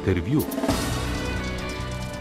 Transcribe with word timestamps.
Intervju. 0.00 0.42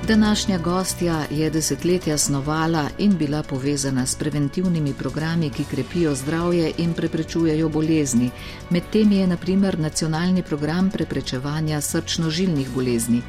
Današnja 0.07 0.57
gostja 0.57 1.25
je 1.31 1.49
desetletja 1.49 2.17
snovala 2.17 2.89
in 2.97 3.17
bila 3.17 3.43
povezana 3.43 4.05
s 4.05 4.15
preventivnimi 4.15 4.93
programi, 4.93 5.49
ki 5.49 5.63
krepijo 5.63 6.15
zdravje 6.15 6.71
in 6.77 6.93
preprečujejo 6.93 7.69
bolezni. 7.69 8.29
Med 8.69 8.83
temi 8.91 9.15
je 9.15 9.27
naprimer 9.27 9.79
nacionalni 9.79 10.43
program 10.43 10.89
preprečevanja 10.89 11.81
srčno-žilnih 11.81 12.67
bolezni. 12.75 13.21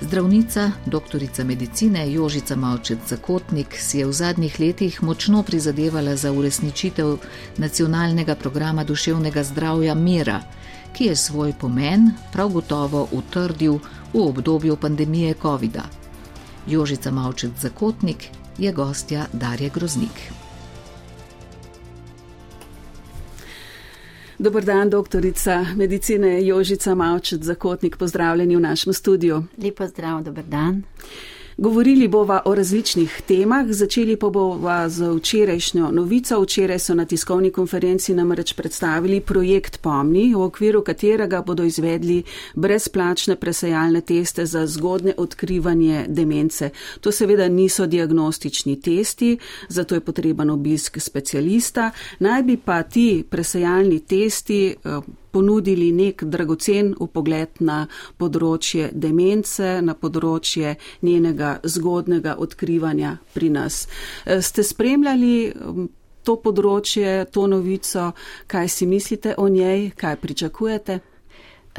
Zdravnica, 0.00 0.70
doktorica 0.86 1.44
medicine 1.44 2.12
Jožica 2.12 2.56
Malčec 2.56 2.98
Zakotnik 3.08 3.76
si 3.76 3.98
je 3.98 4.06
v 4.06 4.12
zadnjih 4.12 4.60
letih 4.60 5.02
močno 5.02 5.42
prizadevala 5.42 6.16
za 6.16 6.32
uresničitev 6.32 7.16
nacionalnega 7.56 8.34
programa 8.34 8.84
duševnega 8.84 9.42
zdravja 9.42 9.94
Mira, 9.94 10.40
ki 10.92 11.04
je 11.04 11.16
svoj 11.16 11.52
pomen 11.60 12.10
prav 12.32 12.48
gotovo 12.48 13.08
utrdil 13.12 13.78
v 14.12 14.20
obdobju 14.20 14.76
pandemije 14.76 15.34
COVID-a. 15.42 15.84
Jožica 16.66 17.10
Malčec 17.10 17.52
Zakotnik 17.60 18.28
je 18.58 18.72
gostja 18.72 19.26
Darje 19.32 19.70
Groznik. 19.74 20.32
Dobar 24.38 24.64
dan, 24.64 24.90
doktorica 24.90 25.66
medicine 25.76 26.46
Jožica 26.46 26.94
Malčet, 26.94 27.42
zakotnik, 27.42 27.96
pozdravljeni 27.96 28.56
v 28.56 28.60
našem 28.60 28.92
studiu. 28.92 29.42
Lepo 29.62 29.86
zdrav, 29.86 30.22
dober 30.22 30.44
dan. 30.44 30.82
Govorili 31.60 32.08
bova 32.08 32.42
o 32.44 32.54
različnih 32.54 33.22
temah, 33.28 33.66
začeli 33.68 34.16
pa 34.16 34.30
bova 34.30 34.88
z 34.88 35.10
včerajšnjo 35.16 35.90
novico. 35.92 36.40
Včeraj 36.42 36.78
so 36.78 36.94
na 36.94 37.04
tiskovni 37.04 37.50
konferenci 37.50 38.14
namreč 38.14 38.52
predstavili 38.52 39.20
projekt 39.20 39.80
Pomni, 39.80 40.34
v 40.34 40.40
okviru 40.40 40.80
katerega 40.82 41.42
bodo 41.42 41.64
izvedli 41.64 42.22
brezplačne 42.54 43.36
presajalne 43.36 44.00
teste 44.00 44.46
za 44.46 44.66
zgodne 44.66 45.14
odkrivanje 45.16 46.04
demence. 46.08 46.70
To 47.00 47.12
seveda 47.12 47.48
niso 47.48 47.86
diagnostični 47.86 48.80
testi, 48.80 49.38
zato 49.68 49.94
je 49.94 50.00
potreben 50.00 50.50
obisk 50.50 50.96
specialista. 51.00 51.90
Naj 52.18 52.42
bi 52.42 52.56
pa 52.56 52.82
ti 52.82 53.24
presajalni 53.30 54.00
testi 54.00 54.66
eh, 54.84 55.00
ponudili 55.32 55.92
nek 55.92 56.24
dragocen 56.24 56.94
upogled 57.00 57.60
na 57.60 57.86
področje 58.18 58.90
demence, 58.92 59.80
na 59.82 59.94
področje 59.94 60.76
njenega 61.02 61.58
zgodnega 61.64 62.36
odkrivanja 62.38 63.16
pri 63.34 63.50
nas. 63.50 63.86
E, 64.24 64.40
ste 64.42 64.64
spremljali 64.66 65.34
to 66.24 66.36
področje, 66.36 67.24
to 67.32 67.46
novico, 67.48 68.12
kaj 68.46 68.68
si 68.68 68.86
mislite 68.86 69.34
o 69.38 69.48
njej, 69.48 69.90
kaj 69.96 70.16
pričakujete? 70.20 71.00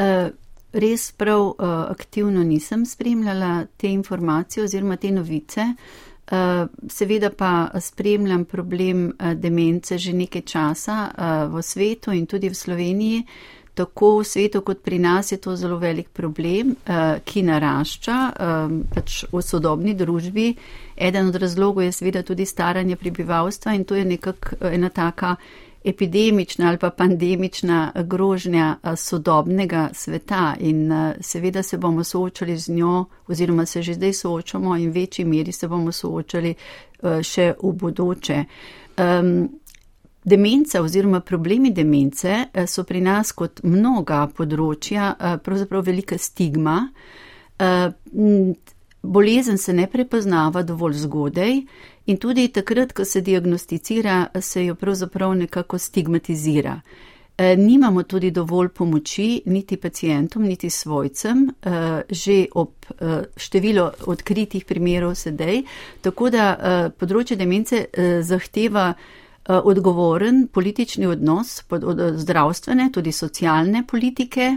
Uh, 0.01 0.31
res 0.71 1.11
prav 1.11 1.41
uh, 1.51 1.67
aktivno 1.91 2.43
nisem 2.47 2.85
spremljala 2.87 3.67
te 3.77 3.91
informacije 3.91 4.63
oziroma 4.63 4.97
te 4.97 5.11
novice. 5.11 5.61
Uh, 5.61 6.10
seveda 6.87 7.29
pa 7.29 7.69
spremljam 7.79 8.45
problem 8.45 9.07
uh, 9.09 9.33
demence 9.33 9.97
že 9.97 10.13
nekaj 10.13 10.41
časa 10.41 10.99
uh, 11.07 11.55
v 11.55 11.63
svetu 11.63 12.11
in 12.11 12.25
tudi 12.25 12.49
v 12.49 12.55
Sloveniji. 12.55 13.25
Tako 13.73 14.19
v 14.19 14.27
svetu 14.27 14.61
kot 14.61 14.83
pri 14.83 14.99
nas 14.99 15.31
je 15.31 15.37
to 15.37 15.55
zelo 15.55 15.77
velik 15.79 16.09
problem, 16.11 16.75
ki 17.23 17.43
narašča 17.47 18.15
pač 18.91 19.23
v 19.31 19.41
sodobni 19.41 19.95
družbi. 19.95 20.49
Eden 21.01 21.27
od 21.27 21.35
razlogov 21.35 21.83
je 21.83 21.91
seveda 21.91 22.21
tudi 22.23 22.45
staranje 22.45 22.95
prebivalstva 22.95 23.73
in 23.73 23.83
to 23.83 23.95
je 23.95 24.05
nekako 24.05 24.55
eh, 24.61 24.75
ena 24.75 24.89
taka 24.89 25.35
epidemična 25.83 26.67
ali 26.67 26.77
pa 26.77 26.89
pandemična 26.89 27.91
grožnja 27.95 28.75
sodobnega 28.95 29.89
sveta 29.93 30.55
in 30.59 30.91
seveda 31.21 31.63
se 31.63 31.77
bomo 31.77 32.03
soočali 32.03 32.57
z 32.57 32.69
njo 32.69 33.05
oziroma 33.27 33.65
se 33.65 33.81
že 33.81 33.93
zdaj 33.93 34.13
soočamo 34.13 34.77
in 34.77 34.89
v 34.89 34.93
večji 34.93 35.25
meri 35.25 35.51
se 35.51 35.67
bomo 35.67 35.91
soočali 35.91 36.55
še 37.23 37.53
v 37.63 37.73
bodoče. 37.73 38.43
Um, 38.97 39.49
Demenca 40.23 40.81
oziroma 40.81 41.19
problemi 41.19 41.71
demence 41.71 42.49
eh, 42.53 42.67
so 42.67 42.83
pri 42.83 43.01
nas 43.01 43.31
kot 43.33 43.63
mnoga 43.65 44.27
področja 44.29 45.15
eh, 45.15 45.37
pravzaprav 45.41 45.87
velika 45.87 46.17
stigma. 46.21 46.75
Eh, 47.57 47.89
bolezen 49.01 49.57
se 49.57 49.73
ne 49.73 49.87
prepoznava 49.89 50.61
dovolj 50.61 50.99
zgodaj 51.07 51.55
in 52.05 52.17
tudi 52.17 52.47
takrat, 52.47 52.93
ko 52.93 53.05
se 53.05 53.21
diagnosticira, 53.21 54.27
se 54.41 54.65
jo 54.65 54.75
pravzaprav 54.75 55.35
nekako 55.35 55.77
stigmatizira. 55.77 56.81
Nimamo 57.57 58.03
tudi 58.03 58.31
dovolj 58.31 58.69
pomoči 58.69 59.41
niti 59.45 59.77
pacijentom, 59.77 60.43
niti 60.43 60.69
svojcem, 60.69 61.49
že 62.09 62.45
ob 62.53 62.69
število 63.35 63.91
odkritih 64.05 64.65
primerov 64.65 65.15
sedaj, 65.15 65.63
tako 66.01 66.29
da 66.29 66.91
področje 66.99 67.37
demence 67.39 67.85
zahteva 68.21 68.91
odgovoren 69.47 70.47
politični 70.53 71.07
odnos, 71.09 71.63
zdravstvene, 72.15 72.91
tudi 72.93 73.11
socialne 73.11 73.87
politike 73.87 74.51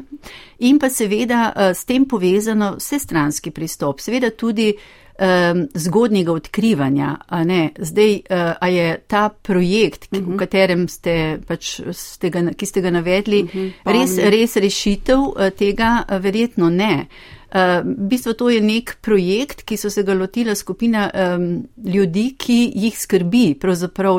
in 0.58 0.78
pa 0.78 0.90
seveda 0.90 1.72
s 1.72 1.88
tem 1.88 2.04
povezano 2.04 2.74
vsestranski 2.76 3.50
pristop, 3.50 4.00
seveda 4.00 4.30
tudi 4.30 4.74
um, 5.18 5.68
zgodnjega 5.74 6.32
odkrivanja. 6.32 7.16
Zdaj, 7.78 8.14
uh, 8.14 8.52
a 8.60 8.68
je 8.68 8.98
ta 9.06 9.28
projekt, 9.28 10.08
uh 10.12 10.18
-huh. 10.18 10.24
v 10.24 10.28
mhm. 10.28 10.38
katerem 10.38 10.88
ste, 10.88 11.38
pač, 11.46 11.80
ste 11.92 12.30
ga, 12.30 12.50
ki 12.56 12.66
ste 12.66 12.80
ga 12.80 12.90
navedli, 12.90 13.42
uh 13.42 13.54
mhm. 13.54 13.68
-huh. 13.84 13.92
res, 13.92 14.18
res 14.18 14.56
rešitev 14.56 15.18
uh, 15.18 15.50
tega? 15.58 16.04
Verjetno 16.20 16.70
ne. 16.70 17.06
Uh, 17.08 17.44
Eh, 17.54 17.82
v 17.86 18.10
bistvu 18.10 18.32
to 18.34 18.48
je 18.50 18.58
nek 18.58 18.96
projekt, 18.98 19.62
ki 19.62 19.76
so 19.78 19.86
se 19.86 20.02
ga 20.02 20.14
lotila 20.18 20.56
skupina 20.58 21.04
um, 21.06 21.62
ljudi, 21.86 22.34
ki 22.34 22.72
jih 22.74 22.96
skrbi, 22.98 23.54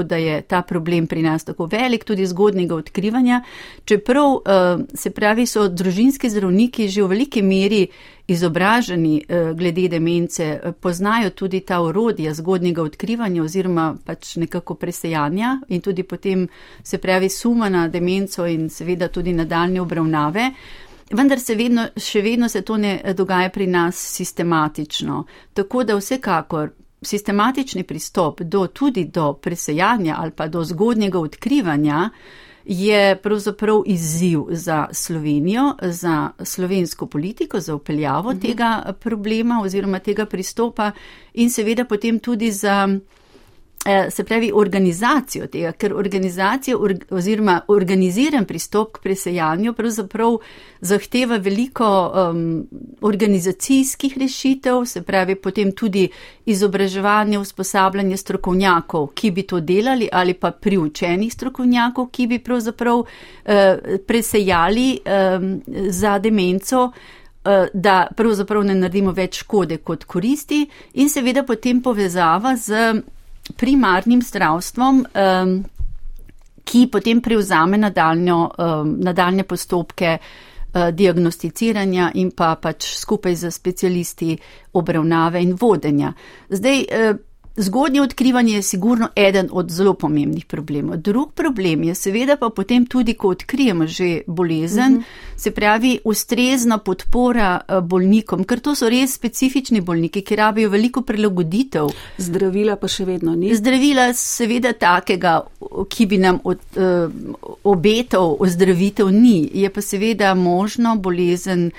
da 0.08 0.16
je 0.16 0.42
ta 0.42 0.62
problem 0.62 1.08
pri 1.08 1.22
nas 1.22 1.44
tako 1.44 1.66
velik, 1.66 2.06
tudi 2.06 2.26
zgodnega 2.26 2.76
odkrivanja. 2.76 3.42
Čeprav 3.86 4.32
uh, 4.32 4.42
se 4.94 5.10
pravi, 5.12 5.46
so 5.46 5.68
družinski 5.68 6.30
zdravniki 6.30 6.88
že 6.88 7.04
v 7.04 7.08
veliki 7.08 7.42
meri 7.42 7.88
izobraženi 8.28 9.24
uh, 9.30 9.52
glede 9.58 9.88
demence, 9.88 10.60
poznajo 10.80 11.30
tudi 11.30 11.60
ta 11.60 11.82
orodja 11.82 12.34
zgodnega 12.34 12.84
odkrivanja 12.84 13.44
oziroma 13.44 13.96
pač 14.06 14.36
nekako 14.36 14.76
presejanja 14.76 15.60
in 15.68 15.82
tudi 15.82 16.04
potem 16.04 16.48
se 16.84 16.98
pravi 16.98 17.30
suma 17.30 17.70
na 17.70 17.88
demenco 17.88 18.46
in 18.46 18.70
seveda 18.70 19.08
tudi 19.08 19.34
nadaljne 19.34 19.82
obravnave. 19.82 20.52
Vendar 21.12 21.40
se 21.40 21.56
vedno, 21.56 21.86
še 21.98 22.22
vedno 22.22 22.50
se 22.50 22.62
to 22.62 22.78
ne 22.78 23.14
dogaja 23.14 23.50
pri 23.50 23.68
nas 23.68 24.00
sistematično. 24.16 25.26
Tako 25.54 25.84
da 25.84 25.96
vsekakor 25.96 26.72
sistematični 27.06 27.84
pristop 27.84 28.42
do, 28.42 28.68
tudi 28.68 29.06
do 29.06 29.34
presejanja 29.34 30.16
ali 30.18 30.32
pa 30.32 30.48
do 30.48 30.64
zgodnjega 30.64 31.20
odkrivanja 31.20 32.10
je 32.66 33.16
pravzaprav 33.16 33.84
izziv 33.86 34.40
za 34.50 34.88
Slovenijo, 34.92 35.74
za 35.82 36.30
slovensko 36.44 37.08
politiko, 37.08 37.60
za 37.60 37.76
upeljavo 37.76 38.32
mhm. 38.32 38.40
tega 38.40 38.94
problema 39.00 39.62
oziroma 39.64 40.00
tega 40.00 40.26
pristopa 40.26 40.92
in 41.34 41.50
seveda 41.50 41.86
potem 41.86 42.20
tudi 42.20 42.52
za. 42.52 43.00
Eh, 43.88 44.12
se 44.12 44.24
pravi 44.24 44.52
organizacijo 44.54 45.46
tega, 45.48 45.72
ker 45.72 45.94
organizacija 45.94 46.78
oziroma 47.10 47.60
organiziran 47.68 48.46
pristop 48.46 48.96
k 48.96 49.02
presejanju 49.04 49.74
pravzaprav 49.78 50.38
zahteva 50.82 51.38
veliko 51.38 51.90
um, 52.10 52.40
organizacijskih 53.02 54.18
rešitev, 54.18 54.86
se 54.86 55.04
pravi 55.06 55.36
potem 55.36 55.72
tudi 55.72 56.08
izobraževanje, 56.46 57.40
usposabljanje 57.40 58.18
strokovnjakov, 58.18 59.08
ki 59.14 59.32
bi 59.32 59.44
to 59.44 59.60
delali 59.60 60.10
ali 60.12 60.34
pa 60.34 60.52
priučenih 60.52 61.34
strokovnjakov, 61.34 62.10
ki 62.10 62.28
bi 62.28 62.40
pravzaprav 62.40 62.98
uh, 62.98 63.08
presejali 64.08 65.00
um, 65.06 65.62
za 65.90 66.20
demenco 66.20 66.92
eh, 67.46 67.68
da 67.74 68.08
pravzaprav 68.18 68.64
ne 68.64 68.76
naredimo 68.76 69.12
več 69.12 69.44
škode 69.44 69.78
kot 69.78 70.04
koristi 70.04 70.64
in 70.94 71.10
seveda 71.10 71.44
potem 71.44 71.82
povezava 71.82 72.58
z 72.58 73.04
primarnim 73.58 74.22
zdravstvom, 74.22 75.06
um, 75.06 75.56
ki 76.66 76.88
potem 76.92 77.22
prevzame 77.22 77.78
nadaljnjo, 77.78 78.40
um, 78.58 78.96
nadaljne 79.00 79.44
postopke 79.44 80.18
uh, 80.18 80.90
diagnosticiranja 80.92 82.12
in 82.16 82.32
pa 82.32 82.56
pač 82.62 82.90
skupaj 82.98 83.36
z 83.36 83.52
specialisti 83.52 84.38
obravnave 84.74 85.44
in 85.44 85.54
vodenja. 85.62 86.14
Zdaj, 86.50 86.82
uh, 86.82 87.18
Zgodnje 87.58 88.02
odkrivanje 88.02 88.54
je 88.54 88.62
sigurno 88.62 89.08
eden 89.16 89.50
od 89.52 89.72
zelo 89.72 89.94
pomembnih 89.94 90.46
problemov. 90.46 90.98
Drug 90.98 91.32
problem 91.34 91.84
je 91.84 91.96
seveda 91.96 92.36
pa 92.38 92.50
potem 92.50 92.86
tudi, 92.86 93.14
ko 93.14 93.28
odkrijemo 93.28 93.88
že 93.88 94.22
bolezen, 94.28 94.94
uh 94.94 95.00
mhm. 95.00 95.00
-huh. 95.00 95.42
se 95.42 95.52
pravi 95.52 96.00
ustrezna 96.04 96.78
podpora 96.78 97.60
eh, 97.68 97.82
bolnikom, 97.82 98.44
ker 98.44 98.60
to 98.60 98.76
so 98.76 98.90
res 98.90 99.14
specifični 99.14 99.82
bolniki, 99.82 100.22
ki 100.22 100.36
rabijo 100.36 100.70
veliko 100.70 101.02
prilagoditev. 101.02 101.88
Zdravila 102.18 102.76
pa 102.76 102.88
še 102.88 103.06
vedno 103.06 103.36
ni. 103.36 103.56
Zdravila 103.56 104.14
seveda 104.14 104.74
takega, 104.74 105.42
ki 105.90 106.06
bi 106.06 106.18
nam 106.18 106.40
od, 106.44 106.60
uh, 106.76 107.12
obetal 107.64 108.36
ozdravitev, 108.40 109.10
ni. 109.10 109.50
Je 109.54 109.70
pa 109.70 109.82
seveda 109.82 110.34
možno 110.34 110.96
bolezen 110.96 111.72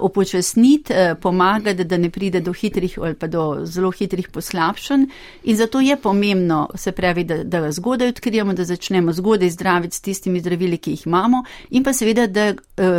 upočasniti, 0.00 0.94
pomagati, 1.20 1.84
da 1.84 1.96
ne 1.96 2.10
pride 2.10 2.40
do 2.40 2.52
hitrih 2.52 2.98
ali 3.02 3.14
pa 3.14 3.26
do 3.26 3.60
zelo 3.64 3.90
hitrih 3.90 4.28
poslabšanj. 4.28 5.06
In 5.44 5.56
zato 5.56 5.80
je 5.80 5.96
pomembno, 5.96 6.68
se 6.74 6.92
pravi, 6.92 7.24
da, 7.24 7.44
da 7.44 7.72
zgodaj 7.72 8.08
odkrijemo, 8.08 8.52
da 8.52 8.64
začnemo 8.64 9.12
zgodaj 9.12 9.50
zdraviti 9.50 9.96
s 9.96 10.00
tistimi 10.00 10.40
zdravili, 10.40 10.78
ki 10.78 10.90
jih 10.90 11.06
imamo 11.06 11.44
in 11.70 11.84
pa 11.84 11.92
seveda, 11.92 12.26
da 12.26 12.54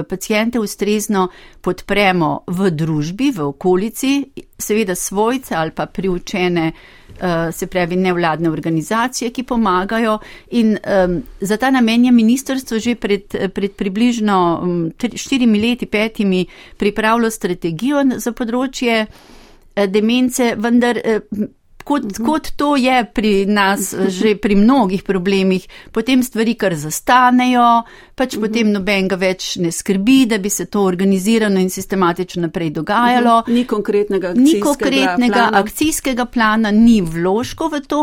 pacijente 0.09 0.59
ustrezno 0.59 1.27
podpremo 1.61 2.39
v 2.47 2.71
družbi, 2.71 3.31
v 3.31 3.47
okolici, 3.47 4.25
seveda 4.57 4.95
svojce 4.95 5.55
ali 5.55 5.71
pa 5.71 5.85
priučene 5.85 6.71
Eh, 6.71 7.02
se 7.51 7.67
pravi 7.67 7.95
nevladne 7.95 8.49
organizacije, 8.49 9.31
ki 9.31 9.43
pomagajo. 9.43 10.17
In 10.51 10.77
um, 10.77 11.21
za 11.41 11.57
ta 11.57 11.71
namen 11.71 12.05
je 12.05 12.11
ministrstvo 12.11 12.79
že 12.79 12.95
pred, 12.95 13.35
pred 13.53 13.71
približno 13.71 14.59
um, 14.63 14.91
štirimi 15.15 15.61
leti, 15.61 15.85
petimi 15.85 16.45
pripravilo 16.77 17.29
strategijo 17.29 18.03
za 18.17 18.31
področje 18.31 19.05
uh, 19.05 19.85
demence, 19.87 20.55
vendar. 20.55 20.99
Kot, 21.83 22.03
mhm. 22.03 22.25
kot 22.25 22.51
to 22.55 22.75
je 22.75 23.03
pri 23.13 23.45
nas, 23.45 23.93
že 24.07 24.35
pri 24.39 24.55
mnogih 24.55 25.03
problemih, 25.03 25.67
potem 25.91 26.23
stvari 26.23 26.55
kar 26.55 26.75
zastanejo, 26.75 27.83
pač 28.15 28.37
mhm. 28.37 28.41
potem 28.45 28.71
noben 28.71 29.09
ga 29.11 29.19
več 29.19 29.55
ne 29.63 29.71
skrbi, 29.71 30.25
da 30.31 30.37
bi 30.37 30.49
se 30.49 30.65
to 30.65 30.85
organizirano 30.87 31.59
in 31.59 31.69
sistematično 31.69 32.47
naprej 32.47 32.71
dogajalo. 32.79 33.41
Mhm. 33.47 33.53
Ni 33.53 33.65
konkretnega 33.65 34.33
akcijskega, 34.33 34.57
ni 34.57 34.61
konkretnega 34.61 35.43
plana. 35.43 35.59
akcijskega 35.59 36.25
plana, 36.25 36.71
ni 36.71 37.01
vložko 37.01 37.69
v 37.73 37.83
to. 37.87 38.01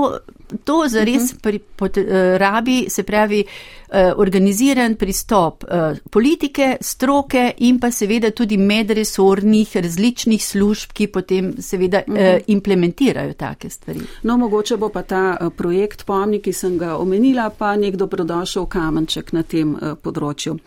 To 0.65 0.85
zares 0.89 1.23
uh 1.23 1.29
-huh. 1.29 1.41
pri, 1.43 1.59
pot, 1.59 1.97
uh, 1.97 2.05
rabi, 2.37 2.87
se 2.89 3.03
pravi, 3.03 3.45
uh, 3.45 3.95
organiziran 4.17 4.95
pristop 4.95 5.65
uh, 5.65 5.99
politike, 6.11 6.77
stroke 6.81 7.53
in 7.59 7.79
pa 7.81 7.91
seveda 7.91 8.31
tudi 8.31 8.57
medresornih 8.57 9.77
različnih 9.77 10.47
služb, 10.47 10.93
ki 10.93 11.07
potem 11.07 11.55
seveda 11.59 12.03
uh 12.07 12.15
-huh. 12.15 12.37
uh, 12.37 12.43
implementirajo 12.47 13.33
take 13.33 13.71
stvari. 13.71 14.01
No, 14.23 14.37
mogoče 14.37 14.77
bo 14.77 14.89
pa 14.89 15.03
ta 15.03 15.51
projekt 15.57 16.05
pomni, 16.07 16.41
ki 16.41 16.53
sem 16.53 16.79
ga 16.79 16.97
omenila, 16.97 17.51
pa 17.51 17.77
nek 17.77 17.97
dobrodošel 17.97 18.67
kamenček 18.67 19.33
na 19.33 19.43
tem 19.43 19.77
področju. 20.03 20.59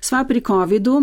Sva 0.00 0.24
pri 0.24 0.40
COVID-u, 0.40 1.02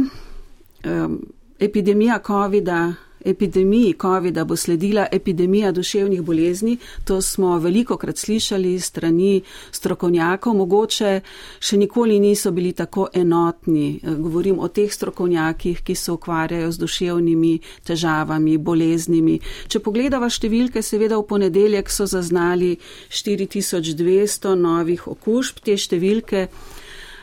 epidemija 1.60 2.20
COVID-a 2.28 2.94
epidemiji 3.28 3.96
COVID-a 4.02 4.46
bo 4.46 4.56
sledila 4.56 5.08
epidemija 5.12 5.72
duševnih 5.72 6.22
bolezni. 6.22 6.78
To 7.06 7.22
smo 7.22 7.58
veliko 7.60 7.98
krat 7.98 8.18
slišali 8.18 8.80
strani 8.80 9.42
strokovnjakov. 9.72 10.56
Mogoče 10.56 11.22
še 11.60 11.78
nikoli 11.78 12.20
niso 12.20 12.52
bili 12.52 12.74
tako 12.74 13.08
enotni. 13.14 14.00
Govorim 14.04 14.60
o 14.60 14.68
teh 14.68 14.94
strokovnjakih, 14.94 15.84
ki 15.84 15.96
se 15.96 16.12
ukvarjajo 16.12 16.72
z 16.72 16.78
duševnimi 16.78 17.54
težavami, 17.88 18.58
boleznimi. 18.58 19.40
Če 19.68 19.84
pogledava 19.84 20.30
številke, 20.30 20.82
seveda 20.82 21.20
v 21.20 21.28
ponedeljek 21.28 21.92
so 21.92 22.08
zaznali 22.08 22.78
4200 23.12 24.56
novih 24.56 25.08
okužb. 25.08 25.64
Te 25.68 25.78
številke 25.78 26.48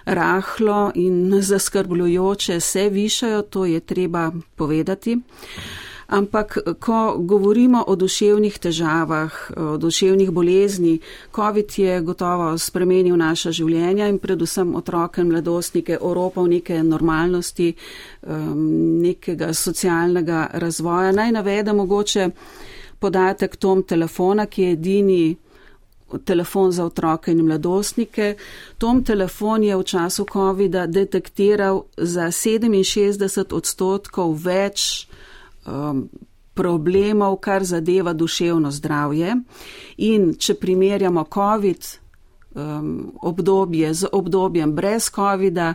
rahlo 0.04 0.92
in 0.94 1.40
zaskrbljujoče 1.40 2.60
se 2.60 2.88
višajo, 2.88 3.42
to 3.42 3.64
je 3.64 3.80
treba 3.80 4.32
povedati. 4.56 5.18
Ampak, 6.06 6.58
ko 6.78 7.16
govorimo 7.18 7.84
o 7.86 7.96
duševnih 7.96 8.58
težavah, 8.58 9.32
o 9.56 9.76
duševnih 9.76 10.30
bolezni, 10.30 10.98
COVID 11.34 11.78
je 11.78 12.00
gotovo 12.00 12.58
spremenil 12.58 13.16
naša 13.16 13.52
življenja 13.52 14.08
in 14.08 14.18
predvsem 14.18 14.74
otroke 14.76 15.20
in 15.20 15.30
mladostnike 15.32 15.98
oropal 16.00 16.46
neke 16.48 16.82
normalnosti, 16.82 17.72
um, 18.22 19.00
nekega 19.02 19.52
socialnega 19.54 20.50
razvoja. 20.52 21.12
Naj 21.12 21.32
navedem 21.32 21.76
mogoče 21.76 22.28
podatek 23.00 23.56
tom 23.56 23.82
telefona, 23.82 24.46
ki 24.46 24.62
je 24.62 24.72
edini 24.72 25.36
telefon 26.24 26.72
za 26.72 26.84
otroke 26.84 27.32
in 27.32 27.42
mladostnike. 27.46 28.34
Tom 28.78 29.04
telefon 29.04 29.64
je 29.64 29.76
v 29.76 29.84
času 29.84 30.26
COVID-a 30.32 30.86
detektiral 30.86 31.82
za 31.96 32.28
67 32.30 33.52
odstotkov 33.52 34.36
več 34.44 35.08
um, 35.66 36.08
problemov, 36.54 37.36
kar 37.36 37.64
zadeva 37.64 38.12
duševno 38.12 38.70
zdravje. 38.70 39.36
In 39.96 40.34
če 40.38 40.54
primerjamo 40.54 41.26
COVID 41.34 41.86
um, 42.54 43.12
obdobje 43.22 43.94
z 43.94 44.10
obdobjem 44.12 44.74
brez 44.74 45.10
COVID-a, 45.10 45.74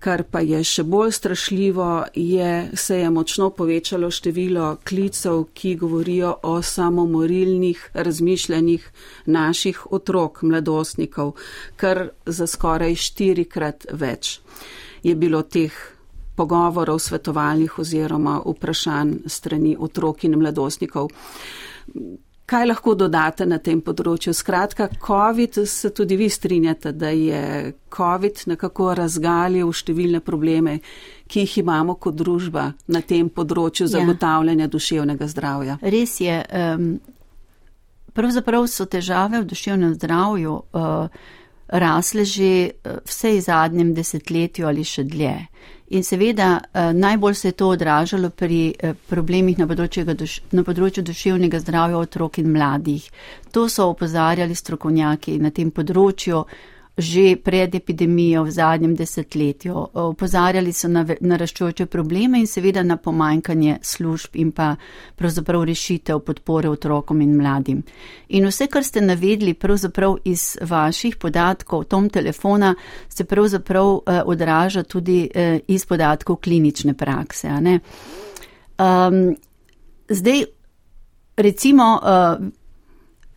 kar 0.00 0.22
pa 0.24 0.40
je 0.40 0.62
še 0.64 0.82
bolj 0.88 1.12
strašljivo, 1.12 1.88
je, 2.14 2.70
se 2.74 3.00
je 3.02 3.10
močno 3.10 3.50
povečalo 3.50 4.08
število 4.10 4.78
klicev, 4.88 5.44
ki 5.52 5.74
govorijo 5.76 6.32
o 6.42 6.54
samomorilnih 6.62 7.90
razmišljanjih 7.94 8.86
naših 9.26 9.82
otrok, 9.92 10.42
mladostnikov, 10.42 11.34
kar 11.76 12.08
za 12.26 12.46
skoraj 12.46 12.96
štirikrat 12.96 13.90
več 13.92 14.38
je 15.02 15.14
bilo 15.16 15.42
teh 15.42 15.72
pogovorov 16.40 16.98
svetovalnih 17.04 17.78
oziroma 17.82 18.40
vprašanj 18.46 19.14
strani 19.28 19.76
otrok 19.78 20.24
in 20.24 20.40
mladostnikov. 20.40 21.12
Kaj 22.50 22.66
lahko 22.66 22.96
dodate 22.98 23.46
na 23.46 23.60
tem 23.62 23.78
področju? 23.78 24.32
Skratka, 24.34 24.88
COVID 25.06 25.60
se 25.70 25.92
tudi 25.94 26.16
vi 26.18 26.26
strinjate, 26.26 26.90
da 26.98 27.12
je 27.14 27.42
COVID 27.94 28.42
nekako 28.50 28.88
razgalil 28.98 29.70
številne 29.70 30.18
probleme, 30.26 30.80
ki 31.30 31.44
jih 31.44 31.60
imamo 31.62 31.94
kot 31.94 32.16
družba 32.18 32.72
na 32.90 33.04
tem 33.06 33.28
področju 33.30 33.86
ja. 33.86 33.92
zagotavljanja 33.92 34.66
ja. 34.66 34.72
duševnega 34.72 35.30
zdravja. 35.30 35.78
Res 35.94 36.16
je. 36.24 36.40
Um, 36.50 36.88
pravzaprav 38.18 38.66
so 38.66 38.88
težave 38.90 39.44
v 39.44 39.46
duševnem 39.52 39.94
zdravju 39.94 40.56
uh, 40.58 41.22
rasle 41.70 42.26
že 42.26 42.50
uh, 42.66 42.98
vse 43.06 43.36
v 43.36 43.44
zadnjem 43.46 43.94
desetletju 43.94 44.66
ali 44.66 44.82
še 44.82 45.06
dlje. 45.06 45.36
In 45.90 46.04
seveda 46.04 46.60
eh, 46.60 46.92
najbolj 46.92 47.34
se 47.34 47.48
je 47.48 47.52
to 47.52 47.68
odražalo 47.68 48.30
pri 48.30 48.74
eh, 48.78 48.94
problemih 49.08 49.58
na 49.58 49.66
področju, 49.66 50.04
na 50.52 50.62
področju 50.62 51.02
duševnega 51.02 51.58
zdravja 51.58 51.98
otrok 51.98 52.38
in 52.38 52.52
mladih. 52.54 53.08
To 53.50 53.66
so 53.68 53.88
opozarjali 53.90 54.54
strokovnjaki 54.54 55.38
na 55.42 55.50
tem 55.50 55.72
področju 55.74 56.44
že 57.00 57.36
pred 57.36 57.74
epidemijo 57.74 58.44
v 58.44 58.50
zadnjem 58.50 58.94
desetletju. 58.94 59.74
Opozarjali 59.94 60.72
so 60.72 60.88
na 60.88 61.04
naraščujoče 61.04 61.86
probleme 61.86 62.40
in 62.40 62.46
seveda 62.46 62.82
na 62.82 62.96
pomanjkanje 62.96 63.78
služb 63.82 64.36
in 64.36 64.52
pa 64.52 64.76
pravzaprav 65.16 65.64
rešitev 65.64 66.20
podpore 66.20 66.70
otrokom 66.70 67.20
in 67.20 67.36
mladim. 67.36 67.82
In 68.28 68.46
vse, 68.46 68.66
kar 68.66 68.84
ste 68.84 69.00
navedli 69.00 69.54
pravzaprav 69.54 70.16
iz 70.24 70.56
vaših 70.60 71.16
podatkov, 71.16 71.84
tom 71.84 72.08
telefona, 72.08 72.74
se 73.08 73.24
pravzaprav 73.24 73.96
eh, 74.06 74.22
odraža 74.26 74.82
tudi 74.82 75.28
eh, 75.34 75.60
iz 75.68 75.86
podatkov 75.86 76.36
klinične 76.36 76.94
prakse. 76.94 77.48
Um, 78.80 79.36
zdaj, 80.08 80.44
recimo, 81.36 82.00
uh, 82.02 82.59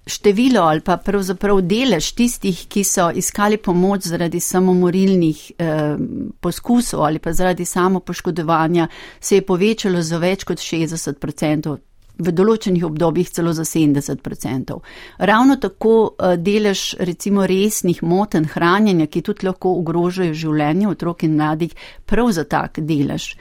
število 0.05 0.62
ali 0.62 0.81
pa 0.81 0.98
pravzaprav 0.98 1.62
delež 1.62 2.12
tistih, 2.12 2.65
ki 2.67 2.83
so 2.83 3.10
iskali 3.15 3.57
pomoč 3.57 4.10
zaradi 4.12 4.39
samomorilnih 4.39 5.51
eh, 5.57 5.95
poskusov 6.41 7.03
ali 7.03 7.19
pa 7.19 7.33
zaradi 7.33 7.65
samopoškodovanja, 7.65 8.88
se 9.19 9.36
je 9.36 9.45
povečalo 9.45 10.01
za 10.01 10.17
več 10.17 10.43
kot 10.43 10.60
60 10.60 11.10
odstotkov. 11.10 11.79
V 12.13 12.29
določenih 12.29 12.83
obdobjih 12.86 13.29
celo 13.33 13.55
za 13.57 13.63
70%. 13.65 14.75
Ravno 15.17 15.55
tako 15.57 16.13
eh, 16.13 16.36
delež 16.38 16.95
recimo 17.00 17.48
resnih 17.48 18.03
moten 18.03 18.45
hranjenja, 18.45 19.07
ki 19.07 19.22
tudi 19.22 19.48
lahko 19.48 19.72
ogrožajo 19.79 20.33
življenje 20.33 20.88
otrok 20.91 21.24
in 21.24 21.33
mladih, 21.39 21.74
prav 22.05 22.29
za 22.31 22.43
tak 22.43 22.77
delež. 22.86 23.33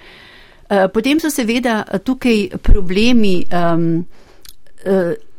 Eh, 0.70 0.88
potem 0.88 1.20
so 1.20 1.28
seveda 1.28 1.82
tukaj 2.00 2.62
problemi 2.62 3.42
um, 3.52 4.06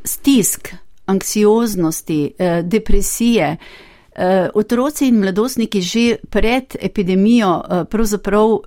stisk, 0.06 0.70
anksioznosti, 1.06 2.34
eh, 2.38 2.62
depresije. 2.64 3.58
Eh, 4.16 4.50
otroci 4.54 5.08
in 5.08 5.16
mladostniki 5.20 5.82
že 5.82 6.16
pred 6.30 6.76
epidemijo 6.82 7.64
eh, 7.70 7.86
pravzaprav 7.86 8.60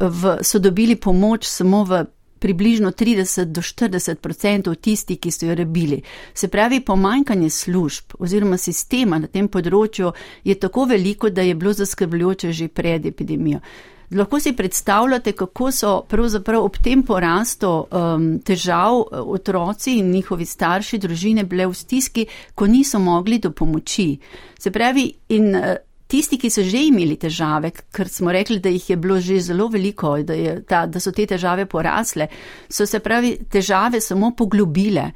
so 0.42 0.58
dobili 0.58 0.96
pomoč 0.96 1.46
samo 1.46 1.84
v 1.84 2.04
približno 2.38 2.90
30 2.90 3.44
do 3.44 3.60
40 3.62 4.26
odstotkov 4.26 4.74
tisti, 4.74 5.16
ki 5.16 5.30
so 5.30 5.46
jo 5.46 5.54
rabili. 5.54 6.02
Se 6.34 6.48
pravi, 6.48 6.80
pomankanje 6.80 7.50
služb 7.50 8.04
oziroma 8.18 8.56
sistema 8.56 9.18
na 9.18 9.26
tem 9.26 9.48
področju 9.48 10.12
je 10.44 10.54
tako 10.54 10.84
veliko, 10.84 11.30
da 11.30 11.42
je 11.42 11.54
bilo 11.54 11.72
zaskrbljujoče 11.72 12.52
že 12.52 12.68
pred 12.68 13.06
epidemijo. 13.06 13.60
Lahko 14.10 14.40
si 14.40 14.52
predstavljate, 14.52 15.32
kako 15.32 15.70
so 15.72 16.02
pravzaprav 16.08 16.64
ob 16.64 16.76
tem 16.82 17.02
porastu 17.02 17.70
um, 17.90 18.28
težav 18.38 19.00
uh, 19.00 19.06
otroci 19.34 19.96
in 19.98 20.10
njihovi 20.10 20.46
starši, 20.46 20.98
družine 20.98 21.44
bile 21.44 21.66
v 21.66 21.74
stiski, 21.74 22.26
ko 22.54 22.66
niso 22.66 22.98
mogli 22.98 23.38
do 23.38 23.50
pomoči. 23.50 24.12
Se 24.58 24.70
pravi, 24.70 25.08
in 25.34 25.56
uh, 25.56 25.74
tisti, 26.06 26.38
ki 26.38 26.50
so 26.50 26.62
že 26.62 26.84
imeli 26.86 27.16
težave, 27.18 27.72
ker 27.92 28.08
smo 28.08 28.32
rekli, 28.32 28.60
da 28.62 28.70
jih 28.70 28.90
je 28.90 28.96
bilo 28.96 29.18
že 29.20 29.40
zelo 29.40 29.66
veliko, 29.68 30.16
da, 30.22 30.60
ta, 30.62 30.84
da 30.86 31.02
so 31.02 31.10
te 31.10 31.26
težave 31.26 31.66
porasle, 31.66 32.28
so 32.68 32.86
se 32.86 33.00
pravi 33.02 33.36
težave 33.50 34.00
samo 34.00 34.30
poglobile. 34.36 35.10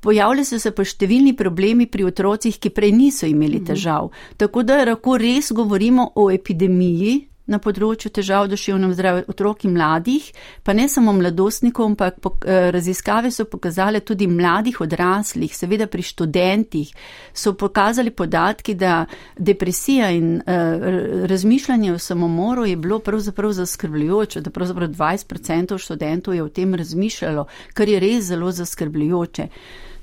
Pojavljajo 0.00 0.46
so 0.46 0.60
se 0.62 0.70
pa 0.70 0.84
številni 0.86 1.34
problemi 1.34 1.88
pri 1.90 2.06
otrocih, 2.06 2.54
ki 2.54 2.70
prej 2.70 2.92
niso 2.94 3.26
imeli 3.26 3.58
mhm. 3.58 3.66
težav. 3.72 4.12
Tako 4.38 4.62
da 4.62 4.84
lahko 4.84 5.18
res 5.18 5.50
govorimo 5.50 6.12
o 6.14 6.30
epidemiji 6.30 7.16
na 7.48 7.58
področju 7.58 8.12
težav 8.14 8.48
duševnem 8.52 8.92
zdravju 8.94 9.24
otrok 9.32 9.64
in 9.64 9.74
mladih, 9.76 10.28
pa 10.62 10.74
ne 10.76 10.88
samo 10.88 11.14
mladostnikov, 11.16 11.88
ampak 11.92 12.44
eh, 12.44 12.70
raziskave 12.74 13.32
so 13.34 13.48
pokazale 13.48 14.00
tudi 14.00 14.28
mladih 14.28 14.80
odraslih, 14.84 15.54
seveda 15.56 15.88
pri 15.88 16.04
študentih 16.04 16.92
so 17.32 17.54
pokazali 17.58 18.10
podatki, 18.10 18.74
da 18.78 19.06
depresija 19.36 20.10
in 20.10 20.38
uh, 20.38 21.24
razmišljanje 21.30 21.92
o 21.92 21.98
samomoru 21.98 22.64
je 22.66 22.76
bilo 22.76 22.98
pravzaprav 22.98 23.52
zaskrbljujoče, 23.52 24.40
da 24.40 24.50
pravzaprav 24.50 24.88
20% 24.88 25.78
študentov 25.78 26.34
je 26.34 26.42
o 26.42 26.48
tem 26.48 26.74
razmišljalo, 26.74 27.46
kar 27.74 27.88
je 27.88 28.00
res 28.00 28.24
zelo 28.24 28.50
zaskrbljujoče. 28.52 29.48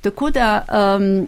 Tako 0.01 0.29
da, 0.29 0.49
um, 0.69 1.27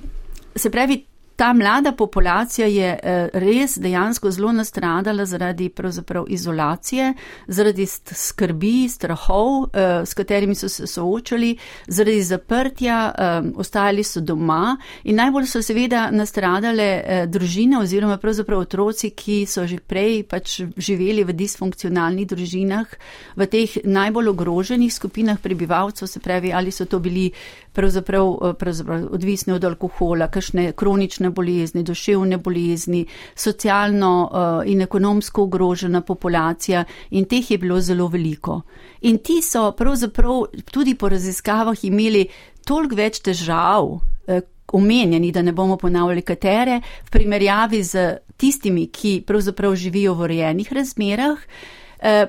se 0.56 0.72
pravi, 0.72 1.04
ta 1.38 1.54
mlada 1.54 1.92
populacija 1.92 2.68
je 2.68 3.00
eh, 3.04 3.30
res 3.34 3.78
dejansko 3.78 4.32
zelo 4.32 4.52
nastradala 4.52 5.26
zaradi 5.26 5.70
pravzaprav 5.70 6.26
izolacije, 6.28 7.14
zaradi 7.48 7.86
skrbi, 8.12 8.90
strahov, 8.90 9.70
eh, 9.74 10.06
s 10.06 10.14
katerimi 10.14 10.56
so 10.56 10.70
se 10.70 10.88
soočali, 10.88 11.58
zaradi 11.88 12.24
zaprtja, 12.24 13.14
eh, 13.18 13.52
ostajali 13.56 14.04
so 14.04 14.22
doma 14.22 14.78
in 15.04 15.16
najbolj 15.16 15.46
so 15.46 15.62
seveda 15.62 16.10
nastradale 16.12 16.88
družine 17.28 17.78
oziroma 17.80 18.18
pravzaprav 18.18 18.60
otroci, 18.60 19.10
ki 19.10 19.46
so 19.46 19.68
že 19.68 19.78
prej 19.80 20.24
pač 20.24 20.62
živeli 20.78 21.24
v 21.24 21.38
disfunkcionalnih 21.38 22.28
družinah, 22.28 22.98
v 23.36 23.46
teh 23.46 23.78
najbolj 23.86 24.34
ogroženih 24.34 24.94
skupinah 24.94 25.38
prebivalcev, 25.38 26.08
se 26.08 26.20
pravi, 26.20 26.54
ali 26.54 26.72
so 26.72 26.86
to 26.86 27.00
bili 27.00 27.32
pravzaprav, 27.78 28.56
pravzaprav 28.60 29.06
odvisni 29.14 29.54
od 29.54 29.64
alkohola, 29.70 30.28
kakšne 30.34 30.72
kronične 30.78 31.30
bolezni, 31.30 31.84
duševne 31.86 32.40
bolezni, 32.42 33.06
socialno 33.36 34.12
uh, 34.26 34.66
in 34.66 34.82
ekonomsko 34.82 35.46
ogrožena 35.46 36.02
populacija 36.02 36.84
in 37.10 37.30
teh 37.30 37.52
je 37.52 37.58
bilo 37.62 37.80
zelo 37.82 38.08
veliko. 38.08 38.62
In 39.02 39.22
ti 39.22 39.42
so 39.46 39.72
pravzaprav 39.78 40.46
tudi 40.72 40.96
po 40.96 41.10
raziskavah 41.10 41.86
imeli 41.86 42.26
toliko 42.66 42.98
več 42.98 43.22
težav, 43.22 43.94
uh, 43.94 44.46
omenjeni, 44.74 45.32
da 45.32 45.42
ne 45.42 45.54
bomo 45.54 45.78
ponavljali 45.78 46.22
katere, 46.22 46.82
v 47.06 47.12
primerjavi 47.12 47.84
z 47.84 48.08
tistimi, 48.38 48.88
ki 48.92 49.22
pravzaprav 49.28 49.76
živijo 49.76 50.14
v 50.14 50.26
urejenih 50.28 50.74
razmerah, 50.74 51.38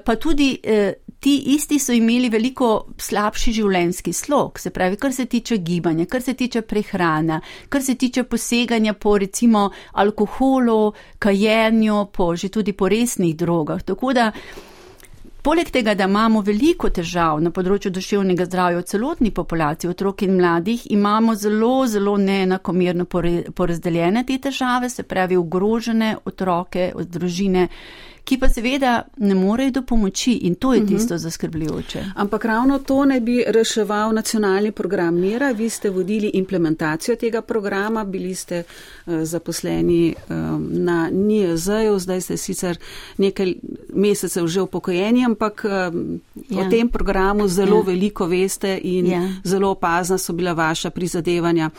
pa 0.05 0.17
tudi 0.17 0.55
uh, 0.65 1.09
ti 1.21 1.37
isti 1.55 1.79
so 1.79 1.93
imeli 1.93 2.31
veliko 2.31 2.69
slabši 2.99 3.53
življenjski 3.59 4.13
slog, 4.13 4.59
se 4.59 4.71
pravi, 4.71 4.97
kar 4.97 5.13
se 5.13 5.27
tiče 5.27 5.59
gibanja, 5.59 6.07
kar 6.07 6.23
se 6.23 6.35
tiče 6.39 6.63
prehrana, 6.63 7.41
kar 7.69 7.83
se 7.83 7.95
tiče 7.99 8.25
poseganja 8.25 8.95
po 8.95 9.17
recimo 9.19 9.69
alkoholu, 9.93 10.93
kajenju, 11.19 12.07
po 12.13 12.35
že 12.37 12.49
tudi 12.49 12.73
po 12.73 12.89
resnih 12.89 13.37
drogah. 13.37 13.83
Tako 13.83 14.13
da, 14.15 14.31
poleg 15.43 15.71
tega, 15.75 15.95
da 15.99 16.07
imamo 16.07 16.41
veliko 16.47 16.91
težav 16.95 17.43
na 17.43 17.51
področju 17.51 17.91
duševnega 17.91 18.47
zdravja 18.47 18.79
v 18.79 18.87
celotni 18.87 19.33
populaciji 19.35 19.91
otrok 19.91 20.23
in 20.23 20.37
mladih, 20.39 20.87
imamo 20.95 21.35
zelo, 21.35 21.87
zelo 21.91 22.15
neenakomerno 22.17 23.09
porazdeljene 23.11 24.23
te 24.29 24.39
težave, 24.39 24.91
se 24.91 25.03
pravi, 25.03 25.37
ogrožene 25.37 26.15
otroke, 26.31 26.93
družine 26.95 27.67
ki 28.29 28.37
pa 28.37 28.49
seveda 28.49 29.03
ne 29.17 29.35
morejo 29.35 29.71
do 29.71 29.83
pomoči 29.83 30.33
in 30.33 30.55
to 30.55 30.75
je 30.75 30.81
mhm. 30.81 30.89
tisto 30.89 31.15
uh 31.15 31.19
-huh. 31.19 31.23
zaskrbljujoče. 31.23 32.05
Ampak 32.15 32.45
ravno 32.45 32.79
to 32.79 33.05
ne 33.05 33.21
bi 33.21 33.45
reševal 33.47 34.15
nacionalni 34.15 34.73
program 34.73 35.15
Mira. 35.15 35.53
Vi 35.53 35.71
ste 35.71 35.91
vodili 35.91 36.31
implementacijo 36.35 37.17
tega 37.17 37.43
programa, 37.43 38.05
bili 38.05 38.35
ste 38.35 38.63
uh, 39.07 39.15
zaposleni 39.23 40.15
um, 40.29 40.69
na 40.71 41.11
NIEZ-ju, 41.13 41.99
zdaj 41.99 42.21
ste 42.21 42.37
sicer 42.37 42.79
nekaj 43.17 43.55
mesecev 43.95 44.47
že 44.47 44.61
upokojeni, 44.61 45.25
ampak 45.25 45.65
um, 45.65 46.21
ja. 46.51 46.67
o 46.67 46.71
tem 46.71 46.89
programu 46.89 47.49
zelo 47.49 47.77
ja. 47.77 47.83
veliko 47.83 48.27
veste 48.27 48.81
in 48.83 49.07
ja. 49.07 49.29
zelo 49.45 49.71
opazna 49.71 50.19
so 50.19 50.33
bila 50.33 50.53
vaša 50.53 50.91
prizadevanja. 50.91 51.71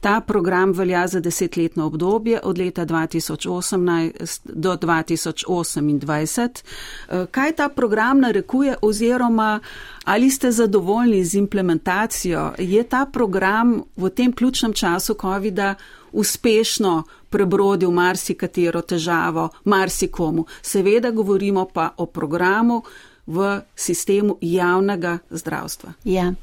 Ta 0.00 0.20
program 0.20 0.72
velja 0.72 1.06
za 1.06 1.20
desetletno 1.20 1.86
obdobje 1.86 2.40
od 2.42 2.58
leta 2.58 2.86
2018 2.86 4.40
do 4.44 4.72
2008. 4.76 5.93
2027. 6.00 6.62
Eh, 7.08 7.26
kaj 7.30 7.52
ta 7.52 7.68
program 7.68 8.20
narekuje 8.20 8.76
oziroma 8.82 9.60
ali 10.04 10.30
ste 10.30 10.52
zadovoljni 10.52 11.24
z 11.24 11.34
implementacijo? 11.34 12.52
Je 12.58 12.82
ta 12.82 13.06
program 13.12 13.82
v 13.96 14.10
tem 14.10 14.32
ključnem 14.32 14.72
času 14.72 15.14
COVID-a 15.20 15.74
uspešno 16.12 17.02
prebrodil 17.30 17.90
marsikatero 17.90 18.80
težavo, 18.80 19.48
marsikomu? 19.64 20.46
Seveda 20.62 21.10
govorimo 21.10 21.66
pa 21.74 21.90
o 21.96 22.06
programu 22.06 22.82
v 23.26 23.60
sistemu 23.76 24.38
javnega 24.40 25.18
zdravstva. 25.30 25.92
Ja. 26.04 26.34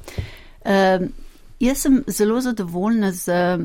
Uh, 0.64 1.08
jaz 1.60 1.78
sem 1.78 2.02
zelo 2.06 2.40
zadovoljna 2.40 3.12
z 3.12 3.28
Eh, 3.28 3.58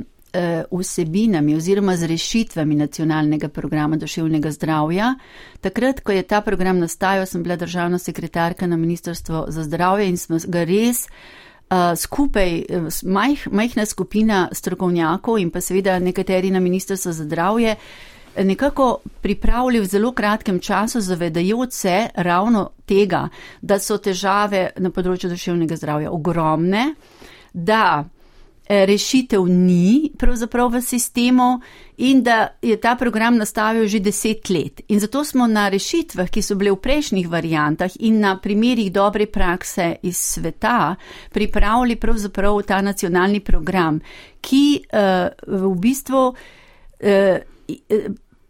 vsebinami 0.71 1.55
oziroma 1.55 1.95
z 1.97 2.07
rešitvami 2.07 2.75
nacionalnega 2.75 3.49
programa 3.49 3.97
duševnega 3.97 4.51
zdravja. 4.51 5.15
Takrat, 5.61 6.01
ko 6.01 6.11
je 6.11 6.23
ta 6.23 6.41
program 6.41 6.79
nastajal, 6.79 7.25
sem 7.25 7.43
bila 7.43 7.55
državna 7.55 7.99
sekretarka 7.99 8.67
na 8.67 8.77
Ministrstvo 8.77 9.45
za 9.47 9.63
zdravje 9.63 10.09
in 10.09 10.17
smo 10.17 10.37
ga 10.47 10.63
res 10.63 11.07
uh, 11.07 11.95
skupaj, 11.95 12.65
eh, 12.69 12.89
majh, 13.03 13.47
majhna 13.51 13.85
skupina 13.85 14.49
strokovnjakov 14.51 15.39
in 15.39 15.49
pa 15.51 15.61
seveda 15.61 15.99
nekateri 15.99 16.51
na 16.51 16.59
Ministrstvo 16.59 17.11
za 17.11 17.23
zdravje, 17.23 17.75
nekako 18.43 18.99
pripravili 19.21 19.79
v 19.79 19.85
zelo 19.85 20.11
kratkem 20.11 20.59
času, 20.59 21.01
zavedajoč 21.01 21.71
se 21.73 22.07
ravno 22.15 22.69
tega, 22.85 23.29
da 23.61 23.79
so 23.79 23.97
težave 23.97 24.69
na 24.77 24.91
področju 24.91 25.29
duševnega 25.29 25.75
zdravja 25.75 26.11
ogromne, 26.11 26.93
da 27.53 28.05
Eh, 28.16 28.16
rešitev 28.69 29.47
ni 29.47 30.11
pravzaprav 30.17 30.69
v 30.73 30.81
sistemu 30.81 31.59
in 31.97 32.23
da 32.23 32.47
je 32.61 32.77
ta 32.77 32.95
program 32.95 33.37
nastavil 33.37 33.87
že 33.87 33.99
deset 33.99 34.49
let. 34.49 34.81
In 34.87 34.99
zato 34.99 35.23
smo 35.23 35.47
na 35.47 35.69
rešitvah, 35.69 36.29
ki 36.29 36.41
so 36.41 36.55
bile 36.55 36.71
v 36.71 36.81
prejšnjih 36.81 37.29
variantah 37.29 37.91
in 37.99 38.19
na 38.19 38.37
primerih 38.37 38.91
dobre 38.91 39.25
prakse 39.25 39.95
iz 40.03 40.17
sveta, 40.17 40.95
pripravili 41.31 41.95
pravzaprav 41.95 42.61
ta 42.61 42.81
nacionalni 42.81 43.39
program, 43.39 43.99
ki 44.41 44.83
uh, 44.83 45.29
v 45.47 45.75
bistvu 45.79 46.23
uh, 46.27 47.37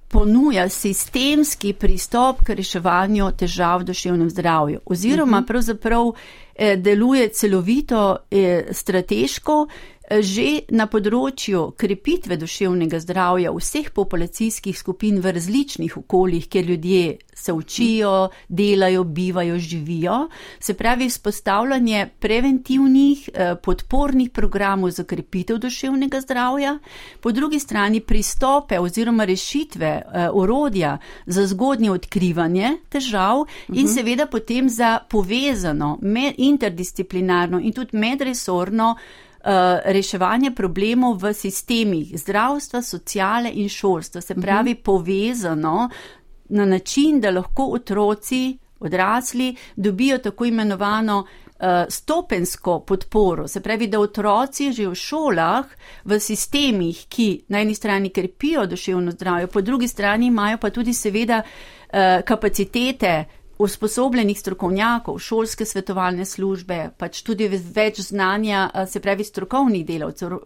ponuja 0.07 0.69
sistemski 0.69 1.73
pristop 1.73 2.41
k 2.43 2.55
reševanju 2.55 3.31
težav 3.37 3.81
v 3.81 3.89
duševnem 3.91 4.29
zdravju 4.29 4.79
oziroma 4.85 5.39
mhm. 5.39 5.47
pravzaprav 5.47 6.11
deluje 6.57 7.29
celovito, 7.29 8.17
uh, 8.17 8.71
strateško, 8.71 9.67
že 10.07 10.63
na 10.71 10.87
področju 10.87 11.73
krepitve 11.75 12.37
duševnega 12.39 12.99
zdravja 13.03 13.51
vseh 13.51 13.91
populacijskih 13.91 14.77
skupin 14.79 15.19
v 15.19 15.33
različnih 15.35 15.97
okoljih, 15.99 16.47
kjer 16.47 16.69
ljudje 16.71 17.01
se 17.37 17.53
učijo, 17.53 18.29
delajo, 18.47 19.03
bivajo, 19.03 19.59
živijo, 19.59 20.29
se 20.59 20.73
pravi 20.73 21.09
vzpostavljanje 21.09 22.07
preventivnih 22.19 23.29
eh, 23.33 23.55
podpornih 23.63 24.29
programov 24.29 24.91
za 24.91 25.03
krepitev 25.03 25.57
duševnega 25.57 26.21
zdravja, 26.21 26.77
po 27.21 27.31
drugi 27.31 27.59
strani 27.59 27.99
pristope 27.99 28.79
oziroma 28.79 29.25
rešitve, 29.25 29.87
eh, 29.87 30.29
orodja 30.33 30.97
za 31.25 31.45
zgodnje 31.47 31.91
odkrivanje 31.91 32.77
težav 32.89 33.45
in 33.67 33.85
mhm. 33.85 33.93
seveda 33.93 34.25
potem 34.25 34.69
za 34.69 34.99
povezano, 35.09 35.97
interdisciplinarno 36.47 37.59
in 37.59 37.73
tudi 37.73 37.97
medresorno 37.97 38.95
Eh, 39.47 39.81
reševanje 39.93 40.51
problemov 40.51 41.21
v 41.21 41.29
sistemih 41.33 42.09
zdravstva, 42.19 42.81
sociale 42.81 43.51
in 43.53 43.69
šolstva, 43.69 44.21
se 44.21 44.35
pravi 44.35 44.73
mhm. 44.73 44.81
povezano 44.83 45.89
na 46.49 46.65
način, 46.65 47.21
da 47.21 47.31
lahko 47.31 47.63
otroci, 47.71 48.57
odrasli, 48.79 49.55
dobijo 49.75 50.17
tako 50.17 50.45
imenovano 50.45 51.19
uh, 51.19 51.65
stopensko 51.89 52.79
podporo, 52.79 53.47
se 53.47 53.61
pravi, 53.61 53.87
da 53.87 53.99
otroci 53.99 54.71
že 54.71 54.87
v 54.87 54.95
šolah, 54.95 55.65
v 56.03 56.19
sistemih, 56.19 57.05
ki 57.09 57.43
na 57.47 57.61
eni 57.61 57.75
strani 57.75 58.09
krepijo 58.09 58.65
duševno 58.65 59.11
zdravje, 59.11 59.47
po 59.47 59.61
drugi 59.61 59.87
strani 59.87 60.27
imajo 60.27 60.57
pa 60.57 60.69
tudi 60.69 60.93
seveda 60.93 61.41
uh, 61.41 62.21
kapacitete 62.25 63.25
usposobljenih 63.59 64.39
strokovnjakov, 64.39 65.19
šolske 65.19 65.65
svetovalne 65.65 66.25
službe, 66.25 66.89
pač 66.97 67.21
tudi 67.21 67.47
več 67.47 67.99
znanja, 68.01 68.59
se 68.85 68.99
pravi 68.99 69.23
strokovnih 69.23 69.85
delavcev, 69.85 70.37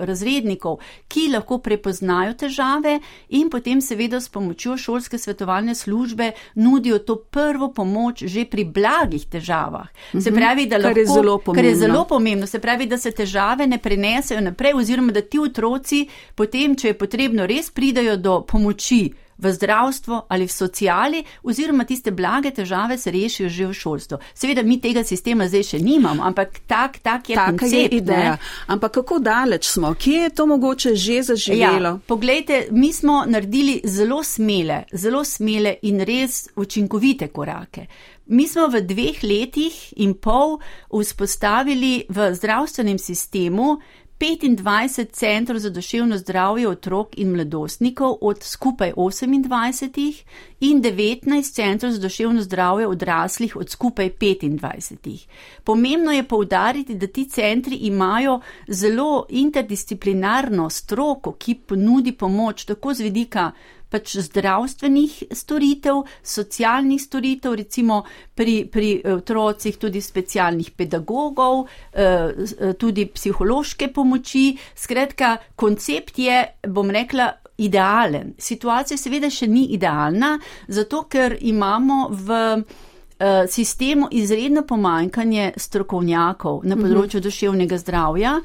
razrednikov, 0.00 0.78
ki 1.08 1.28
lahko 1.28 1.58
prepoznajo 1.58 2.34
težave 2.36 2.98
in 3.30 3.50
potem 3.50 3.80
seveda 3.80 4.20
s 4.20 4.28
pomočjo 4.28 4.76
šolske 4.76 5.18
svetovalne 5.18 5.74
službe 5.74 6.30
nudijo 6.56 6.98
to 7.00 7.16
prvo 7.16 7.70
pomoč 7.70 8.22
že 8.24 8.44
pri 8.44 8.64
blagih 8.66 9.26
težavah. 9.26 9.88
Se 10.12 10.30
Mhm. 10.30 10.34
pravi, 10.34 10.66
da 10.66 10.76
lahko, 10.76 10.88
Kar 10.88 10.98
je 10.98 11.06
zelo 11.06 11.38
kar 11.40 11.64
je 11.64 11.74
zelo 11.76 11.88
pomembno. 11.88 12.04
pomembno, 12.06 12.46
se 12.46 12.58
pravi, 12.58 12.86
da 12.86 12.98
se 12.98 13.10
težave 13.12 13.66
ne 13.66 13.78
prenesejo 13.78 14.40
naprej 14.42 14.72
oziroma 14.74 15.12
da 15.12 15.20
ti 15.22 15.38
otroci 15.38 16.06
potem, 16.34 16.76
če 16.76 16.88
je 16.88 16.94
potrebno, 16.94 17.46
res 17.46 17.70
pridajo 17.70 18.16
do 18.16 18.40
pomoči 18.42 19.12
v 19.42 19.52
zdravstvo 19.52 20.26
ali 20.28 20.46
v 20.46 20.52
sociali 20.52 21.20
oziroma 21.42 21.84
tiste 21.84 22.10
blage 22.10 22.50
težave 22.50 22.98
se 22.98 23.10
rešijo 23.10 23.48
že 23.48 23.66
v 23.66 23.74
šolstvu. 23.74 24.18
Seveda 24.34 24.62
mi 24.62 24.78
tega 24.80 25.04
sistema 25.04 25.48
zdaj 25.48 25.62
še 25.64 25.78
nimamo, 25.78 26.22
ampak 26.22 26.60
tak, 26.66 26.98
tak 27.02 27.28
je 27.28 27.34
Taka 27.36 27.50
koncept. 27.50 27.72
je 27.72 27.88
ne. 27.88 27.96
ideja. 27.96 28.36
Ampak 28.66 28.92
kako 28.92 29.18
daleč 29.18 29.66
smo? 29.66 29.94
Kje 29.94 30.22
je 30.22 30.30
to 30.30 30.46
mogoče 30.46 30.94
že 30.94 31.22
zaživelo? 31.22 31.88
Ja, 31.88 31.98
poglejte, 32.06 32.66
mi 32.70 32.92
smo 32.92 33.24
naredili 33.26 33.80
zelo 33.84 34.22
smele, 34.22 34.84
zelo 34.92 35.24
smele 35.24 35.76
in 35.82 36.00
res 36.00 36.48
učinkovite 36.56 37.28
korake. 37.28 37.86
Mi 38.26 38.46
smo 38.48 38.68
v 38.68 38.80
dveh 38.80 39.18
letih 39.22 39.74
in 39.96 40.14
pol 40.14 40.58
vzpostavili 40.90 42.06
v 42.08 42.34
zdravstvenem 42.34 42.98
sistemu 42.98 43.80
25 44.22 45.10
centrov 45.12 45.58
za 45.58 45.70
duševno 45.70 46.18
zdravje 46.18 46.68
otrok 46.68 47.08
in 47.16 47.30
mladostnikov 47.30 48.18
od 48.20 48.42
skupaj 48.42 48.92
28 48.92 50.22
in 50.60 50.82
19 50.82 51.54
centrov 51.54 51.92
za 51.92 52.00
duševno 52.00 52.42
zdravje 52.42 52.86
odraslih 52.86 53.56
od 53.56 53.70
skupaj 53.70 54.10
25. 54.10 55.26
Pomembno 55.64 56.12
je 56.12 56.28
poudariti, 56.28 56.94
da 56.94 57.06
ti 57.06 57.28
centri 57.28 57.76
imajo 57.76 58.40
zelo 58.68 59.26
interdisciplinarno 59.28 60.70
stroko, 60.70 61.32
ki 61.32 61.54
ponudi 61.54 62.12
pomoč 62.12 62.64
tako 62.64 62.94
z 62.94 63.00
vidika 63.00 63.50
pač 63.92 64.16
zdravstvenih 64.24 65.18
storitev, 65.36 66.02
socialnih 66.24 67.00
storitev, 67.02 67.56
recimo 67.60 68.02
pri, 68.34 68.62
pri 68.72 68.94
otrocih 69.18 69.76
tudi 69.76 70.00
specialnih 70.00 70.72
pedagogov, 70.76 71.66
eh, 71.92 72.32
eh, 72.32 72.72
tudi 72.80 73.06
psihološke 73.12 73.92
pomoči. 73.92 74.56
Skratka, 74.74 75.36
koncept 75.56 76.18
je, 76.18 76.40
bom 76.68 76.90
rekla, 76.90 77.32
idealen. 77.62 78.32
Situacija 78.38 78.98
seveda 78.98 79.30
še 79.30 79.46
ni 79.46 79.68
idealna, 79.76 80.38
zato 80.68 81.04
ker 81.12 81.36
imamo 81.40 82.08
v 82.10 82.40
eh, 82.56 83.46
sistemu 83.48 84.08
izredno 84.10 84.64
pomanjkanje 84.66 85.52
strokovnjakov 85.56 86.62
na 86.64 86.78
področju 86.80 87.20
duševnega 87.22 87.78
zdravja, 87.78 88.38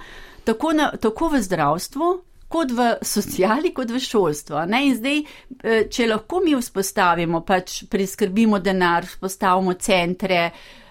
tako, 0.48 0.74
na, 0.78 0.92
tako 1.02 1.32
v 1.34 1.42
zdravstvu, 1.44 2.12
kot 2.48 2.72
v 2.72 2.90
sociali, 3.04 3.74
kot 3.76 3.92
v 3.92 4.00
šolstvu. 4.00 4.66
Ne? 4.72 4.86
In 4.88 4.98
zdaj, 4.98 5.22
eh, 5.64 5.86
če 5.92 6.08
lahko 6.08 6.42
mi 6.46 6.56
vzpostavimo, 6.56 7.44
pač 7.46 7.84
priskrbimo 7.92 8.60
denar, 8.60 9.06
vzpostavimo 9.06 9.74
centre, 9.74 10.46
eh, 10.46 10.87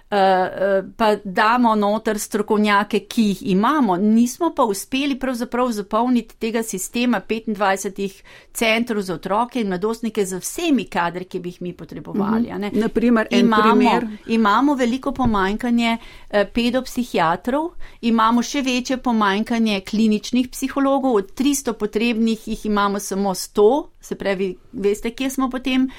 pa 0.96 1.16
damo 1.24 1.74
noter 1.74 2.18
strokovnjake, 2.18 3.00
ki 3.08 3.22
jih 3.22 3.42
imamo, 3.52 3.96
nismo 3.96 4.52
pa 4.56 4.64
uspeli 4.64 5.18
pravzaprav 5.18 5.70
zapolniti 5.72 6.36
tega 6.38 6.62
sistema 6.62 7.20
25 7.28 8.22
centrov 8.52 9.02
za 9.02 9.14
otroke 9.14 9.60
in 9.60 9.68
mladostnike 9.68 10.24
z 10.26 10.38
vsemi 10.40 10.84
kadri, 10.84 11.24
ki 11.24 11.40
bi 11.40 11.48
jih 11.48 11.62
mi 11.62 11.72
potrebovali. 11.72 12.50
a 12.50 12.58
ne. 12.58 12.70
Naprimer, 12.74 13.26
en 13.30 13.46
imamo, 13.46 13.74
primer. 13.74 14.06
imamo 14.26 14.74
veliko 14.74 15.12
pomanjkanje 15.12 15.96
eh, 16.30 16.44
pedopsihiatrov, 16.54 17.70
imamo 18.00 18.42
še 18.42 18.62
večje 18.62 18.96
pomanjkanje 18.96 19.80
kliničnih 19.80 20.48
psihologov, 20.48 21.14
od 21.14 21.32
300 21.34 21.72
potrebnih 21.72 22.48
jih 22.48 22.66
imamo 22.66 22.98
samo 22.98 23.34
100, 23.34 23.86
se 24.00 24.14
pravi, 24.14 24.56
veste, 24.72 25.10
kje 25.10 25.30
smo 25.30 25.50
potem. 25.50 25.90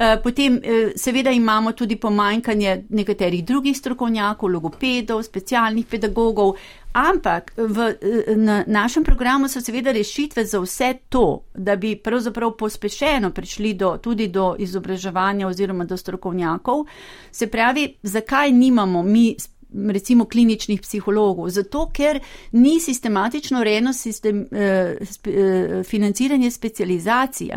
Eh, 0.00 0.18
Potem 0.22 0.60
eh, 0.62 0.92
seveda 0.96 1.30
imamo 1.30 1.72
tudi 1.72 1.96
pomanjkanje 1.96 2.84
nekaterih 2.88 3.44
drugih 3.44 3.76
strokovnjakov, 3.76 4.48
logopedov, 4.48 5.22
specialnih 5.22 5.84
pedagogov, 5.86 6.54
ampak 6.92 7.52
v 7.56 7.88
eh, 8.00 8.36
na 8.36 8.64
našem 8.66 9.04
programu 9.04 9.48
so 9.48 9.60
seveda 9.60 9.92
rešitve 9.92 10.44
za 10.44 10.60
vse 10.60 10.94
to, 11.08 11.42
da 11.54 11.76
bi 11.76 11.96
pravzaprav 11.96 12.56
pospešeno 12.56 13.30
prišli 13.30 13.74
do, 13.74 13.98
tudi 14.00 14.28
do 14.28 14.54
izobraževanja 14.58 15.48
oziroma 15.48 15.84
do 15.84 15.96
strokovnjakov. 15.96 16.86
Se 17.30 17.46
pravi, 17.46 17.94
zakaj 18.02 18.52
nimamo 18.52 19.02
mi 19.02 19.36
recimo 19.92 20.24
kliničnih 20.24 20.80
psihologov, 20.80 21.48
zato 21.48 21.90
ker 21.92 22.20
ni 22.52 22.80
sistematično 22.80 23.60
urejeno 23.60 23.92
sistem, 23.92 24.46
eh, 24.52 24.96
spe, 25.04 25.30
eh, 25.30 25.82
financiranje 25.84 26.50
specializacij. 26.50 27.50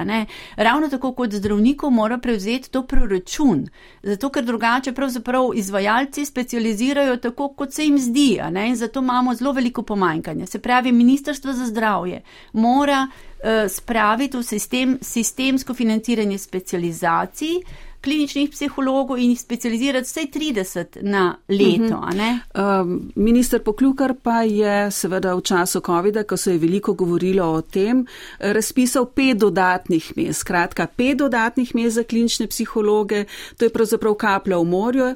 Ravno 0.56 0.90
tako 0.90 1.14
kot 1.14 1.34
zdravnikov 1.34 1.92
mora 1.92 2.18
prevzeti 2.18 2.72
to 2.72 2.84
proračun, 2.88 3.68
zato 4.04 4.30
ker 4.30 4.46
drugače 4.46 4.94
pravzaprav 4.94 5.50
izvajalci 5.56 6.26
specializirajo 6.26 7.18
tako, 7.18 7.48
kot 7.48 7.74
se 7.74 7.84
jim 7.84 8.00
zdi. 8.00 8.40
In 8.68 8.76
zato 8.76 9.00
imamo 9.00 9.36
zelo 9.36 9.52
veliko 9.52 9.82
pomanjkanja. 9.82 10.46
Se 10.46 10.60
pravi, 10.60 10.92
Ministrstvo 10.92 11.54
za 11.54 11.66
zdravje 11.66 12.22
mora 12.54 13.08
eh, 13.44 13.70
spraviti 13.70 14.38
v 14.38 14.44
sistem, 14.44 14.98
sistemsko 15.02 15.74
financiranje 15.74 16.38
specializacij 16.38 17.62
kliničnih 18.04 18.50
psihologov 18.52 19.18
in 19.18 19.32
jih 19.32 19.40
specializirati 19.42 20.06
vsaj 20.06 20.26
30 20.34 20.98
na 21.02 21.36
leto. 21.48 22.00
a 22.04 22.12
ne. 22.14 22.40
Um, 22.56 23.12
Minister 23.16 23.62
Poklukar 23.64 24.14
pa 24.24 24.42
je 24.44 24.92
seveda 24.92 25.34
v 25.36 25.42
času 25.42 25.80
COVID-a, 25.80 26.24
ko 26.24 26.38
se 26.38 26.52
je 26.52 26.58
veliko 26.58 26.94
govorilo 26.94 27.46
o 27.54 27.62
tem, 27.62 28.06
razpisal 28.40 29.06
pet 29.06 29.38
dodatnih 29.38 30.12
mest. 30.16 30.40
Skratka, 30.40 30.88
pet 30.88 31.18
dodatnih 31.18 31.76
mest 31.76 31.96
za 31.96 32.04
klinične 32.04 32.48
psihologe, 32.48 33.26
to 33.58 33.66
je 33.66 33.70
pravzaprav 33.70 34.14
kaplja 34.16 34.58
v 34.58 34.66
morju, 34.66 35.16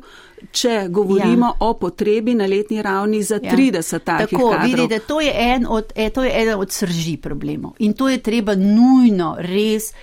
če 0.52 0.88
govorimo 0.90 1.46
ja. 1.46 1.54
o 1.60 1.74
potrebi 1.74 2.36
na 2.36 2.46
letni 2.46 2.82
ravni 2.82 3.24
za 3.24 3.40
Ja. 3.44 3.52
30 3.52 4.00
takih 4.00 4.38
Tako, 4.38 4.52
kadrov. 4.52 4.66
vidite, 4.66 5.00
to 5.00 5.22
je, 5.22 5.32
en 5.36 5.66
od, 5.70 5.92
e, 5.96 6.10
to 6.10 6.24
je 6.24 6.42
eden 6.42 6.60
od 6.60 6.72
srži 6.72 7.18
problemov 7.18 7.74
in 7.80 7.94
to 7.94 8.10
je 8.10 8.18
treba 8.18 8.56
nujno, 8.56 9.36
res. 9.40 9.94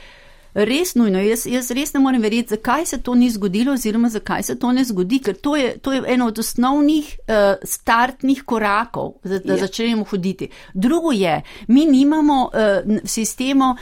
Res 0.55 0.95
nujno, 0.95 1.19
jaz, 1.19 1.47
jaz 1.51 1.71
res 1.75 1.91
ne 1.95 2.01
morem 2.01 2.23
verjeti, 2.23 2.55
zakaj 2.55 2.87
se 2.87 3.01
to 3.03 3.15
ni 3.15 3.27
zgodilo 3.31 3.73
oziroma 3.75 4.09
zakaj 4.09 4.43
se 4.43 4.55
to 4.59 4.73
ne 4.73 4.85
zgodi, 4.85 5.19
ker 5.19 5.35
to 5.35 5.57
je, 5.57 5.73
to 5.83 5.93
je 5.93 6.03
eno 6.15 6.29
od 6.31 6.39
osnovnih 6.39 7.09
uh, 7.27 7.35
startnih 7.63 8.43
korakov, 8.47 9.17
da, 9.25 9.39
da 9.39 9.53
Je. 9.53 9.59
začnemo 9.67 10.05
hoditi. 10.05 10.49
Drugo 10.75 11.13
je, 11.13 11.41
mi 11.69 11.87
nimamo 11.87 12.43
uh, 12.45 12.87
v 12.87 13.09
sistemu 13.09 13.75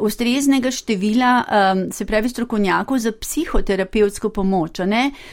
ustreznega 0.00 0.70
števila, 0.70 1.44
um, 1.74 1.92
se 1.92 2.04
pravi, 2.04 2.28
strokovnjakov 2.28 2.98
za 2.98 3.12
psihoterapevtsko 3.12 4.28
pomoč? 4.28 4.80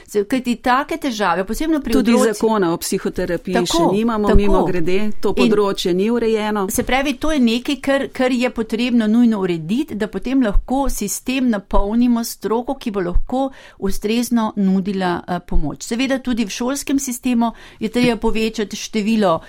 Se- 0.08 0.24
kajti 0.24 0.56
take 0.56 0.98
težave, 0.98 1.44
posebno 1.44 1.82
pri 1.82 1.94
Tudi 1.94 2.12
otrocih- 2.12 2.34
zakona 2.34 2.74
o 2.74 2.78
psihoterapiji 2.78 3.54
Tako, 3.54 3.66
še 3.68 3.96
nimamo, 3.96 4.28
tako. 4.28 4.38
mimo 4.38 4.66
grede, 4.66 5.12
to 5.22 5.34
In- 5.36 5.36
področje 5.44 5.94
ni 5.94 6.10
urejeno. 6.10 6.68
Se 6.70 6.84
pravi, 6.84 7.14
to 7.14 7.32
je 7.32 7.40
nekaj, 7.40 7.76
kar, 7.78 8.08
kar 8.10 8.32
je 8.32 8.50
potrebno 8.50 9.08
nujno 9.08 9.40
urediti, 9.40 9.96
da 9.96 10.08
potem 10.08 10.42
lahko 10.42 10.90
sistem 10.90 11.50
napolnimo 11.50 12.24
stroko, 12.24 12.76
ki 12.76 12.92
bo 12.92 13.00
lahko 13.02 13.50
ustrezno 13.80 14.54
nudila 14.56 15.22
uh, 15.22 15.40
pomoč. 15.40 15.84
Seveda 15.84 16.20
tudi 16.20 16.46
v 16.46 16.50
šolskem 16.50 17.00
sistemu 17.00 17.52
je 17.80 17.90
treba 17.90 18.16
povečati 18.18 18.76
število 18.76 19.40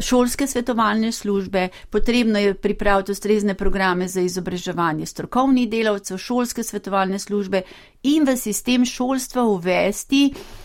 šolske 0.00 0.46
svetovalne 0.46 1.12
službe, 1.12 1.68
potrebno 1.90 2.38
je 2.38 2.54
pripraviti 2.54 3.12
ustrezne 3.12 3.54
programe 3.54 4.08
za 4.08 4.20
izobraževanje 4.20 5.06
strokovnih 5.06 5.68
delavcev, 5.70 6.18
šolske 6.18 6.62
svetovalne 6.62 7.18
službe 7.18 7.62
in 8.02 8.24
v 8.26 8.36
sistem 8.36 8.84
šolstva 8.84 9.44
uvesti 9.44 10.30
Eh, 10.32 10.59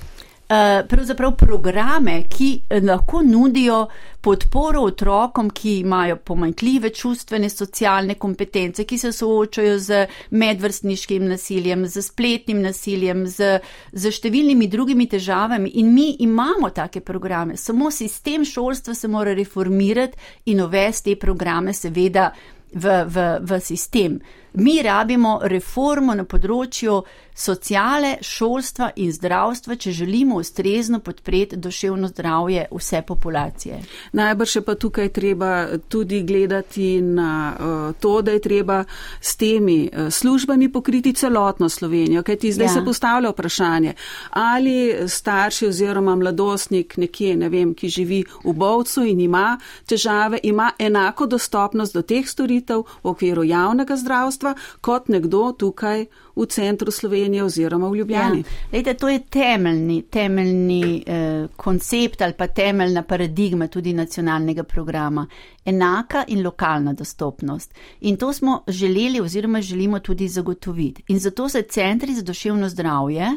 pravzaprav 0.47 1.35
programe, 1.35 2.23
ki 2.29 2.61
eh, 2.69 2.81
lahko 2.81 3.21
nudijo 3.23 3.87
podporo 4.21 4.81
otrokom, 4.81 5.49
ki 5.49 5.79
imajo 5.79 6.15
pomanjkljive 6.15 6.89
čustvene, 6.89 7.49
socialne 7.49 8.13
kompetence, 8.15 8.83
ki 8.83 8.97
se 8.97 9.11
soočajo 9.11 9.79
z 9.79 10.05
medvrstniškim 10.29 11.27
nasiljem, 11.27 11.87
z 11.87 12.01
spletnim 12.01 12.61
nasiljem, 12.61 13.25
z, 13.27 13.59
z 13.91 14.11
številnimi 14.11 14.67
drugimi 14.69 15.09
težavami. 15.09 15.69
In 15.81 15.93
mi 15.93 16.15
imamo 16.19 16.69
take 16.69 17.01
programe, 17.01 17.57
samo 17.57 17.91
sistem 17.91 18.45
šolstva 18.45 18.93
se 18.93 19.07
mora 19.07 19.33
reformirati 19.33 20.17
in 20.45 20.61
uvesti 20.61 21.15
te 21.15 21.19
programe, 21.19 21.73
seveda. 21.73 22.31
V, 22.75 22.91
v, 23.07 23.21
v 23.39 23.59
sistem. 23.63 24.19
mi 24.59 24.81
rabimo 24.81 25.39
reformo 25.43 26.13
na 26.13 26.25
področju 26.27 26.97
sociale, 27.35 28.17
šolstva 28.21 28.89
in 28.95 29.11
zdravstva, 29.11 29.75
če 29.75 29.91
želimo 29.91 30.35
ustrezno 30.35 30.99
podpreti 30.99 31.55
duševno 31.55 32.07
zdravje 32.07 32.65
vse 32.71 33.01
populacije. 33.01 33.79
Najbrž 34.11 34.55
je 34.55 34.61
pa 34.61 34.75
tukaj 34.75 35.09
treba 35.09 35.67
tudi 35.87 36.23
gledati 36.23 37.01
na 37.01 37.55
uh, 37.59 37.95
to, 37.99 38.21
da 38.21 38.31
je 38.31 38.41
treba 38.41 38.83
s 39.21 39.35
temi 39.35 39.89
uh, 39.93 40.11
službami 40.11 40.71
pokriti 40.71 41.13
celotno 41.13 41.69
Slovenijo, 41.69 42.23
kajti 42.23 42.51
zdaj 42.51 42.67
ja. 42.67 42.73
se 42.73 42.85
postavlja 42.85 43.29
vprašanje, 43.29 43.93
ali 44.29 44.95
starši 45.07 45.67
oziroma 45.67 46.15
mladostnik 46.15 46.97
nekje, 46.97 47.35
ne 47.35 47.49
vem, 47.49 47.73
ki 47.73 47.89
živi 47.89 48.23
v 48.43 48.53
Bovcu 48.53 49.03
in 49.03 49.19
ima 49.19 49.59
težave, 49.85 50.39
ima 50.43 50.71
enako 50.79 51.25
dostopnost 51.25 51.93
do 51.93 52.01
teh 52.01 52.27
storitev 52.27 52.83
v 53.03 53.09
okviru 53.09 53.43
javnega 53.43 53.95
zdravstva, 53.95 54.55
kot 54.81 55.07
nekdo 55.07 55.51
tukaj 55.51 56.05
v 56.35 56.45
centru 56.45 56.91
Slovenije 56.91 57.43
oziroma 57.43 57.89
v 57.89 57.95
Ljubljani. 57.95 58.39
Ja. 58.39 58.43
Lejte, 58.73 58.93
to 58.93 59.09
je 59.09 59.19
temeljni, 59.19 60.01
temeljni 60.01 61.03
eh, 61.07 61.47
koncept 61.55 62.21
ali 62.21 62.33
pa 62.33 62.47
temeljna 62.47 63.03
paradigma 63.03 63.67
tudi 63.67 63.93
nacionalnega 63.93 64.63
programa. 64.63 65.27
Enaka 65.65 66.23
in 66.27 66.43
lokalna 66.43 66.93
dostopnost. 66.93 67.73
In 68.01 68.17
to 68.17 68.33
smo 68.33 68.63
želeli 68.67 69.21
oziroma 69.21 69.61
želimo 69.61 69.99
tudi 69.99 70.27
zagotoviti. 70.27 71.03
In 71.07 71.19
zato 71.19 71.49
se 71.49 71.61
centri 71.61 72.13
za 72.15 72.21
duševno 72.21 72.69
zdravje, 72.69 73.27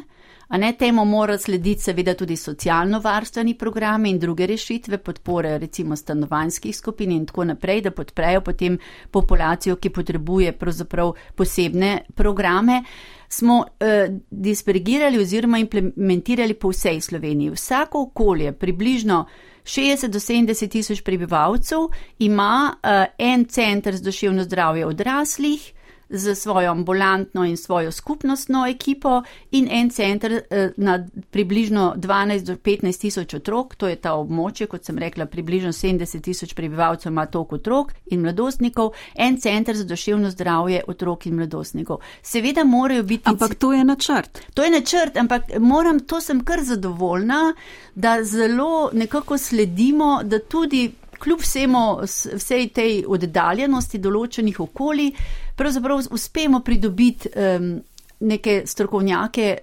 A 0.48 0.56
ne 0.56 0.72
temu 0.72 1.04
mora 1.04 1.38
slediti 1.38 1.82
seveda 1.82 2.14
tudi 2.14 2.36
socialno-varstveni 2.36 3.54
programi 3.54 4.10
in 4.10 4.18
druge 4.18 4.46
rešitve, 4.46 4.98
podpore 4.98 5.58
recimo 5.58 5.96
stanovanjskih 5.96 6.76
skupin 6.76 7.10
in 7.12 7.26
tako 7.26 7.44
naprej, 7.44 7.82
da 7.84 7.90
podprejo 7.90 8.40
potem 8.40 8.78
populacijo, 9.10 9.76
ki 9.76 9.90
potrebuje 9.90 10.52
pravzaprav 10.52 11.12
posebne 11.36 11.98
programe, 12.14 12.82
smo 13.28 13.64
eh, 13.80 14.08
dispergirali 14.30 15.20
oziroma 15.20 15.58
implementirali 15.58 16.54
po 16.54 16.72
vsej 16.72 17.00
Sloveniji. 17.00 17.50
Vsako 17.50 18.02
okolje, 18.08 18.52
približno 18.52 19.26
60 19.64 20.08
do 20.08 20.18
70 20.18 20.68
tisoč 20.68 21.02
prebivalcev, 21.04 21.90
ima 22.18 22.74
eh, 22.82 23.06
en 23.18 23.44
center 23.44 23.96
za 23.96 24.04
duševno 24.04 24.44
zdravje 24.44 24.86
odraslih, 24.86 25.72
z 26.10 26.34
svojo 26.34 26.70
ambulantno 26.70 27.44
in 27.44 27.56
svojo 27.56 27.92
skupnostno 27.92 28.66
ekipo 28.66 29.22
in 29.50 29.68
en 29.70 29.90
center 29.90 30.42
eh, 30.50 30.70
na 30.76 31.06
približno 31.30 31.94
12 31.96 32.44
do 32.44 32.56
15 32.56 33.00
tisoč 33.00 33.34
otrok, 33.34 33.74
to 33.74 33.88
je 33.88 33.96
ta 33.96 34.14
območje, 34.14 34.66
kot 34.66 34.84
sem 34.84 34.98
rekla, 34.98 35.26
približno 35.26 35.72
70 35.72 36.20
tisoč 36.20 36.54
prebivalcev 36.54 37.12
ima 37.12 37.26
toliko 37.26 37.56
otrok 37.56 37.92
in 38.06 38.20
mladostnikov, 38.20 38.92
en 39.14 39.40
center 39.40 39.76
za 39.76 39.84
duševno 39.84 40.30
zdravje 40.30 40.82
otrok 40.86 41.26
in 41.26 41.36
mladostnikov. 41.36 42.00
Seveda 42.22 42.64
morajo 42.64 43.02
biti. 43.02 43.28
Ampak 43.28 43.54
to 43.54 43.72
je 43.72 43.84
načrt. 43.84 44.40
To 44.54 44.64
je 44.64 44.70
načrt, 44.70 45.16
ampak 45.16 45.42
moram, 45.58 46.00
to 46.00 46.20
sem 46.20 46.44
kar 46.44 46.64
zadovoljna, 46.64 47.54
da 47.94 48.24
zelo 48.24 48.90
nekako 48.92 49.38
sledimo, 49.38 50.20
da 50.24 50.38
tudi 50.38 50.90
kljub 51.18 51.40
vsemu, 51.40 51.98
vsej 52.34 52.68
tej 52.74 53.04
oddaljenosti 53.08 53.98
določenih 53.98 54.60
okolij, 54.60 55.12
pravzaprav 55.58 56.06
uspemo 56.10 56.60
pridobiti 56.60 57.28
um, 57.34 57.80
neke 58.20 58.62
strokovnjake 58.66 59.56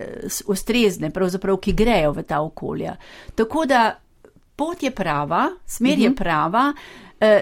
ustrezne, 0.47 1.09
pravzaprav, 1.11 1.57
ki 1.57 1.73
grejo 1.73 2.13
v 2.15 2.23
ta 2.23 2.41
okolja. 2.41 2.95
Tako 3.35 3.65
da 3.65 3.81
pot 4.55 4.83
je 4.83 4.91
prava, 4.91 5.49
smer 5.65 5.99
je 5.99 6.09
mhm. 6.09 6.15
prava. 6.15 6.73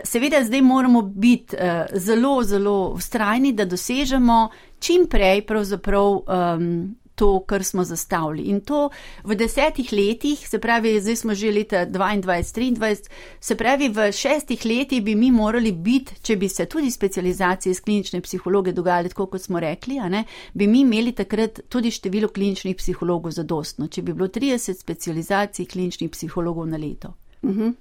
Seveda, 0.03 0.43
zdaj 0.45 0.61
moramo 0.61 1.01
biti 1.01 1.57
zelo, 1.93 2.43
zelo 2.43 2.93
ustrajni, 2.95 3.51
da 3.53 3.65
dosežemo 3.65 4.49
čim 4.79 5.07
prej 5.09 5.45
pravzaprav 5.45 6.09
um, 6.09 6.95
to, 7.15 7.43
kar 7.47 7.63
smo 7.63 7.83
zastavili. 7.83 8.43
In 8.43 8.61
to 8.61 8.89
v 9.23 9.35
desetih 9.35 9.93
letih, 9.93 10.47
se 10.49 10.59
pravi, 10.59 11.01
zdaj 11.01 11.15
smo 11.15 11.35
že 11.35 11.51
leta 11.51 11.85
22, 11.85 12.43
23, 12.49 13.09
se 13.39 13.55
pravi, 13.55 13.89
v 13.89 14.11
šestih 14.11 14.65
letih 14.65 15.03
bi 15.03 15.15
mi 15.15 15.31
morali 15.31 15.71
biti, 15.71 16.15
če 16.21 16.35
bi 16.35 16.49
se 16.49 16.65
tudi 16.65 16.91
specializacije 16.91 17.71
iz 17.71 17.81
klinične 17.81 18.21
psihologe 18.21 18.71
dogajale, 18.71 19.09
tako 19.09 19.25
kot 19.25 19.41
smo 19.41 19.59
rekli, 19.59 19.99
ne, 20.09 20.23
bi 20.53 20.67
mi 20.67 20.81
imeli 20.81 21.11
takrat 21.11 21.59
tudi 21.69 21.91
število 21.91 22.27
kliničnih 22.27 22.75
psihologov 22.75 23.31
zadostno, 23.31 23.87
če 23.87 24.01
bi 24.01 24.13
bilo 24.13 24.27
30 24.27 24.79
specializacij 24.79 25.65
kliničnih 25.65 26.11
psihologov 26.11 26.67
na 26.67 26.77
leto. 26.77 27.13
Uh 27.41 27.49
mhm. 27.49 27.61
-huh. 27.61 27.73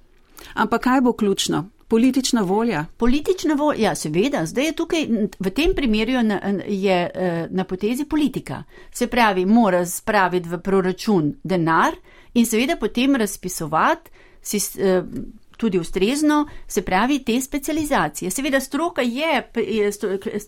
Ampak 0.53 0.81
kaj 0.81 1.01
bo 1.01 1.13
ključno? 1.13 1.69
Politična 1.93 2.41
volja. 2.41 2.85
Politična 2.97 3.53
volja, 3.53 3.81
ja, 3.81 3.95
seveda. 3.95 4.45
Zdaj 4.45 4.65
je 4.65 4.71
tukaj, 4.73 5.07
v 5.39 5.49
tem 5.53 5.75
primeru 5.75 6.23
na, 6.23 6.39
je 6.67 7.11
eh, 7.13 7.47
na 7.51 7.63
potezi 7.63 8.05
politika. 8.05 8.63
Se 8.91 9.07
pravi, 9.07 9.45
mora 9.45 9.85
spraviti 9.85 10.49
v 10.49 10.57
proračun 10.57 11.35
denar 11.43 11.93
in 12.33 12.45
seveda 12.45 12.79
potem 12.81 13.15
razpisovati 13.15 14.09
eh, 14.79 15.03
tudi 15.63 15.79
ustrezno, 15.79 16.47
se 16.67 16.81
pravi, 16.81 17.19
te 17.23 17.41
specializacije. 17.41 18.31
Seveda, 18.31 18.59
stroka 18.59 19.01
je, 19.01 19.49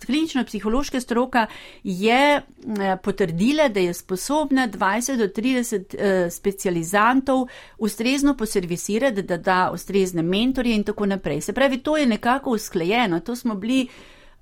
klinična 0.06 0.43
psihološka 0.43 0.99
stroka 0.99 1.45
je 1.84 2.41
eh, 2.41 2.97
potrdila, 3.04 3.67
da 3.67 3.80
je 3.80 3.93
sposobna 3.93 4.67
20 4.67 5.17
do 5.17 5.28
30 5.28 5.95
eh, 5.97 6.30
specializantov 6.30 7.47
ustrezno 7.78 8.36
poservisirati, 8.38 9.21
da 9.21 9.38
da 9.38 9.71
ustrezne 9.73 10.21
mentorje 10.21 10.75
in 10.75 10.84
tako 10.84 11.06
naprej. 11.06 11.41
Se 11.41 11.54
pravi, 11.54 11.78
to 11.78 11.97
je 11.97 12.06
nekako 12.06 12.51
usklejeno, 12.51 13.19
to 13.19 13.36
smo 13.36 13.56
bili, 13.56 13.88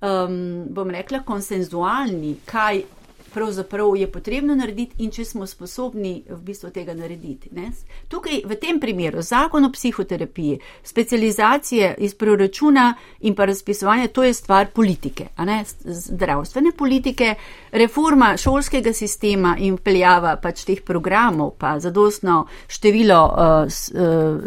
um, 0.01 0.65
bom 0.69 0.89
rekla, 0.89 1.19
konsenzualni, 1.19 2.35
kaj 2.45 2.81
pravzaprav 3.33 3.95
je 3.97 4.11
potrebno 4.11 4.55
narediti 4.55 5.03
in 5.03 5.11
če 5.11 5.25
smo 5.25 5.47
sposobni 5.47 6.23
v 6.29 6.37
bistvu 6.45 6.69
tega 6.69 6.93
narediti. 6.93 7.49
Ne? 7.51 7.71
Tukaj 8.07 8.43
v 8.45 8.57
tem 8.61 8.79
primeru 8.79 9.21
zakon 9.21 9.65
o 9.65 9.71
psihoterapiji, 9.71 10.59
specializacije 10.83 11.95
iz 11.97 12.13
proračuna 12.15 12.93
in 13.21 13.35
pa 13.35 13.45
razpisovanje, 13.45 14.07
to 14.07 14.23
je 14.23 14.33
stvar 14.33 14.67
politike, 14.73 15.27
zdravstvene 15.85 16.71
politike, 16.77 17.35
reforma 17.71 18.37
šolskega 18.37 18.93
sistema 18.93 19.55
in 19.59 19.77
peljava 19.77 20.35
pač 20.41 20.63
teh 20.67 20.81
programov, 20.85 21.55
pa 21.57 21.79
zadostno 21.79 22.45
število 22.67 23.19
uh, 23.25 23.73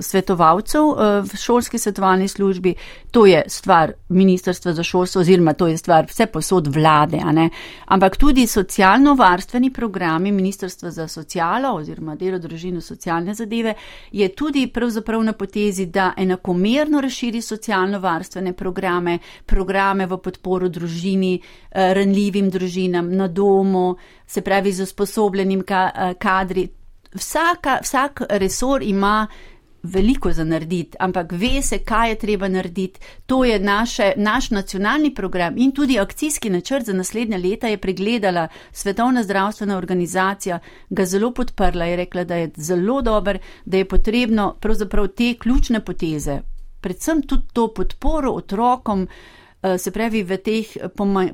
svetovalcev 0.01 0.85
uh, 0.85 0.99
v 1.27 1.43
šolski 1.43 1.79
svetovalni 1.79 2.29
službi, 2.29 2.75
to 3.11 3.27
je 3.27 3.43
stvar 3.49 3.93
Ministrstva 4.09 4.73
za 4.73 4.83
šolstvo 4.83 5.21
oziroma 5.21 5.53
to 5.53 5.67
je 5.67 5.77
stvar 5.79 6.07
vse 6.07 6.27
posod 6.27 6.67
vlade, 6.67 7.19
ampak 7.87 8.17
tudi 8.17 8.47
socialne 8.47 8.76
socialno-varstveni 8.77 9.71
programi 9.71 10.33
Ministrstva 10.33 10.91
za 10.91 11.09
socialo 11.09 11.71
oziroma 11.75 12.15
delo 12.15 12.39
družino 12.39 12.81
socialne 12.81 13.35
zadeve 13.35 13.75
je 14.13 14.29
tudi 14.29 14.67
pravzaprav 14.67 15.23
na 15.23 15.33
potezi, 15.33 15.87
da 15.87 16.13
enakomerno 16.17 17.01
razširi 17.01 17.41
socialno-varstvene 17.43 18.53
programe, 18.53 19.19
programe 19.47 20.07
v 20.07 20.19
podporu 20.19 20.69
družini, 20.69 21.41
eh, 21.71 21.95
ranljivim 21.95 22.51
družinam 22.51 23.09
na 23.17 23.29
domu, 23.29 23.97
se 24.27 24.41
pravi 24.41 24.73
z 24.73 24.83
usposobljenim 24.83 25.65
eh, 25.69 26.15
kadri. 26.19 26.69
Vsaka, 27.15 27.79
vsak 27.83 28.23
resor 28.29 28.83
ima 28.83 29.27
veliko 29.83 30.33
za 30.33 30.45
narediti, 30.45 30.97
ampak 31.01 31.33
ve 31.33 31.63
se, 31.63 31.79
kaj 31.79 32.11
je 32.11 32.19
treba 32.19 32.49
narediti. 32.49 33.01
To 33.27 33.45
je 33.45 33.61
naše, 33.61 34.13
naš 34.17 34.51
nacionalni 34.51 35.15
program 35.15 35.55
in 35.59 35.73
tudi 35.73 35.99
akcijski 35.99 36.51
načrt 36.51 36.87
za 36.87 36.93
naslednje 36.93 37.39
leta 37.39 37.69
je 37.69 37.79
pregledala 37.79 38.49
Svetovna 38.73 39.23
zdravstvena 39.23 39.77
organizacija, 39.77 40.59
ga 40.91 41.05
zelo 41.05 41.33
podprla, 41.35 41.85
je 41.85 41.97
rekla, 41.97 42.25
da 42.25 42.35
je 42.35 42.51
zelo 42.57 43.03
dober, 43.03 43.39
da 43.65 43.77
je 43.77 43.89
potrebno 43.89 44.55
pravzaprav 44.61 45.09
te 45.09 45.35
ključne 45.39 45.85
poteze, 45.85 46.41
predvsem 46.81 47.23
tudi 47.23 47.47
to 47.53 47.75
podporo 47.75 48.31
otrokom, 48.33 49.09
Eh, 49.09 49.46
se 49.79 49.91
pravi 49.91 50.23
v 50.23 50.37
teh 50.39 50.73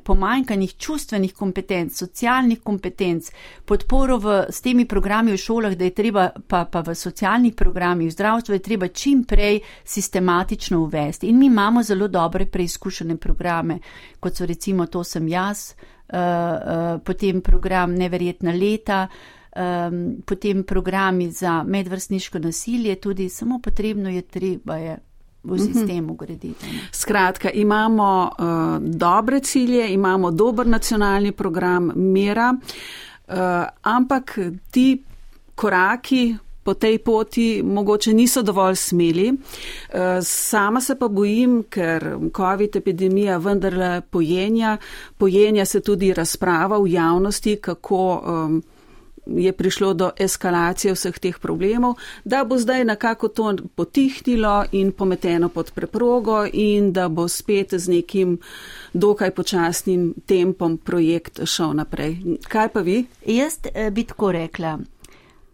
pomanjkanjih 0.04 0.76
čustvenih 0.76 1.34
kompetenc, 1.34 1.92
socialnih 1.98 2.60
kompetenc, 2.62 3.30
podporo 3.64 4.18
v, 4.18 4.36
s 4.48 4.62
temi 4.64 4.86
programi 4.88 5.32
v 5.32 5.40
šolah, 5.40 5.74
da 5.76 5.84
je 5.84 5.94
treba 5.94 6.28
pa, 6.30 6.64
pa 6.64 6.80
v 6.86 6.94
socialnih 6.94 7.54
programih, 7.58 8.08
v 8.08 8.16
zdravstvu 8.16 8.54
je 8.54 8.62
treba 8.62 8.88
čim 8.88 9.24
prej 9.24 9.60
sistematično 9.84 10.80
uvesti. 10.80 11.28
In 11.28 11.38
mi 11.38 11.46
imamo 11.46 11.82
zelo 11.82 12.08
dobre 12.08 12.46
preizkušene 12.46 13.16
programe, 13.16 13.78
kot 14.20 14.36
so 14.36 14.46
recimo 14.46 14.86
to 14.86 15.04
sem 15.04 15.28
jaz, 15.28 15.72
uh, 15.74 16.98
potem 17.04 17.40
program 17.40 17.94
Neverjetna 17.94 18.52
leta. 18.52 19.06
Um, 19.52 20.22
potem 20.24 20.62
programi 20.64 21.26
za 21.30 21.62
medvrstniško 21.62 22.38
nasilje, 22.38 22.94
tudi 22.96 23.28
samo 23.28 23.58
potrebno 23.60 24.08
je 24.08 24.22
treba 24.22 24.76
je 24.76 24.96
v 25.44 25.56
mhm. 25.56 25.72
sistemu 25.72 26.14
graditi. 26.14 26.66
Skratka, 26.92 27.50
imamo 27.50 28.30
uh, 28.38 28.44
dobre 28.80 29.40
cilje, 29.40 29.92
imamo 29.92 30.30
dober 30.30 30.66
nacionalni 30.66 31.32
program 31.32 31.92
mera, 31.96 32.54
uh, 32.54 33.34
ampak 33.82 34.38
ti 34.70 35.02
koraki 35.54 36.36
po 36.62 36.74
tej 36.74 36.98
poti 36.98 37.62
mogoče 37.62 38.12
niso 38.14 38.42
dovolj 38.42 38.76
smeli. 38.76 39.32
Sama 40.22 40.80
se 40.80 40.94
pa 40.94 41.08
bojim, 41.08 41.64
ker 41.70 42.16
COVID 42.36 42.76
epidemija 42.76 43.36
vendarle 43.36 44.00
pojenja, 44.00 44.76
pojenja 45.18 45.64
se 45.64 45.80
tudi 45.80 46.12
razprava 46.14 46.78
v 46.78 46.92
javnosti, 46.92 47.56
kako 47.56 48.22
um, 48.22 48.62
je 49.26 49.52
prišlo 49.52 49.94
do 49.94 50.10
eskalacije 50.18 50.94
vseh 50.94 51.18
teh 51.18 51.38
problemov, 51.38 51.94
da 52.24 52.44
bo 52.44 52.58
zdaj 52.58 52.84
nekako 52.84 53.28
to 53.28 53.56
potihnilo 53.74 54.64
in 54.72 54.92
pometeno 54.92 55.48
pod 55.48 55.70
preprogo 55.70 56.46
in 56.52 56.92
da 56.92 57.08
bo 57.08 57.28
spet 57.28 57.74
z 57.74 57.88
nekim 57.88 58.38
dokaj 58.92 59.30
počasnim 59.30 60.14
tempom 60.26 60.78
projekt 60.78 61.40
šel 61.44 61.74
naprej. 61.74 62.16
Kaj 62.48 62.68
pa 62.68 62.80
vi? 62.80 63.06
Jaz 63.26 63.58
eh, 63.74 63.90
bi 63.90 64.04
tako 64.04 64.32
rekla. 64.32 64.78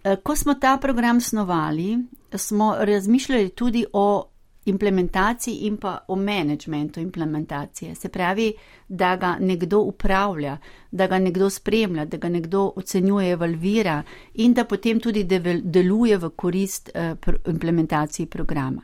Eh, 0.04 0.16
ko 0.22 0.36
smo 0.36 0.54
ta 0.54 0.78
program 0.80 1.20
snovali, 1.20 1.98
smo 2.34 2.76
razmišljali 2.78 3.48
tudi 3.48 3.84
o 3.92 4.28
implementaciji 4.68 5.66
in 5.66 5.76
pa 5.76 5.98
o 6.08 6.16
menedžmentu 6.16 7.00
implementacije. 7.00 7.94
Se 7.94 8.08
pravi, 8.08 8.52
da 8.88 9.16
ga 9.16 9.36
nekdo 9.40 9.78
upravlja, 9.78 10.58
da 10.90 11.06
ga 11.06 11.18
nekdo 11.18 11.50
spremlja, 11.50 12.04
da 12.04 12.16
ga 12.16 12.28
nekdo 12.28 12.72
ocenjuje, 12.76 13.30
evalvira 13.30 14.02
in 14.34 14.54
da 14.54 14.64
potem 14.64 15.00
tudi 15.00 15.24
deluje 15.62 16.16
v 16.16 16.30
korist 16.30 16.90
eh, 16.94 17.14
implementaciji 17.46 18.26
programa. 18.26 18.82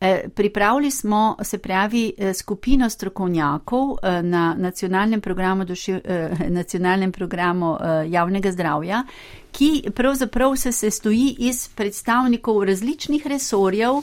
Eh, 0.00 0.28
pripravili 0.34 0.90
smo, 0.90 1.36
se 1.42 1.58
pravi, 1.58 2.12
eh, 2.18 2.34
skupino 2.34 2.90
strokovnjakov 2.90 3.96
na 4.22 4.54
nacionalnem 4.58 5.20
programu, 5.20 5.64
duši, 5.64 6.00
nacionalnem 6.48 7.12
programu 7.12 7.76
javnega 8.08 8.52
zdravja, 8.52 9.04
ki 9.52 9.90
pravzaprav 9.94 10.56
se 10.56 10.72
sestoji 10.72 11.36
iz 11.38 11.68
predstavnikov 11.68 12.64
različnih 12.64 13.26
resorjev, 13.26 14.02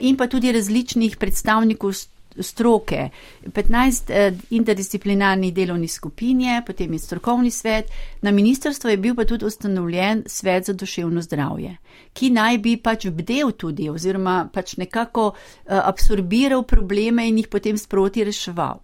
in 0.00 0.16
pa 0.16 0.26
tudi 0.26 0.52
različnih 0.52 1.16
predstavnikov 1.16 1.92
stroke, 2.40 3.08
15 3.46 4.10
eh, 4.10 4.32
interdisciplinarnih 4.50 5.54
delovnih 5.54 5.92
skupin 5.92 6.40
je, 6.40 6.62
potem 6.66 6.92
je 6.92 6.98
strokovni 6.98 7.50
svet, 7.50 7.90
na 8.22 8.30
ministrstvu 8.30 8.90
je 8.90 8.96
bil 8.96 9.14
pa 9.14 9.24
tudi 9.24 9.44
ustanovljen 9.44 10.22
svet 10.26 10.66
za 10.66 10.72
duševno 10.72 11.22
zdravje, 11.22 11.76
ki 12.12 12.30
naj 12.30 12.58
bi 12.58 12.76
pač 12.76 13.06
bdel 13.06 13.52
tudi 13.52 13.88
oziroma 13.90 14.48
pač 14.52 14.76
nekako 14.76 15.32
eh, 15.34 15.80
absorbiral 15.82 16.62
probleme 16.62 17.28
in 17.28 17.38
jih 17.38 17.48
potem 17.48 17.78
sproti 17.78 18.24
reševal. 18.24 18.80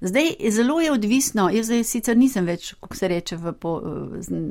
Zdaj, 0.00 0.34
zelo 0.50 0.80
je 0.80 0.92
odvisno, 0.92 1.48
jaz 1.50 1.66
zdaj 1.66 1.84
sicer 1.84 2.16
nisem 2.16 2.46
več, 2.46 2.74
kako 2.80 2.96
se 2.96 3.08
reče, 3.08 3.36
v, 3.36 3.52
po, 3.52 3.74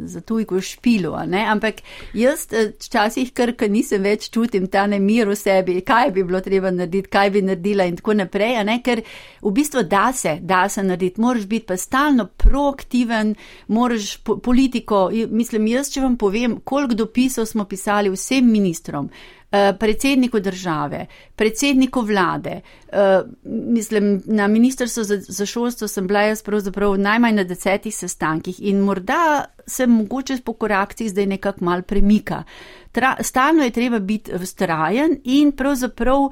za 0.05 0.21
tujko 0.21 0.61
špilu, 0.61 1.13
ampak 1.15 1.81
jaz 2.13 2.47
včasih, 2.79 3.33
ker 3.33 3.55
nisem 3.69 4.03
več 4.03 4.29
čutim 4.33 4.67
ta 4.67 4.85
nemir 4.87 5.27
v 5.29 5.35
sebi, 5.37 5.79
kaj 5.81 6.11
bi 6.11 6.23
bilo 6.23 6.41
treba 6.41 6.71
narediti, 6.71 7.09
kaj 7.09 7.29
bi 7.33 7.41
naredila 7.41 7.85
in 7.89 7.97
tako 7.99 8.13
naprej 8.13 8.32
naprej, 8.33 8.63
ne? 8.65 8.81
ker 8.81 9.01
v 9.41 9.51
bistvu 9.51 9.83
da 9.83 10.11
se, 10.13 10.39
da 10.41 10.69
se 10.69 10.83
narediti, 10.83 11.21
moraš 11.21 11.45
biti 11.45 11.65
pa 11.65 11.77
stalno 11.77 12.27
proaktiven, 12.27 13.35
moraš 13.67 14.17
po, 14.17 14.37
politiko, 14.37 15.09
mislim, 15.29 15.67
jaz, 15.67 15.91
če 15.93 16.01
vam 16.01 16.17
povem, 16.17 16.59
koliko 16.63 16.95
dopisov 16.95 17.45
smo 17.45 17.65
pisali 17.65 18.09
vsem 18.09 18.49
ministrom, 18.51 19.09
eh, 19.51 19.73
predsedniku 19.79 20.39
države, 20.39 21.05
predsedniku 21.35 22.01
vlade, 22.01 22.61
eh, 22.91 23.21
mislim, 23.43 24.21
na 24.25 24.47
ministrstvu 24.47 25.03
za, 25.03 25.17
za 25.17 25.45
šolstvo 25.45 25.87
sem 25.87 26.07
bila 26.07 26.21
jaz 26.21 26.43
pravzaprav 26.43 26.97
najmanj 26.97 27.35
na 27.35 27.43
desetih 27.43 27.95
sestankih 27.95 28.59
in 28.59 28.79
morda 28.79 29.45
se 29.67 29.87
mogoče 29.87 30.37
po 30.43 30.53
korakcih 30.53 31.09
zdaj 31.09 31.25
nekako 31.25 31.65
mal 31.65 31.81
premika. 31.81 32.43
Tra, 32.91 33.15
stalno 33.21 33.63
je 33.63 33.71
treba 33.71 33.99
biti 33.99 34.31
vztrajen 34.37 35.17
in 35.23 35.51
pravzaprav 35.51 36.29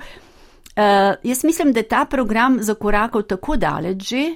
jaz 1.24 1.44
mislim, 1.44 1.74
da 1.74 1.80
je 1.80 1.88
ta 1.88 2.06
program 2.06 2.58
zakorakal 2.62 3.22
tako 3.24 3.56
daleč 3.56 4.10
že 4.10 4.36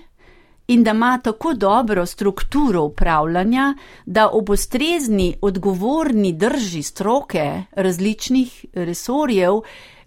in 0.67 0.83
da 0.83 0.91
ima 0.91 1.19
tako 1.23 1.53
dobro 1.53 2.05
strukturo 2.05 2.83
upravljanja, 2.83 3.75
da 4.05 4.29
ob 4.29 4.49
ustrezni 4.49 5.35
odgovorni 5.41 6.33
drži 6.33 6.83
stroke 6.83 7.63
različnih 7.71 8.65
resorjev 8.73 9.53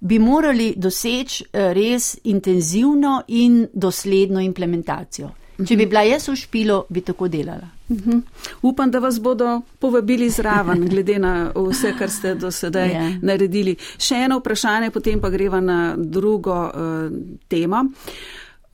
bi 0.00 0.18
morali 0.18 0.74
doseči 0.76 1.44
uh, 1.44 1.60
res 1.72 2.18
intenzivno 2.24 3.22
in 3.28 3.68
dosledno 3.72 4.40
implementacijo. 4.40 5.30
Če 5.66 5.74
bi 5.74 5.88
bila 5.90 6.04
jaz 6.06 6.28
v 6.28 6.36
špilu, 6.38 6.74
bi 6.88 7.00
tako 7.02 7.28
delala. 7.28 7.66
Uh 7.88 7.96
mhm. 7.96 8.10
-huh. 8.10 8.22
Upam, 8.62 8.90
da 8.90 8.98
vas 8.98 9.20
bodo 9.20 9.60
povabili 9.78 10.30
zraven, 10.30 10.86
glede 10.92 11.18
na 11.18 11.52
vse, 11.54 11.94
kar 11.98 12.10
ste 12.10 12.34
do 12.34 12.50
sedaj 12.50 12.88
yeah. 12.88 13.12
Ja. 13.12 13.18
naredili. 13.22 13.76
Še 13.98 14.14
eno 14.14 14.38
vprašanje, 14.38 14.90
potem 14.90 15.20
pa 15.20 15.30
greva 15.30 15.60
na 15.60 15.94
drugo 15.96 16.70
uh, 16.74 17.12
temo. 17.48 17.84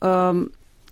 Um, 0.01 0.49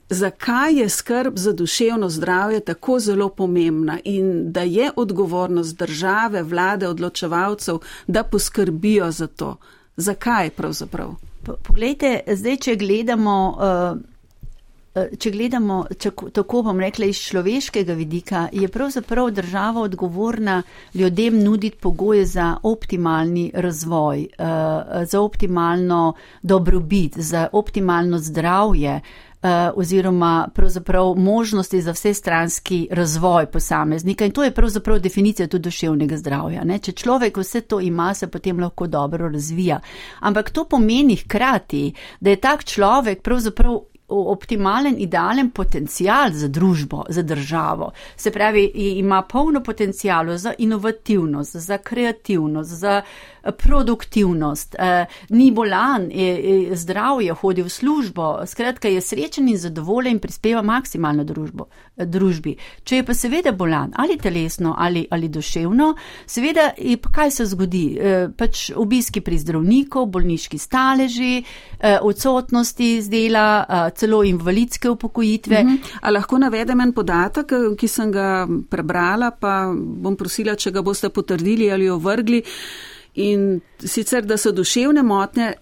zakaj 0.09 0.73
je 0.79 0.89
skrb 0.89 1.37
za 1.37 1.53
duševno 1.53 2.09
zdravje 2.09 2.59
tako 2.59 2.99
zelo 2.99 3.29
pomembna 3.29 3.99
in 4.03 4.51
da 4.51 4.61
je 4.61 4.91
odgovornost 4.95 5.77
države, 5.77 6.43
vlade, 6.43 6.87
odločevalcev, 6.87 7.79
da 8.07 8.23
poskrbijo 8.23 9.11
za 9.11 9.27
to? 9.27 9.57
Zakaj 9.97 10.49
pravzaprav? 10.49 11.15
Poglejte, 11.63 12.19
zdaj, 12.27 12.57
če 12.57 12.75
gledamo. 12.75 13.57
Uh, 13.93 14.12
če 14.93 15.31
gledamo, 15.33 15.79
če, 15.97 16.11
tako 16.37 16.61
bom 16.67 16.79
rekla, 16.79 17.07
iz 17.09 17.17
človeškega 17.25 17.95
vidika, 17.97 18.47
je 18.53 18.67
pravzaprav 18.69 19.31
država 19.33 19.81
odgovorna 19.87 20.61
ljudem 20.93 21.39
nuditi 21.43 21.77
pogoje 21.81 22.25
za 22.25 22.57
optimalni 22.63 23.51
razvoj, 23.53 24.27
eh, 24.37 25.05
za 25.05 25.21
optimalno 25.21 26.13
dobrobit, 26.41 27.17
za 27.17 27.47
optimalno 27.51 28.19
zdravje 28.19 28.99
eh, 29.43 29.71
oziroma 29.75 30.49
pravzaprav 30.55 31.15
možnosti 31.17 31.81
za 31.81 31.91
vse 31.91 32.13
stranski 32.13 32.87
razvoj 32.91 33.45
posameznika 33.45 34.25
in 34.25 34.31
to 34.31 34.43
je 34.43 34.51
pravzaprav 34.51 34.99
definicija 34.99 35.47
tudi 35.47 35.63
duševnega 35.63 36.17
zdravja. 36.17 36.63
Ne? 36.63 36.77
Če 36.79 36.91
človek 36.91 37.37
vse 37.37 37.61
to 37.61 37.79
ima, 37.79 38.13
se 38.13 38.27
potem 38.27 38.59
lahko 38.59 38.87
dobro 38.87 39.29
razvija. 39.29 39.79
Ampak 40.19 40.49
to 40.49 40.63
pomeni 40.69 41.15
hkrati, 41.15 41.93
da 42.19 42.29
je 42.29 42.35
tak 42.35 42.63
človek 42.63 43.21
pravzaprav 43.21 43.81
optimalen, 44.15 44.95
idealen 44.97 45.51
potencial 45.51 46.31
za 46.31 46.47
družbo, 46.47 47.03
za 47.09 47.21
državo. 47.21 47.91
Se 48.15 48.31
pravi, 48.31 48.71
ima 48.75 49.21
polno 49.21 49.63
potencijalov 49.63 50.37
za 50.37 50.53
inovativnost, 50.57 51.55
za 51.55 51.77
kreativnost, 51.77 52.69
za 52.69 53.01
produktivnost, 53.51 54.75
eh, 54.79 55.05
ni 55.29 55.51
bolan, 55.51 56.11
je, 56.11 56.59
je 56.69 56.75
zdrav, 56.75 57.21
je 57.21 57.33
hodil 57.33 57.65
v 57.65 57.69
službo, 57.69 58.39
skratka 58.45 58.87
je 58.87 59.01
srečen 59.01 59.49
in 59.49 59.57
zadovoljen 59.57 60.13
in 60.13 60.19
prispeva 60.19 60.61
maksimalno 60.61 61.23
družbo, 61.23 61.65
eh, 61.97 62.05
družbi. 62.05 62.55
Če 62.83 62.95
je 62.95 63.03
pa 63.03 63.13
seveda 63.13 63.51
bolan 63.51 63.91
ali 63.95 64.17
telesno 64.17 64.75
ali, 64.77 65.07
ali 65.11 65.27
duševno, 65.29 65.95
seveda 66.25 66.71
je 66.77 66.97
pa 66.97 67.09
kaj 67.09 67.31
se 67.31 67.45
zgodi, 67.45 67.83
pač 68.37 68.71
obiski 68.75 69.21
pri 69.21 69.37
zdravniku, 69.37 70.05
bolniški 70.05 70.57
staleži, 70.57 71.43
odsotnosti 72.01 73.01
z 73.01 73.09
dela, 73.09 73.91
celo 73.95 74.23
invalidske 74.23 74.89
upokojitve. 74.89 75.63
Mhm. 75.63 75.75
A 76.01 76.11
lahko 76.11 76.37
navedem 76.37 76.81
en 76.81 76.93
podatek, 76.93 77.53
ki 77.77 77.87
sem 77.87 78.11
ga 78.11 78.47
prebrala, 78.69 79.31
pa 79.31 79.73
bom 79.73 80.15
prosila, 80.15 80.55
če 80.55 80.71
ga 80.71 80.81
boste 80.81 81.09
potrdili 81.09 81.71
ali 81.71 81.89
ovrgli. 81.89 82.43
In 83.15 83.61
sicer, 83.79 84.25
da 84.25 84.37
so 84.37 84.51
duševne 84.51 85.03
motnje 85.03 85.53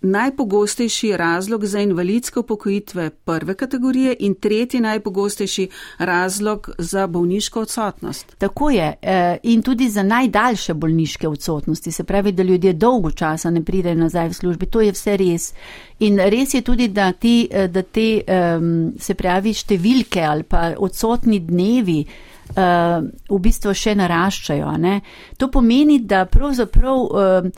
najpogostejši 0.00 1.16
razlog 1.16 1.64
za 1.66 1.80
invalidske 1.80 2.40
upokojitve 2.40 3.10
prve 3.10 3.54
kategorije 3.54 4.16
in 4.18 4.34
tretji 4.34 4.80
najpogostejši 4.80 5.68
razlog 5.98 6.70
za 6.78 7.06
bolniško 7.06 7.60
odsotnost. 7.60 8.36
Tako 8.38 8.70
je 8.70 8.94
e, 9.02 9.36
in 9.42 9.62
tudi 9.62 9.88
za 9.88 10.02
najdaljše 10.02 10.74
bolniške 10.74 11.28
odsotnosti, 11.28 11.92
se 11.92 12.04
pravi, 12.04 12.32
da 12.32 12.42
ljudje 12.42 12.72
dolgo 12.72 13.10
časa 13.10 13.50
ne 13.50 13.64
pridejo 13.64 13.94
nazaj 13.94 14.28
v 14.28 14.34
službi, 14.34 14.66
to 14.66 14.80
je 14.80 14.92
vse 14.92 15.16
res. 15.16 15.52
In 15.98 16.18
res 16.18 16.54
je 16.54 16.60
tudi, 16.60 16.88
da 16.88 17.12
te, 17.12 17.66
da 17.68 17.82
te 17.82 18.22
se 18.98 19.14
pravi, 19.14 19.54
številke 19.54 20.22
ali 20.22 20.42
pa 20.42 20.72
odsotni 20.78 21.40
dnevi, 21.40 22.04
v 22.56 23.38
bistvu 23.44 23.74
še 23.74 23.94
naraščajo. 23.98 24.72
To 25.38 25.50
pomeni, 25.52 25.98
da 26.00 26.24
pravzaprav 26.30 26.96
uh, 27.04 27.50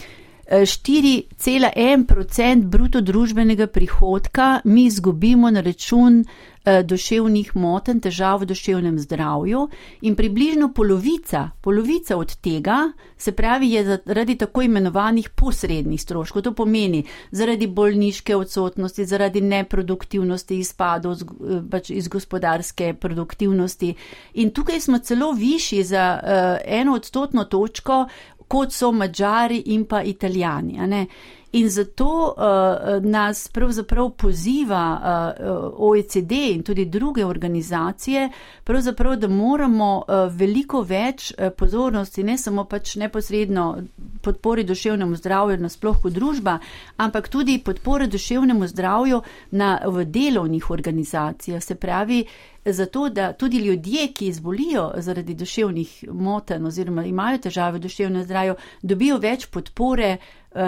4,1% 0.51 2.65
bruto 2.65 3.01
družbenega 3.01 3.67
prihodka 3.67 4.61
mi 4.65 4.85
izgubimo 4.85 5.51
na 5.51 5.61
račun 5.61 6.25
eh, 6.65 6.83
duševnih 6.83 7.57
moten, 7.57 8.01
težav 8.01 8.41
v 8.43 8.47
duševnem 8.51 8.99
zdravju 8.99 9.69
in 10.03 10.17
približno 10.17 10.73
polovica, 10.75 11.51
polovica 11.61 12.17
od 12.17 12.37
tega, 12.43 12.93
se 13.17 13.33
pravi, 13.33 13.71
je 13.71 13.99
zaradi 14.07 14.39
tako 14.39 14.63
imenovanih 14.63 15.31
posrednih 15.31 16.03
stroškov. 16.03 16.43
To 16.43 16.53
pomeni 16.53 17.05
zaradi 17.31 17.67
bolniške 17.67 18.37
odsotnosti, 18.37 19.07
zaradi 19.07 19.41
neproduktivnosti, 19.41 20.59
izpadov 20.59 21.13
eh, 21.13 21.17
pač 21.71 21.91
iz 21.91 22.09
gospodarske 22.09 22.95
produktivnosti. 22.95 23.95
In 24.35 24.51
tukaj 24.51 24.81
smo 24.81 24.99
celo 24.99 25.33
višji 25.33 25.85
za 25.85 26.21
uh, 26.23 26.29
eno 26.65 26.95
odstotno 26.95 27.45
točko 27.45 28.07
kot 28.51 28.73
so 28.75 28.91
Mačari 28.93 29.63
in 29.67 29.85
pa 29.87 30.03
Italijani. 30.03 31.07
In 31.53 31.69
zato 31.69 32.35
uh, 32.37 33.03
nas 33.03 33.49
pravzaprav 33.49 34.11
poziva 34.11 35.01
uh, 35.03 35.73
OECD 35.77 36.33
in 36.33 36.63
tudi 36.63 36.85
druge 36.85 37.25
organizacije, 37.25 38.29
da 39.17 39.29
moramo 39.29 39.97
uh, 39.97 40.35
veliko 40.35 40.83
več 40.83 41.33
uh, 41.33 41.51
pozornosti, 41.59 42.23
ne 42.23 42.39
samo 42.39 42.65
pač 42.65 42.95
neposredno 42.97 43.83
podpori 44.23 44.65
duševnemu 44.65 45.17
zdravju 45.17 45.57
nasploh 45.59 45.99
kot 46.03 46.13
družba, 46.13 46.59
ampak 46.97 47.29
tudi 47.29 47.59
podpore 47.59 48.07
duševnemu 48.07 48.67
zdravju 48.67 49.23
na, 49.51 49.81
v 49.87 50.05
delovnih 50.05 50.71
organizacijah. 50.71 51.63
Se 51.63 51.75
pravi, 51.75 52.25
zato 52.65 53.09
da 53.09 53.33
tudi 53.33 53.59
ljudje, 53.59 54.13
ki 54.13 54.27
izbolijo 54.27 54.93
zaradi 54.97 55.35
duševnih 55.35 56.05
motenj 56.13 56.67
oziroma 56.67 57.05
imajo 57.05 57.39
težave 57.39 57.79
v 57.79 57.83
duševnem 57.83 58.25
zdravju, 58.25 58.55
dobijo 58.83 59.17
več 59.19 59.47
podpore 59.47 60.17
uh, 60.17 60.61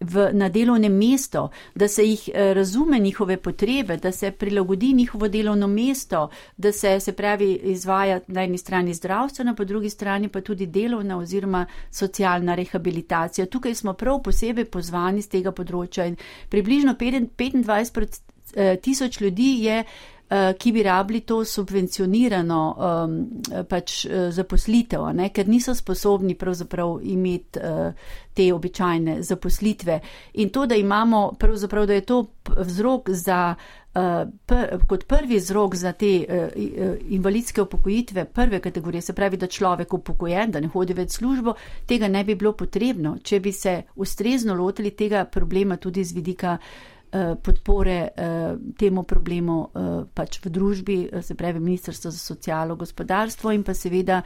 v, 0.00 0.28
na 0.32 0.48
delovnem 0.48 0.92
mestu, 0.92 1.48
da 1.74 1.88
se 1.88 2.04
jih 2.04 2.28
uh, 2.28 2.52
razume 2.56 2.98
njihove 2.98 3.36
potrebe, 3.36 3.96
da 3.96 4.12
se 4.12 4.30
prilagodi 4.30 4.92
njihovo 4.92 5.28
delovno 5.28 5.66
mesto, 5.66 6.28
da 6.56 6.72
se, 6.72 7.00
se 7.00 7.12
pravi, 7.12 7.52
izvaja 7.54 8.20
na 8.26 8.42
eni 8.42 8.58
strani 8.58 8.94
zdravstvena, 8.94 9.54
po 9.54 9.64
drugi 9.64 9.90
strani 9.90 10.28
pa 10.28 10.40
tudi 10.40 10.66
delovna 10.66 11.18
oziroma 11.18 11.66
socialna 11.90 12.54
rehabilitacija. 12.54 13.46
Tukaj 13.46 13.74
smo 13.74 13.92
prav 13.92 14.22
posebej 14.22 14.64
pozvani 14.64 15.22
z 15.22 15.28
tega 15.28 15.52
področja 15.52 16.06
in 16.06 16.16
približno 16.48 16.94
25 16.94 18.20
eh, 18.54 18.76
tisoč 18.76 19.20
ljudi 19.20 19.64
je 19.64 19.84
Eh, 19.84 20.17
ki 20.58 20.72
bi 20.72 20.82
rabili 20.82 21.20
to 21.20 21.44
subvencionirano 21.44 22.76
um, 22.76 23.42
pač 23.68 24.04
uh, 24.04 24.28
zaposlitev, 24.30 25.06
ne? 25.16 25.30
ker 25.32 25.48
niso 25.48 25.72
sposobni 25.74 26.34
pravzaprav 26.36 26.98
imeti 27.02 27.60
uh, 27.62 27.94
te 28.36 28.50
običajne 28.52 29.22
zaposlitve. 29.22 30.00
In 30.34 30.50
to, 30.52 30.66
da 30.66 30.76
imamo 30.76 31.32
pravzaprav, 31.38 31.86
da 31.86 31.96
je 31.96 32.04
to 32.04 32.18
vzrok 32.58 33.08
za, 33.10 33.54
uh, 33.54 34.02
pr, 34.46 34.76
kot 34.88 35.06
prvi 35.08 35.40
vzrok 35.40 35.74
za 35.74 35.92
te 35.92 36.12
uh, 36.20 36.60
invalidske 37.08 37.62
upokojitve 37.62 38.24
prve 38.24 38.60
kategorije, 38.60 39.02
se 39.02 39.12
pravi, 39.12 39.36
da 39.36 39.46
človek 39.46 39.94
upokojen, 39.94 40.50
da 40.50 40.60
ne 40.60 40.68
hodi 40.68 40.92
več 40.92 41.16
službo, 41.22 41.56
tega 41.86 42.08
ne 42.08 42.24
bi 42.24 42.36
bilo 42.36 42.52
potrebno, 42.52 43.16
če 43.22 43.40
bi 43.40 43.52
se 43.52 43.82
ustrezno 43.96 44.54
lotili 44.54 44.90
tega 44.90 45.24
problema 45.24 45.76
tudi 45.76 46.04
z 46.04 46.12
vidika 46.12 46.58
Eh, 46.58 46.97
podpore 47.42 48.08
eh, 48.16 48.56
temu 48.76 49.02
problemu 49.02 49.58
eh, 49.68 50.04
pač 50.14 50.40
v 50.44 50.50
družbi, 50.50 50.98
se 51.22 51.34
pravi 51.34 51.60
Ministrstvo 51.60 52.10
za 52.10 52.18
socialo 52.18 52.76
gospodarstvo 52.76 53.52
in 53.52 53.62
pa 53.62 53.74
seveda 53.74 54.22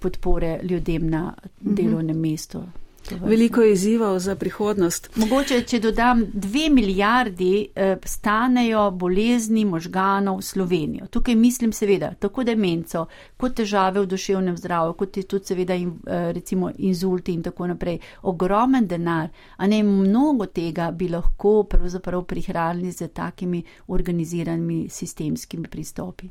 podpore 0.00 0.60
ljudem 0.62 1.10
na 1.10 1.34
mhm. 1.62 1.74
delovnem 1.74 2.20
mestu. 2.20 2.62
Veliko 3.10 3.62
izzivov 3.64 4.18
za 4.18 4.36
prihodnost. 4.36 5.10
Mogoče, 5.16 5.62
če 5.62 5.80
dodam, 5.80 6.24
dve 6.32 6.68
milijardi 6.70 7.68
eh, 7.74 7.96
stanejo 8.04 8.90
bolezni 8.90 9.64
možganov 9.64 10.38
v 10.38 10.42
Slovenijo. 10.42 11.06
Tukaj 11.06 11.34
mislim 11.34 11.72
seveda 11.72 12.12
tako 12.18 12.44
demenco, 12.44 13.06
kot 13.36 13.54
težave 13.56 14.00
v 14.00 14.06
duševnem 14.06 14.56
zdravju, 14.56 14.92
kot 14.92 15.16
je 15.16 15.22
tudi 15.22 15.52
seveda 15.52 15.74
in, 15.74 15.94
eh, 16.06 16.32
recimo 16.32 16.70
inzulti 16.78 17.32
in 17.32 17.42
tako 17.42 17.66
naprej. 17.66 17.98
Ogromen 18.22 18.86
denar, 18.86 19.28
a 19.56 19.66
ne 19.66 19.82
mnogo 19.82 20.46
tega 20.46 20.90
bi 20.90 21.08
lahko 21.08 21.62
pravzaprav 21.62 22.24
prihranili 22.24 22.92
z 22.92 23.08
takimi 23.08 23.62
organiziranimi 23.88 24.88
sistemskimi 24.88 25.68
pristopi. 25.68 26.28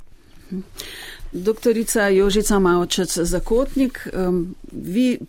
Doktorica 1.31 2.07
Jožica 2.07 2.59
Mavčec, 2.59 3.17
zakotnik, 3.17 4.07
um, 4.13 4.55
vi 4.71 5.19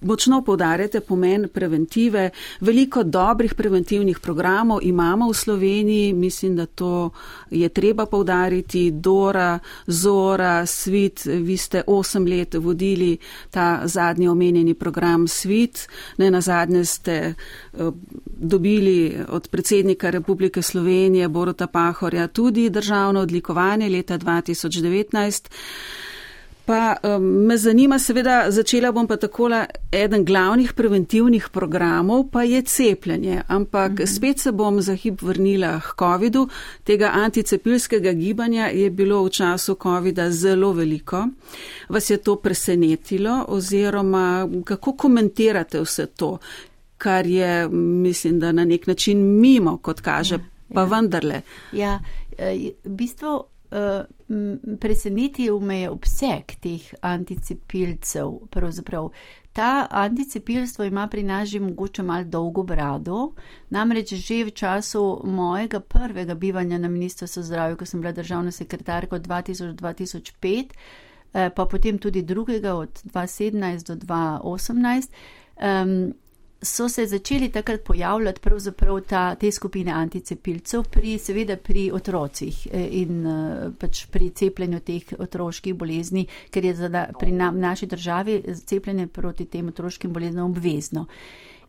Močno 0.00 0.42
povdarjate 0.42 1.00
pomen 1.00 1.48
preventive. 1.52 2.30
Veliko 2.60 3.02
dobrih 3.02 3.54
preventivnih 3.54 4.18
programov 4.18 4.78
imamo 4.82 5.28
v 5.28 5.34
Sloveniji. 5.34 6.12
Mislim, 6.12 6.56
da 6.56 6.66
to 6.66 7.10
je 7.50 7.68
treba 7.68 8.06
povdariti. 8.06 8.90
Dora, 8.90 9.58
Zora, 9.86 10.66
Svit, 10.66 11.24
vi 11.24 11.56
ste 11.56 11.82
osem 11.86 12.26
let 12.26 12.54
vodili 12.54 13.18
ta 13.50 13.80
zadnji 13.84 14.28
omenjeni 14.28 14.74
program 14.74 15.28
Svit. 15.28 15.88
Ne 16.16 16.30
na 16.30 16.40
zadnje 16.40 16.84
ste 16.84 17.12
eh, 17.12 17.34
dobili 18.26 19.16
od 19.28 19.48
predsednika 19.48 20.10
Republike 20.10 20.62
Slovenije 20.62 21.28
Borota 21.28 21.66
Pahorja 21.66 22.26
tudi 22.26 22.70
državno 22.70 23.20
odlikovanje 23.20 23.88
leta 23.88 24.18
2019. 24.18 25.50
Pa 26.70 26.96
um, 27.02 27.22
me 27.22 27.56
zanima, 27.58 27.98
seveda, 27.98 28.44
začela 28.50 28.92
bom 28.94 29.06
pa 29.10 29.16
takole, 29.18 29.64
eden 29.90 30.22
glavnih 30.24 30.70
preventivnih 30.78 31.48
programov 31.50 32.28
pa 32.30 32.44
je 32.46 32.60
cepljenje, 32.62 33.40
ampak 33.48 33.92
mhm. 33.92 34.06
spet 34.06 34.38
se 34.38 34.52
bom 34.52 34.78
za 34.82 34.94
hip 34.94 35.22
vrnila 35.22 35.80
k 35.80 35.98
COVID-u. 35.98 36.44
Tega 36.84 37.10
anticepilskega 37.14 38.12
gibanja 38.12 38.68
je 38.70 38.90
bilo 38.90 39.24
v 39.24 39.30
času 39.30 39.74
COVID-a 39.82 40.30
zelo 40.30 40.70
veliko. 40.72 41.24
Vas 41.88 42.10
je 42.10 42.16
to 42.16 42.36
presenetilo 42.36 43.44
oziroma 43.48 44.48
kako 44.64 44.92
komentirate 44.92 45.80
vse 45.80 46.06
to, 46.06 46.38
kar 46.98 47.26
je, 47.26 47.68
mislim, 47.72 48.38
da 48.40 48.52
na 48.52 48.64
nek 48.64 48.86
način 48.86 49.40
mimo, 49.40 49.76
kot 49.82 50.00
kaže, 50.00 50.34
ja, 50.34 50.74
pa 50.74 50.80
ja. 50.80 50.86
vendarle. 50.86 51.42
Ja, 51.72 51.98
eh, 52.38 52.70
v 52.84 52.94
bistvu 52.94 53.34
uh, 53.34 54.19
presenetil 54.80 55.60
me 55.60 55.80
je 55.80 55.90
obseg 55.90 56.54
teh 56.60 56.94
anticepilcev. 57.00 58.30
Pravzaprav. 58.50 59.10
Ta 59.52 59.86
anticepilstvo 59.90 60.84
ima 60.84 61.08
pri 61.08 61.22
nas 61.22 61.48
že 61.48 61.60
mogoče 61.60 62.02
mal 62.02 62.24
dolgo 62.24 62.62
brado, 62.62 63.32
namreč 63.70 64.14
že 64.14 64.44
v 64.44 64.50
času 64.50 65.20
mojega 65.24 65.80
prvega 65.80 66.34
bivanja 66.34 66.78
na 66.78 66.88
Ministrstvu 66.88 67.42
zdravja, 67.42 67.76
ko 67.76 67.86
sem 67.86 68.00
bila 68.00 68.12
državna 68.12 68.50
sekretarka 68.50 69.16
od 69.16 69.26
2000-2005, 69.26 70.70
eh, 71.34 71.50
pa 71.50 71.66
potem 71.66 71.98
tudi 71.98 72.22
drugega 72.22 72.74
od 72.74 73.02
2017 73.04 73.86
do 73.86 73.94
2018. 73.96 75.10
Um, 75.60 76.14
so 76.62 76.88
se 76.88 77.06
začeli 77.06 77.48
takrat 77.48 77.80
pojavljati 77.84 78.40
pravzaprav 78.40 79.00
ta, 79.00 79.34
te 79.34 79.52
skupine 79.52 79.92
anticepilcev 79.92 80.82
pri, 80.90 81.18
seveda 81.18 81.56
pri 81.56 81.90
otrocih 81.92 82.66
eh, 82.72 82.88
in 82.90 83.26
eh, 83.26 83.70
pač 83.78 84.04
pri 84.06 84.30
cepljenju 84.30 84.80
teh 84.80 85.14
otroških 85.18 85.74
bolezni, 85.74 86.26
ker 86.50 86.64
je 86.64 86.74
zada, 86.74 87.06
pri 87.18 87.32
na, 87.32 87.50
naši 87.50 87.86
državi 87.86 88.42
cepljenje 88.66 89.06
proti 89.06 89.44
tem 89.44 89.68
otroškim 89.68 90.12
boleznom 90.12 90.50
obvezno. 90.50 91.06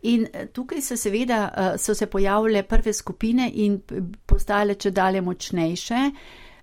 In 0.02 0.28
eh, 0.34 0.48
tukaj 0.48 0.82
so 0.82 0.98
seveda 0.98 1.76
so 1.78 1.96
se 1.96 2.06
pojavile 2.08 2.64
prve 2.64 2.94
skupine 2.94 3.52
in 3.54 3.80
postale 4.26 4.76
če 4.76 4.92
dalje 4.92 5.22
močnejše. 5.22 6.10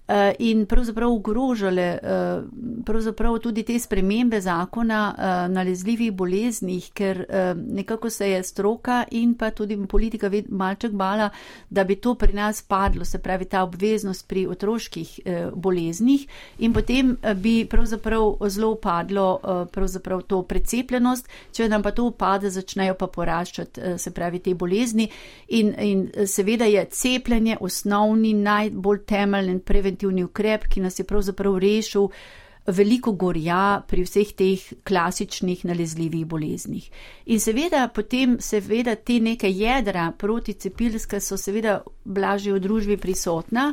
Eh, 0.08 0.34
in 0.38 0.66
pravzaprav 0.66 1.12
ogrožale 1.12 1.82
eh, 1.82 2.40
pravzaprav 2.84 3.38
tudi 3.38 3.62
te 3.62 3.78
spremembe 3.78 4.40
zakona 4.40 5.14
eh, 5.18 5.48
na 5.52 5.62
lezljivih 5.62 6.12
boleznih, 6.12 6.90
ker 6.94 7.26
nekako 7.54 8.10
se 8.10 8.30
je 8.30 8.42
stroka 8.42 9.04
in 9.10 9.34
pa 9.34 9.50
tudi 9.50 9.76
politika 9.86 10.30
malček 10.48 10.92
bala, 10.92 11.28
da 11.70 11.84
bi 11.84 11.96
to 11.96 12.14
pri 12.14 12.32
nas 12.32 12.62
padlo, 12.62 13.04
se 13.04 13.18
pravi 13.18 13.44
ta 13.44 13.62
obveznost 13.62 14.28
pri 14.28 14.46
otroških 14.46 15.20
boleznih. 15.54 16.26
In 16.58 16.72
potem 16.72 17.16
bi 17.36 17.66
pravzaprav 17.70 18.36
zelo 18.48 18.74
padlo 18.74 19.40
pravzaprav 19.72 20.22
to 20.22 20.42
precepljenost, 20.42 21.28
če 21.52 21.68
nam 21.68 21.82
pa 21.82 21.90
to 21.90 22.04
upade, 22.04 22.50
začnejo 22.50 22.94
pa 22.94 23.06
poraščati, 23.06 23.98
se 23.98 24.10
pravi 24.10 24.38
te 24.38 24.54
bolezni. 24.54 25.08
In, 25.48 25.74
in 25.78 26.26
seveda 26.26 26.64
je 26.64 26.86
cepljenje 26.90 27.56
osnovni, 27.60 28.32
najbolj 28.34 29.04
temeljni 29.04 29.60
preventivni 29.60 29.97
preventivni 29.98 30.24
ukrep, 30.24 30.68
ki 30.68 30.80
nas 30.80 30.98
je 30.98 31.04
pravzaprav 31.04 31.58
rešil 31.58 32.08
veliko 32.68 33.12
gorja 33.12 33.82
pri 33.88 34.04
vseh 34.04 34.32
teh 34.37 34.61
klasičnih 34.84 35.64
nalezljivih 35.64 36.26
boleznih. 36.26 36.90
In 37.26 37.40
seveda 37.40 37.88
potem, 37.88 38.38
seveda 38.40 38.94
te 38.94 39.20
neke 39.20 39.48
jedra 39.48 40.12
proticepilske 40.12 41.20
so 41.20 41.37
seveda 41.37 41.82
blažje 42.04 42.52
v 42.52 42.61
družbi 42.61 42.96
prisotna. 42.96 43.72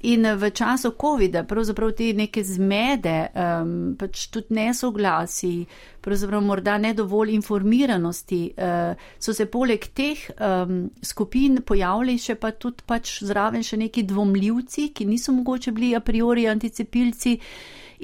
In 0.00 0.24
v 0.24 0.48
času 0.50 0.94
COVID-a, 0.96 1.42
pravzaprav 1.44 1.90
te 1.92 2.06
neke 2.16 2.40
zmede, 2.40 3.28
um, 3.36 3.72
pač 4.00 4.30
tudi 4.32 4.56
nesoglasi, 4.56 5.66
pravzaprav 6.00 6.40
morda 6.40 6.78
ne 6.80 6.94
dovolj 6.96 7.34
informiranosti, 7.34 8.38
uh, 8.56 8.96
so 9.20 9.34
se 9.36 9.44
poleg 9.52 9.84
teh 9.92 10.22
um, 10.40 10.88
skupin 11.04 11.60
pojavili 11.60 12.16
še 12.16 12.38
pa 12.40 12.54
tudi 12.56 12.80
pač 12.88 13.18
zraven 13.28 13.60
še 13.60 13.76
neki 13.76 14.06
dvomljivci, 14.08 14.88
ki 14.96 15.04
niso 15.04 15.36
mogoče 15.36 15.76
bili 15.76 15.92
a 15.92 16.00
priori 16.00 16.48
anticepilci. 16.48 17.36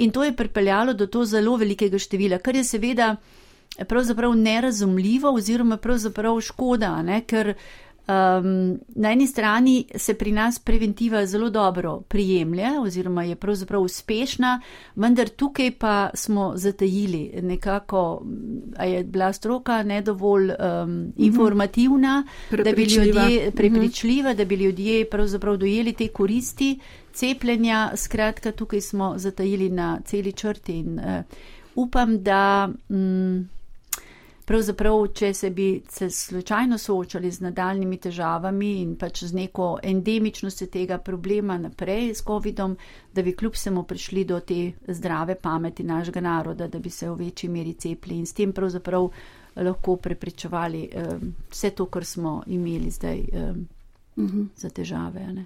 In 0.05 0.13
to 0.13 0.27
je 0.27 0.37
pripeljalo 0.37 0.93
do 0.93 1.09
to 1.09 1.25
zelo 1.25 1.57
velikega 1.57 1.97
števila, 1.97 2.43
kar 2.45 2.61
je 2.61 2.65
seveda 2.77 3.15
pravzaprav 3.89 4.37
nerazumljivo 4.37 5.33
oziroma 5.33 5.81
pravzaprav 5.81 6.41
škoda, 6.45 6.93
ne? 7.03 7.23
ker 7.25 7.55
Um, 8.09 8.79
na 8.95 9.13
eni 9.13 9.27
strani 9.27 9.85
se 9.97 10.15
pri 10.15 10.33
nas 10.33 10.59
preventiva 10.59 11.27
zelo 11.27 11.51
dobro 11.51 12.01
prijemlja 12.01 12.71
oziroma 12.81 13.25
je 13.25 13.35
pravzaprav 13.37 13.83
uspešna, 13.83 14.61
vendar 14.95 15.29
tukaj 15.29 15.71
pa 15.79 16.11
smo 16.15 16.53
zatajili 16.57 17.41
nekako, 17.43 18.23
a 18.77 18.85
je 18.85 19.05
bila 19.05 19.33
stroka 19.33 19.83
nedovolj 19.83 20.51
um, 20.51 21.13
informativna, 21.17 22.25
da 22.51 22.73
bi 22.73 22.85
ljudje 22.85 23.51
prepričljiva, 23.51 24.35
da 24.35 24.45
bi 24.45 24.55
ljudje 24.55 25.11
pravzaprav 25.11 25.57
dojeli 25.57 25.93
te 25.93 26.09
koristi 26.09 26.79
cepljenja. 27.13 27.91
Skratka, 27.97 28.53
tukaj 28.53 28.81
smo 28.81 29.15
zatajili 29.17 29.69
na 29.69 30.01
celi 30.05 30.33
črti 30.33 30.79
in 30.79 30.99
uh, 30.99 31.25
upam, 31.75 32.23
da. 32.23 32.69
Um, 32.89 33.56
Pravzaprav, 34.47 35.09
če 35.11 35.33
se 35.35 35.49
bi 35.51 35.83
se 35.91 36.07
slučajno 36.11 36.79
soočali 36.79 37.31
z 37.31 37.43
nadaljnimi 37.49 37.97
težavami 37.99 38.69
in 38.83 38.93
pač 38.97 39.25
z 39.25 39.35
neko 39.35 39.73
endemičnostjo 39.83 40.69
tega 40.71 40.99
problema 41.03 41.57
naprej 41.59 42.13
s 42.15 42.23
COVID-om, 42.23 42.77
da 43.15 43.25
bi 43.27 43.35
kljub 43.35 43.59
vsemu 43.59 43.83
prišli 43.83 44.25
do 44.25 44.39
te 44.41 44.71
zdrave 44.89 45.35
pameti 45.35 45.83
našega 45.83 46.21
naroda, 46.21 46.69
da 46.69 46.79
bi 46.79 46.91
se 46.91 47.11
v 47.11 47.17
večji 47.25 47.51
meri 47.51 47.75
cepili 47.75 48.21
in 48.21 48.27
s 48.27 48.39
tem 48.39 48.53
pravzaprav 48.53 49.11
lahko 49.57 49.97
preprečevali 49.97 50.89
um, 50.95 51.35
vse 51.51 51.71
to, 51.71 51.87
kar 51.87 52.05
smo 52.05 52.43
imeli 52.47 52.91
zdaj. 52.91 53.25
Um, 53.33 53.67
Za 54.57 54.71
težave. 54.73 55.21
Ne? 55.29 55.43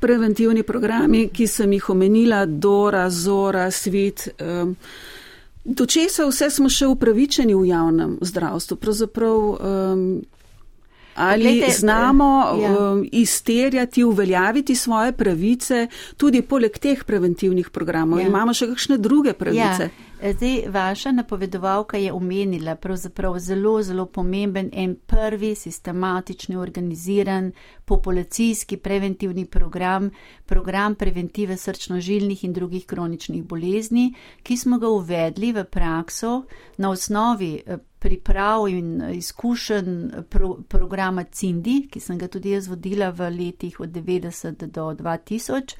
Preventivni 0.00 0.64
programi, 0.66 1.28
ki 1.30 1.46
sem 1.46 1.72
jih 1.72 1.90
omenila, 1.92 2.40
Dora, 2.46 3.04
Zora, 3.10 3.68
Svit. 3.70 4.24
Um, 4.42 4.74
Do 5.70 5.86
česa 5.86 6.26
vse 6.26 6.50
smo 6.50 6.68
še 6.72 6.88
upravičeni 6.90 7.54
v 7.54 7.68
javnem 7.70 8.18
zdravstvu? 8.20 8.76
Pravzaprav, 8.76 9.36
um, 9.38 10.04
ali 11.14 11.44
Poglejte, 11.44 11.72
znamo 11.78 12.30
ja. 12.58 12.70
um, 12.72 13.04
izterjati, 13.12 14.04
uveljaviti 14.04 14.74
svoje 14.74 15.12
pravice 15.12 15.86
tudi 16.16 16.42
poleg 16.42 16.78
teh 16.78 17.04
preventivnih 17.06 17.70
programov? 17.70 18.18
Ja. 18.18 18.26
Imamo 18.26 18.54
še 18.56 18.72
kakšne 18.72 18.98
druge 18.98 19.36
pravice? 19.38 19.90
Ja. 19.90 20.09
Zdaj, 20.22 20.64
vaša 20.68 21.12
napovedovalka 21.12 21.96
je 21.96 22.12
omenila 22.12 22.74
pravzaprav 22.76 23.38
zelo, 23.38 23.82
zelo 23.82 24.06
pomemben 24.06 24.70
en 24.72 24.96
prvi 25.06 25.54
sistematični, 25.54 26.56
organiziran 26.56 27.52
populacijski 27.84 28.76
preventivni 28.76 29.46
program, 29.46 30.10
program 30.46 30.94
preventive 30.94 31.56
srčnožilnih 31.56 32.44
in 32.44 32.52
drugih 32.52 32.86
kroničnih 32.86 33.44
bolezni, 33.44 34.14
ki 34.42 34.56
smo 34.56 34.78
ga 34.78 34.88
uvedli 34.88 35.52
v 35.52 35.64
prakso 35.64 36.42
na 36.76 36.90
osnovi 36.90 37.62
eh, 37.66 37.78
priprav 37.98 38.68
in 38.68 39.02
izkušenj 39.14 40.10
pro, 40.28 40.56
programa 40.68 41.24
CINDI, 41.24 41.88
ki 41.90 42.00
sem 42.00 42.18
ga 42.18 42.28
tudi 42.28 42.50
jaz 42.50 42.68
vodila 42.68 43.10
v 43.10 43.30
letih 43.30 43.80
od 43.80 43.88
90 43.88 44.66
do 44.66 44.92
2000 44.92 45.76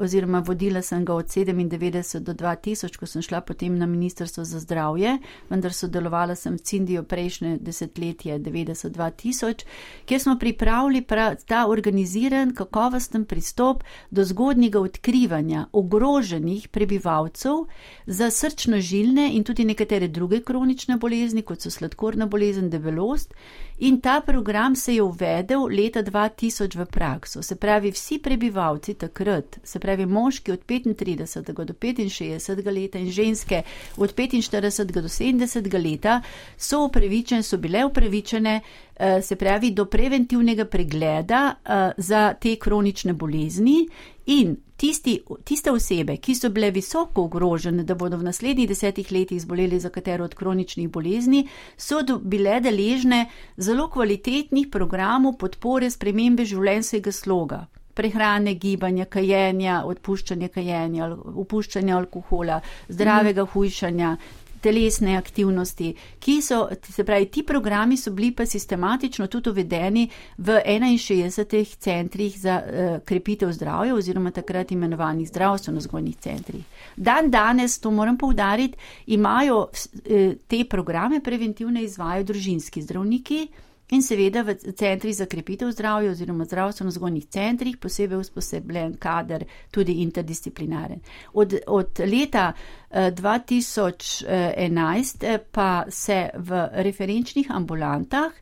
oziroma 0.00 0.38
vodila 0.38 0.82
sem 0.82 1.04
ga 1.04 1.14
od 1.14 1.26
97 1.26 2.18
do 2.18 2.32
2000, 2.34 2.96
ko 2.96 3.06
sem 3.06 3.22
šla 3.22 3.40
potem 3.40 3.78
na 3.78 3.86
Ministrstvo 3.86 4.44
za 4.44 4.60
zdravje, 4.60 5.18
vendar 5.50 5.72
sodelovala 5.72 6.34
sem 6.34 6.54
v 6.56 6.62
Cindijo 6.62 7.02
prejšnje 7.02 7.58
desetletje 7.60 8.38
90-2000, 8.38 9.64
kjer 10.04 10.20
smo 10.20 10.36
pripravili 10.38 11.04
ta 11.46 11.66
organiziran, 11.68 12.54
kakovosten 12.54 13.24
pristop 13.24 13.82
do 14.10 14.24
zgodnjega 14.24 14.80
odkrivanja 14.80 15.66
ogroženih 15.72 16.68
prebivalcev 16.68 17.64
za 18.06 18.30
srčno-žilne 18.30 19.30
in 19.32 19.44
tudi 19.44 19.64
nekatere 19.64 20.08
druge 20.08 20.40
kronične 20.42 20.96
bolezni, 20.96 21.42
kot 21.42 21.60
so 21.60 21.70
sladkorna 21.70 22.26
bolezen, 22.26 22.70
debelost. 22.70 23.34
In 23.78 24.00
ta 24.00 24.20
program 24.20 24.76
se 24.76 24.94
je 24.94 25.02
uvedel 25.02 25.68
leta 25.70 26.02
2000 26.02 26.76
v 26.76 26.86
prakso. 26.86 27.42
Se 27.42 27.56
pravi, 27.56 27.90
vsi 27.90 28.18
prebivalci 28.18 28.94
takrat, 28.94 29.58
se 29.64 29.78
pravi 29.78 29.87
moški 29.96 30.52
od 30.52 30.64
35 30.66 31.64
do 31.64 31.74
65 31.74 32.72
leta 32.72 32.98
in 32.98 33.10
ženske 33.10 33.62
od 33.96 34.14
45 34.14 34.84
do 34.84 35.08
70 35.08 35.90
leta, 35.90 36.22
so 36.56 36.84
upravičene, 36.84 37.42
so 37.42 37.56
bile 37.56 37.84
upravičene, 37.84 38.60
eh, 38.96 39.22
se 39.22 39.36
pravi, 39.36 39.70
do 39.70 39.84
preventivnega 39.84 40.64
pregleda 40.64 41.54
eh, 41.64 41.92
za 41.96 42.34
te 42.40 42.56
kronične 42.56 43.12
bolezni 43.12 43.88
in 44.26 44.56
tisti, 44.76 45.20
tiste 45.44 45.70
osebe, 45.70 46.16
ki 46.16 46.34
so 46.34 46.50
bile 46.54 46.70
visoko 46.70 47.24
ogrožene, 47.26 47.82
da 47.84 47.94
bodo 47.94 48.18
v 48.20 48.28
naslednjih 48.28 48.68
desetih 48.68 49.12
letih 49.12 49.40
zboleli 49.42 49.80
za 49.80 49.90
katero 49.90 50.24
od 50.24 50.34
kroničnih 50.34 50.88
bolezni, 50.88 51.48
so 51.76 52.02
bile 52.20 52.60
deležne 52.60 53.26
zelo 53.56 53.88
kvalitetnih 53.90 54.68
programov 54.72 55.38
podpore 55.38 55.90
spremembe 55.90 56.44
življenjskega 56.44 57.12
sloga. 57.12 57.66
Prehrane, 57.98 58.54
gibanja, 58.54 59.08
kajenja, 59.10 59.82
odpuščanja 59.90 60.48
kajenja, 60.54 61.08
opuščanja 61.42 61.96
alkohola, 61.98 62.60
zdravega 62.88 63.42
mm. 63.42 63.54
hujšanja, 63.54 64.12
telesne 64.60 65.16
aktivnosti, 65.16 65.92
ki 66.20 66.38
so, 66.42 66.68
se 66.82 67.04
pravi, 67.04 67.28
ti 67.30 67.42
programi 67.46 67.96
so 67.96 68.10
bili 68.10 68.32
pa 68.34 68.46
sistematično 68.46 69.26
tudi 69.26 69.50
uvedeni 69.50 70.08
v 70.38 70.60
61 70.66 71.76
centrih 71.78 72.38
za 72.38 72.58
uh, 72.62 72.98
krepitev 73.04 73.52
zdravja 73.52 73.94
oziroma 73.94 74.30
takrat 74.30 74.72
imenovanih 74.72 75.28
zdravstveno-zgojnih 75.28 76.16
centrih. 76.16 76.64
Dan 76.96 77.30
danes, 77.30 77.78
to 77.78 77.90
moram 77.90 78.18
povdariti, 78.18 78.78
imajo 79.06 79.60
uh, 79.60 80.34
te 80.48 80.64
programe 80.64 81.20
preventivne 81.20 81.82
izvajo 81.82 82.24
družinski 82.24 82.82
zdravniki, 82.82 83.46
In 83.90 84.02
seveda 84.02 84.42
v 84.44 84.54
centrih 84.76 85.16
za 85.16 85.26
krepitev 85.26 85.70
zdravja 85.72 86.10
oziroma 86.10 86.44
zdravstveno-zgodnih 86.44 87.26
centrih 87.32 87.76
posebej 87.80 88.18
usposobljen 88.18 88.96
kader, 89.00 89.44
tudi 89.70 89.92
interdisciplinaren. 90.02 91.00
Od, 91.32 91.54
od 91.66 92.00
leta 92.04 92.52
2011 92.92 95.24
eh, 95.24 95.38
pa 95.52 95.84
se 95.88 96.30
v 96.34 96.68
referenčnih 96.72 97.50
ambulantah 97.50 98.32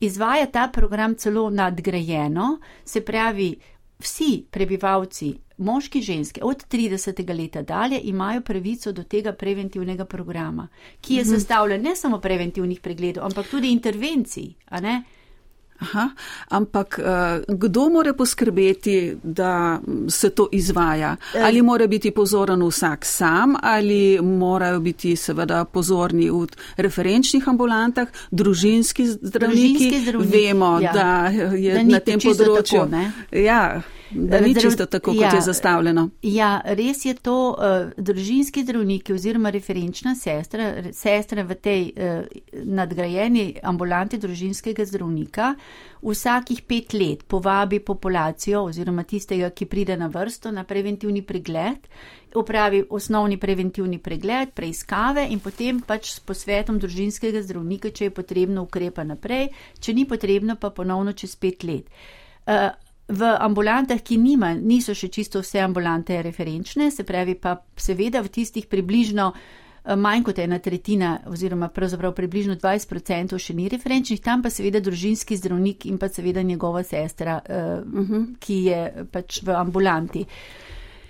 izvaja 0.00 0.46
ta 0.46 0.68
program 0.72 1.14
celo 1.14 1.50
nadgrajeno, 1.50 2.58
se 2.84 3.00
pravi, 3.00 3.56
vsi 3.98 4.46
prebivalci 4.50 5.38
moški, 5.58 6.02
ženske 6.02 6.40
od 6.44 6.64
30. 6.70 7.22
leta 7.36 7.62
dalje 7.62 8.00
imajo 8.04 8.40
pravico 8.40 8.92
do 8.92 9.02
tega 9.02 9.32
preventivnega 9.32 10.04
programa, 10.04 10.68
ki 11.00 11.14
je 11.14 11.22
mhm. 11.22 11.30
sestavljen 11.30 11.82
ne 11.82 11.96
samo 11.96 12.20
preventivnih 12.20 12.80
pregledov, 12.80 13.24
ampak 13.24 13.50
tudi 13.50 13.72
intervencij. 13.72 14.52
Aha, 15.78 16.10
ampak 16.48 16.98
uh, 16.98 17.54
kdo 17.54 17.88
more 17.88 18.12
poskrbeti, 18.12 19.16
da 19.22 19.80
se 20.08 20.30
to 20.30 20.48
izvaja? 20.52 21.16
Eh. 21.34 21.42
Ali 21.42 21.62
mora 21.62 21.86
biti 21.86 22.10
pozoren 22.10 22.62
vsak 22.62 23.04
sam, 23.04 23.54
ali 23.62 24.18
morajo 24.22 24.80
biti 24.80 25.16
seveda 25.16 25.64
pozorni 25.64 26.30
v 26.30 26.46
referenčnih 26.76 27.48
ambulantah, 27.48 28.08
družinski 28.30 29.06
zdravniki? 29.06 29.78
Družinski 29.78 30.00
zdravniki 30.00 30.36
Vemo, 30.36 30.80
ja. 30.80 30.92
da 30.92 31.28
je 31.54 31.74
da 31.74 31.82
na 31.82 32.00
tem 32.00 32.18
področju. 32.20 32.82
Tako, 32.90 33.38
ja. 33.38 33.82
Da 34.10 34.40
ni 34.40 34.54
čisto 34.54 34.86
tako, 34.86 35.12
kot 35.12 35.20
ja, 35.20 35.34
je 35.34 35.40
zastavljeno. 35.40 36.08
Ja, 36.22 36.60
res 36.64 37.04
je 37.04 37.14
to. 37.14 37.38
Uh, 37.50 37.92
družinski 37.96 38.62
zdravniki 38.62 39.12
oziroma 39.12 39.50
referenčna 39.50 40.14
sestra, 40.14 40.70
sestra 40.92 41.42
v 41.42 41.54
tej 41.54 41.82
uh, 41.92 42.24
nadgrajeni 42.64 43.58
ambulanti 43.62 44.18
družinskega 44.18 44.84
zdravnika 44.88 45.54
vsakih 46.02 46.62
pet 46.62 46.92
let 46.92 47.24
povabi 47.28 47.80
populacijo 47.80 48.62
oziroma 48.64 49.02
tistega, 49.02 49.50
ki 49.50 49.66
pride 49.66 49.96
na 49.96 50.06
vrsto 50.06 50.50
na 50.50 50.64
preventivni 50.64 51.22
pregled, 51.22 51.88
upravi 52.34 52.84
osnovni 52.90 53.36
preventivni 53.36 53.98
pregled, 53.98 54.52
preiskave 54.54 55.26
in 55.30 55.40
potem 55.40 55.80
pač 55.80 56.12
s 56.14 56.20
posvetom 56.20 56.78
družinskega 56.78 57.42
zdravnika, 57.42 57.90
če 57.90 58.08
je 58.08 58.14
potrebno, 58.14 58.64
ukrepa 58.68 59.04
naprej, 59.04 59.48
če 59.80 59.94
ni 59.94 60.06
potrebno, 60.06 60.56
pa 60.56 60.70
ponovno 60.70 61.12
čez 61.12 61.36
pet 61.36 61.64
let. 61.64 61.88
Uh, 62.48 62.70
V 63.08 63.24
ambulantah, 63.40 64.02
ki 64.04 64.18
nima, 64.20 64.52
niso 64.52 64.92
še 64.92 65.08
čisto 65.08 65.40
vse 65.40 65.62
ambulante 65.64 66.18
referenčne, 66.22 66.90
se 66.92 67.06
pravi 67.08 67.38
pa 67.40 67.54
seveda 67.76 68.20
v 68.20 68.28
tistih 68.28 68.66
približno 68.68 69.30
eh, 69.32 69.96
manj 69.96 70.26
kot 70.26 70.42
ena 70.44 70.58
tretjina 70.60 71.14
oziroma 71.24 71.70
pravzaprav 71.72 72.12
približno 72.12 72.58
20% 72.60 73.38
še 73.40 73.56
ni 73.56 73.70
referenčnih, 73.72 74.20
tam 74.20 74.44
pa 74.44 74.52
seveda 74.52 74.84
družinski 74.84 75.40
zdravnik 75.40 75.88
in 75.88 75.96
pa 75.96 76.12
seveda 76.12 76.44
njegova 76.44 76.84
sestra, 76.84 77.40
uh, 77.40 77.80
uh 77.80 78.08
-huh. 78.08 78.26
ki 78.38 78.64
je 78.68 79.06
pač 79.12 79.42
v 79.42 79.56
ambulanti. 79.56 80.26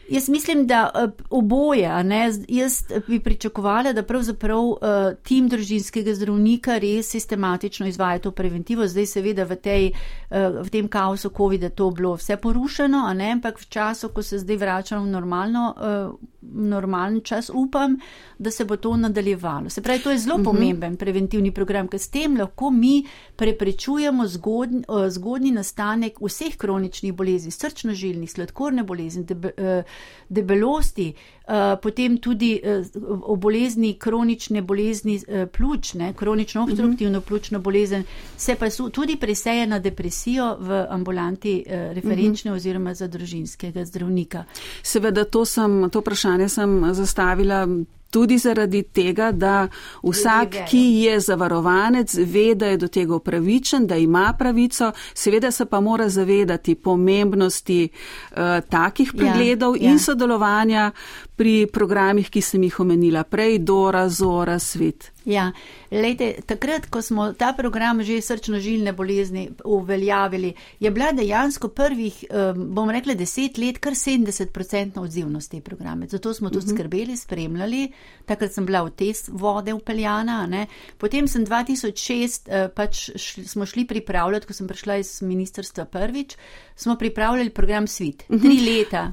Jaz 0.08 0.28
mislim, 0.28 0.66
da 0.66 0.90
uh, 0.94 1.10
oboje, 1.30 2.04
ne, 2.04 2.32
jaz 2.48 2.84
bi 3.06 3.20
pričakovala, 3.20 3.92
da 3.92 4.02
pravzaprav 4.02 4.64
uh, 4.64 4.78
tim 5.22 5.48
družinskega 5.48 6.14
zdravnika 6.14 6.78
res 6.78 7.10
sistematično 7.10 7.86
izvaja 7.86 8.18
to 8.18 8.30
preventivo. 8.30 8.86
Zdaj 8.88 9.06
seveda 9.06 9.44
v, 9.44 9.56
tej, 9.56 9.90
uh, 9.92 10.62
v 10.64 10.70
tem 10.72 10.88
kaosu 10.88 11.30
COVID-a 11.36 11.68
to 11.68 11.90
bilo 11.90 12.14
vse 12.16 12.36
porušeno, 12.36 13.04
ne, 13.14 13.32
ampak 13.36 13.60
v 13.60 13.68
času, 13.68 14.08
ko 14.08 14.22
se 14.22 14.38
zdaj 14.38 14.56
vračamo 14.56 15.04
v 15.04 15.12
normalno, 15.12 15.74
uh, 15.76 16.28
normalen 16.40 17.20
čas, 17.20 17.50
upam, 17.54 17.98
da 18.38 18.50
se 18.50 18.64
bo 18.64 18.76
to 18.76 18.96
nadaljevalo. 18.96 19.70
Se 19.70 19.82
pravi, 19.82 20.00
to 20.02 20.10
je 20.10 20.18
zelo 20.18 20.34
uh 20.34 20.40
mhm. 20.40 20.48
-huh. 20.48 20.54
pomemben 20.54 20.96
preventivni 20.96 21.52
program, 21.52 21.88
ker 21.88 22.00
s 22.00 22.08
tem 22.08 22.36
lahko 22.36 22.70
mi 22.70 23.06
preprečujemo 23.36 24.26
zgodnji, 24.26 24.82
uh, 24.88 25.08
zgodnji 25.08 25.50
nastanek 25.50 26.20
vseh 26.20 26.56
kroničnih 26.56 27.14
bolezni, 27.14 27.50
srčno-žilnih, 27.50 28.30
sladkorne 28.30 28.82
bolezni, 28.82 29.24
debe, 29.24 29.50
uh, 29.58 29.84
debelosti, 30.28 31.14
uh, 31.16 31.37
potem 31.82 32.18
tudi 32.18 32.60
uh, 32.64 32.86
o 33.22 33.36
bolezni, 33.36 33.94
kronične 33.98 34.62
bolezni 34.62 35.16
uh, 35.16 35.48
pljučne, 35.48 36.12
kronično 36.12 36.62
mhm. 36.62 36.72
obstruktivno 36.72 37.20
pljučno 37.20 37.58
bolezen, 37.58 38.04
se 38.36 38.54
pa 38.54 38.66
tudi 38.92 39.16
preseje 39.16 39.66
na 39.66 39.78
depresijo 39.78 40.56
v 40.60 40.86
ambulanti 40.90 41.64
referenčne 41.68 42.50
mhm. 42.50 42.56
oziroma 42.56 42.94
za 42.94 43.06
družinskega 43.06 43.84
zdravnika. 43.84 44.44
Seveda, 44.82 45.24
to, 45.24 45.44
sem, 45.44 45.90
to 45.90 46.00
vprašanje 46.00 46.48
sem 46.48 46.94
zastavila 46.94 47.66
Tudi 48.10 48.38
zaradi 48.38 48.82
tega, 48.82 49.32
da 49.32 49.68
vsak, 50.02 50.54
ki 50.70 50.82
je 51.04 51.20
zavarovanec, 51.20 52.14
ve, 52.14 52.54
da 52.54 52.66
je 52.66 52.76
do 52.76 52.88
tega 52.88 53.14
upravičen, 53.14 53.86
da 53.86 53.96
ima 53.96 54.32
pravico, 54.38 54.92
seveda 55.14 55.50
se 55.50 55.66
pa 55.66 55.80
mora 55.80 56.08
zavedati 56.08 56.74
pomembnosti 56.74 57.88
uh, 57.88 58.38
takih 58.68 59.12
ja, 59.14 59.18
pregledov 59.18 59.76
ja, 59.76 59.82
in 59.82 59.92
ja. 59.92 59.98
sodelovanja 59.98 60.90
pri 61.36 61.68
programih, 61.72 62.30
ki 62.30 62.40
sem 62.42 62.62
jih 62.62 62.80
omenila 62.80 63.24
prej, 63.24 63.58
Dora, 63.58 64.08
Zora, 64.08 64.58
Svet. 64.58 65.12
Ja, 65.28 65.50
lejte, 65.92 66.32
takrat, 66.48 66.86
ko 66.88 67.02
smo 67.04 67.32
ta 67.36 67.52
program 67.52 68.00
že 68.02 68.20
srčno-žilne 68.24 68.94
bolezni 68.96 69.50
uveljavili, 69.64 70.54
je 70.80 70.90
bila 70.90 71.12
dejansko 71.12 71.68
prvih, 71.68 72.24
bom 72.56 72.90
rekla, 72.90 73.14
deset 73.14 73.58
let 73.58 73.78
kar 73.78 73.92
70% 73.92 75.00
odzivnost 75.00 75.50
te 75.50 75.60
programe. 75.60 76.06
Zato 76.08 76.34
smo 76.34 76.50
to 76.50 76.58
uh 76.58 76.64
mhm. 76.64 76.70
-huh. 76.70 76.78
skrbeli, 76.78 77.16
spremljali. 77.16 77.92
Takrat 78.24 78.52
sem 78.52 78.66
bila 78.66 78.82
v 78.82 78.90
te 78.90 79.12
vode 79.28 79.74
upeljana. 79.74 80.46
Ne. 80.46 80.66
Potem 80.98 81.28
sem 81.28 81.46
2006, 81.46 82.48
eh, 82.48 82.68
pač 82.68 83.10
šli, 83.16 83.44
smo 83.44 83.66
šli 83.66 83.86
pripravljati, 83.86 84.46
ko 84.46 84.52
sem 84.52 84.68
prišla 84.68 84.96
iz 84.96 85.22
ministrstva 85.22 85.84
prvič, 85.84 86.36
smo 86.76 86.96
pripravljali 86.96 87.50
program 87.50 87.86
Svit. 87.86 88.24
Uh 88.28 88.36
mhm. 88.36 88.46
-huh. 88.46 88.58
Tri 88.58 88.76
leta. 88.76 89.12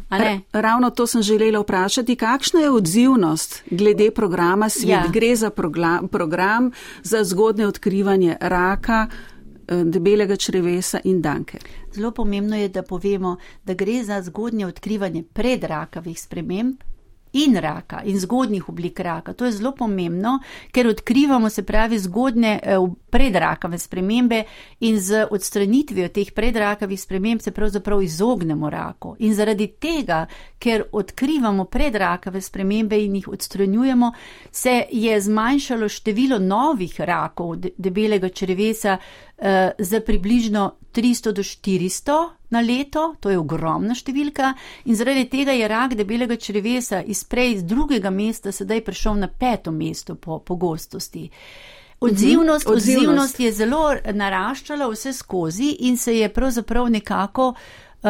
Ravno 0.52 0.90
to 0.90 1.08
sem 1.08 1.22
želela 1.22 1.60
vprašati, 1.60 2.16
kakšna 2.16 2.60
je 2.60 2.72
odzivnost 2.72 3.64
glede 3.72 4.12
programa 4.12 4.70
Svit? 4.70 4.90
Ja. 4.90 5.08
Gre 5.14 5.36
za 5.36 5.50
program 5.50 6.05
program 6.08 6.72
za 7.04 7.24
zgodne 7.24 7.68
odkrivanje 7.68 8.38
raka, 8.42 9.08
eh, 9.68 9.84
debelega 9.84 10.36
črevesa 10.36 11.00
in 11.04 11.22
danke. 11.22 11.58
Zelo 11.94 12.12
pomembno 12.12 12.56
je, 12.56 12.70
da 12.70 12.84
povemo, 12.84 13.38
da 13.66 13.74
gre 13.74 14.04
za 14.04 14.22
zgodnje 14.22 14.68
odkrivanje 14.68 15.24
predrakavih 15.24 16.22
sprememb 16.22 16.76
in 17.36 17.58
raka 17.60 18.02
in 18.04 18.20
zgodnjih 18.20 18.70
oblik 18.70 19.00
raka. 19.00 19.34
To 19.34 19.46
je 19.46 19.52
zelo 19.52 19.72
pomembno, 19.72 20.40
ker 20.72 20.88
odkrivamo 20.88 21.50
se 21.50 21.64
pravi 21.64 22.00
zgodne 22.00 22.60
eh, 22.64 22.78
predrakave 23.10 23.78
spremembe 23.78 24.44
in 24.80 25.00
z 25.00 25.26
odstranitvijo 25.32 26.10
teh 26.10 26.32
predrakavih 26.32 27.02
sprememb 27.02 27.42
se 27.42 27.52
pravzaprav 27.52 28.02
izognemo 28.04 28.70
raku. 28.70 29.16
In 29.20 29.34
zaradi 29.34 29.68
tega, 29.68 30.26
ker 30.60 30.84
odkrivamo 30.92 31.66
predrakave 31.66 32.42
spremembe 32.42 33.00
in 33.04 33.16
jih 33.16 33.28
odstranjujemo, 33.28 34.12
se 34.52 34.86
je 34.92 35.22
zmanjšalo 35.22 35.90
število 35.90 36.40
novih 36.40 37.02
rakov 37.02 37.56
debelega 37.78 38.30
črevesa 38.30 38.98
za 39.80 40.00
približno 40.00 40.72
300 40.94 41.32
do 41.32 41.44
400 41.44 42.30
na 42.50 42.62
leto, 42.62 43.16
to 43.20 43.30
je 43.30 43.38
ogromna 43.38 43.96
številka, 43.96 44.54
in 44.86 44.96
zaradi 44.96 45.26
tega 45.28 45.52
je 45.52 45.68
rak 45.68 45.96
debelega 46.00 46.38
črevesa 46.40 47.02
iz 47.04 47.24
prej 47.28 47.58
iz 47.58 47.64
drugega 47.68 48.10
mesta 48.10 48.52
sedaj 48.56 48.84
prišel 48.86 49.20
na 49.20 49.28
peto 49.28 49.72
mesto 49.72 50.16
po 50.16 50.40
pogostosti. 50.40 51.30
Odzivnost, 52.00 52.68
mhm, 52.68 52.74
odzivnost. 52.76 52.78
odzivnost 52.78 53.40
je 53.40 53.52
zelo 53.52 53.96
naraščala 54.14 54.88
vse 54.92 55.14
skozi 55.14 55.76
in 55.88 55.98
se 55.98 56.18
je 56.18 56.30
pravzaprav 56.30 56.90
nekako 56.92 57.48
uh, 57.52 58.10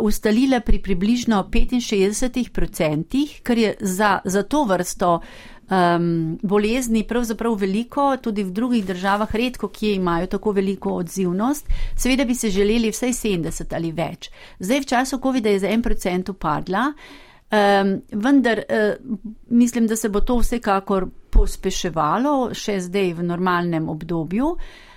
ustalila 0.00 0.60
pri 0.60 0.82
približno 0.82 1.44
65%, 1.50 3.42
kar 3.42 3.58
je 3.58 3.74
za, 3.80 4.18
za 4.24 4.42
to 4.42 4.64
vrsto 4.64 5.14
uh, 5.14 5.59
um, 5.70 6.38
bolezni 6.42 7.04
pravzaprav 7.06 7.54
veliko, 7.54 8.16
tudi 8.22 8.44
v 8.44 8.52
drugih 8.52 8.84
državah 8.86 9.34
redko, 9.34 9.68
ki 9.68 9.94
imajo 9.94 10.26
tako 10.26 10.52
veliko 10.52 10.94
odzivnost. 11.00 11.68
Seveda 11.96 12.24
bi 12.24 12.34
se 12.34 12.50
želeli 12.50 12.90
vsaj 12.90 13.12
70 13.12 13.74
ali 13.74 13.92
več. 13.92 14.30
Zdaj 14.58 14.80
v 14.80 14.90
času 14.94 15.18
COVID-a 15.22 15.54
je 15.54 15.64
za 15.64 15.70
en 15.70 15.82
procent 15.82 16.28
upadla, 16.28 16.92
um, 16.92 17.96
vendar 18.12 18.62
uh, 18.66 19.16
mislim, 19.48 19.86
da 19.86 19.96
se 19.96 20.08
bo 20.08 20.20
to 20.20 20.38
vsekakor 20.42 21.08
pospeševalo 21.30 22.54
še 22.54 22.80
zdaj 22.80 23.12
v 23.14 23.26
normalnem 23.32 23.88
obdobju. 23.88 24.54
Uh, 24.54 24.89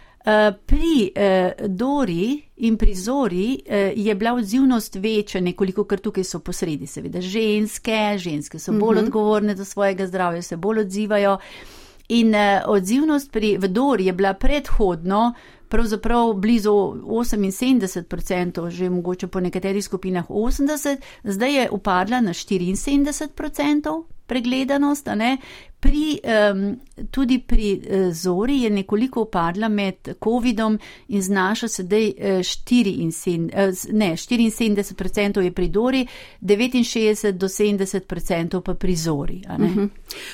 pri 0.65 1.11
eh, 1.15 1.67
Dori 1.67 2.41
in 2.55 2.77
pri 2.77 2.95
Zori 2.95 3.63
eh, 3.65 3.93
je 3.95 4.15
bila 4.15 4.33
odzivnost 4.33 4.95
večja, 4.95 5.41
nekoliko, 5.41 5.83
ker 5.83 5.99
tukaj 5.99 6.23
so 6.23 6.39
posredi, 6.39 6.87
seveda 6.87 7.21
ženske, 7.21 8.17
ženske 8.17 8.59
so 8.59 8.71
bolj 8.71 8.97
mhm. 8.97 9.05
odgovorne 9.05 9.55
za 9.55 9.65
svojega 9.65 10.07
zdravja, 10.07 10.41
se 10.41 10.57
bolj 10.57 10.79
odzivajo. 10.79 11.37
In 12.09 12.35
odzivnost 12.65 13.31
pri 13.31 13.57
Dori 13.57 14.05
je 14.05 14.13
bila 14.13 14.33
predhodno 14.33 15.33
pravzaprav 15.73 16.33
blizu 16.33 16.71
78%, 16.71 18.69
že 18.69 18.89
mogoče 18.89 19.27
po 19.27 19.39
nekaterih 19.39 19.83
skupinah 19.83 20.27
80%, 20.29 20.97
zdaj 21.23 21.55
je 21.55 21.69
upadla 21.71 22.21
na 22.21 22.33
74% 22.33 24.03
pregledanost, 24.27 25.07
Pri, 25.83 26.19
um, 26.23 26.79
tudi 27.11 27.39
pri 27.39 27.73
uh, 27.75 28.13
Zori 28.13 28.61
je 28.61 28.69
nekoliko 28.69 29.21
upadla 29.21 29.67
med 29.67 29.95
COVID-om 30.23 30.77
in 31.07 31.21
znaša 31.21 31.67
sedaj 31.67 32.07
uh, 32.07 32.13
74, 32.25 33.49
uh, 33.51 33.93
ne, 33.93 34.11
74% 34.11 35.41
je 35.41 35.51
pri 35.51 35.67
Dori, 35.67 36.07
69 36.41 37.31
do 37.31 37.47
70% 37.47 38.61
pa 38.61 38.73
pri 38.73 38.95
Zori. 38.95 39.41
Uh 39.49 39.59
mhm. 39.59 39.79
-huh. 39.79 39.89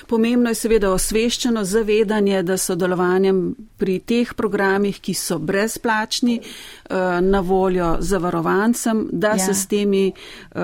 Pomembno 0.07 0.49
je 0.49 0.55
seveda 0.55 0.91
osveščeno 0.91 1.63
zavedanje, 1.63 2.43
da 2.43 2.57
sodelovanjem 2.57 3.55
pri 3.77 3.99
teh 3.99 4.33
programih, 4.33 4.99
ki 4.99 5.13
so 5.13 5.39
brezplačni, 5.39 6.39
uh, 6.39 6.95
na 7.21 7.39
voljo 7.39 7.97
zavarovancem, 7.99 9.09
da, 9.11 9.27
ja. 9.27 9.37
se 9.37 9.53
s 9.53 9.67
temi, 9.67 10.11
uh, 10.55 10.61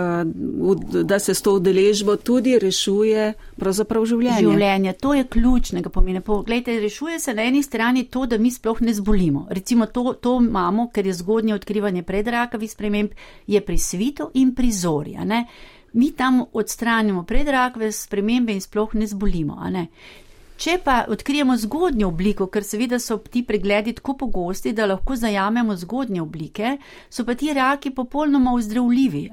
da 1.03 1.19
se 1.19 1.33
s 1.33 1.41
to 1.41 1.53
udeležbo 1.53 2.15
tudi 2.15 2.59
rešuje 2.59 3.33
pravzaprav 3.55 4.05
življenje. 4.05 4.49
življenje 4.49 4.74
življenja, 4.75 4.93
to 4.93 5.13
je 5.13 5.23
ključnega 5.23 5.89
pomena. 5.89 6.21
Poglejte, 6.21 6.79
rešuje 6.79 7.19
se 7.19 7.33
na 7.33 7.43
eni 7.43 7.63
strani 7.63 8.05
to, 8.05 8.25
da 8.25 8.37
mi 8.37 8.51
sploh 8.51 8.81
ne 8.81 8.93
zbolimo. 8.93 9.47
Recimo 9.49 9.85
to, 9.85 10.13
to 10.13 10.39
imamo, 10.41 10.89
ker 10.91 11.07
je 11.07 11.13
zgodnje 11.13 11.55
odkrivanje 11.55 12.03
predrakavih 12.03 12.71
sprememb, 12.71 13.11
je 13.47 13.61
pri 13.61 13.77
svitu 13.77 14.31
in 14.33 14.53
pri 14.55 14.71
zori. 14.71 15.15
Mi 15.93 16.11
tam 16.11 16.43
odstranimo 16.53 17.23
predrakave 17.23 17.91
spremembe 17.91 18.53
in 18.53 18.61
sploh 18.61 18.95
ne 18.95 19.07
zbolimo. 19.07 19.55
Ne? 19.71 19.87
Če 20.57 20.77
pa 20.83 21.05
odkrijemo 21.07 21.55
zgodnjo 21.57 22.07
obliko, 22.07 22.47
ker 22.47 22.63
seveda 22.63 22.99
so 22.99 23.17
ti 23.17 23.43
pregledi 23.43 23.93
tako 23.93 24.15
pogosti, 24.17 24.73
da 24.73 24.85
lahko 24.85 25.15
zajamemo 25.15 25.75
zgodnje 25.75 26.21
oblike, 26.21 26.77
so 27.09 27.25
pa 27.25 27.35
ti 27.35 27.53
raki 27.53 27.91
popolnoma 27.91 28.53
ozdravljivi. 28.55 29.29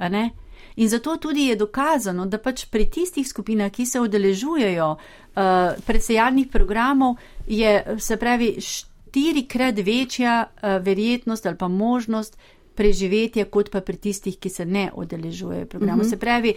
In 0.77 0.89
zato 0.89 1.16
tudi 1.16 1.47
je 1.47 1.57
dokazano, 1.57 2.27
da 2.27 2.39
pač 2.39 2.64
pri 2.70 2.87
tistih 2.91 3.29
skupinah, 3.29 3.70
ki 3.70 3.87
se 3.87 4.01
udeležujejo 4.01 4.89
uh, 4.93 5.43
predsejalnih 5.87 6.49
programov, 6.53 7.16
je 7.47 7.97
se 7.99 8.16
pravi 8.16 8.57
štirikrat 8.61 9.79
večja 9.85 10.45
uh, 10.47 10.85
verjetnost 10.85 11.47
ali 11.47 11.57
pa 11.59 11.68
možnost 11.68 12.39
preživetja, 12.75 13.45
kot 13.45 13.70
pa 13.70 13.81
pri 13.81 13.97
tistih, 13.97 14.39
ki 14.39 14.49
se 14.49 14.64
ne 14.66 14.91
udeležujejo 14.95 15.66
programov. 15.66 16.01
Uh 16.01 16.07
-huh. 16.07 16.11
Se 16.11 16.16
pravi, 16.16 16.55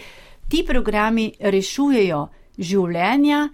ti 0.49 0.63
programi 0.67 1.31
rešujejo 1.39 2.27
življenja. 2.57 3.49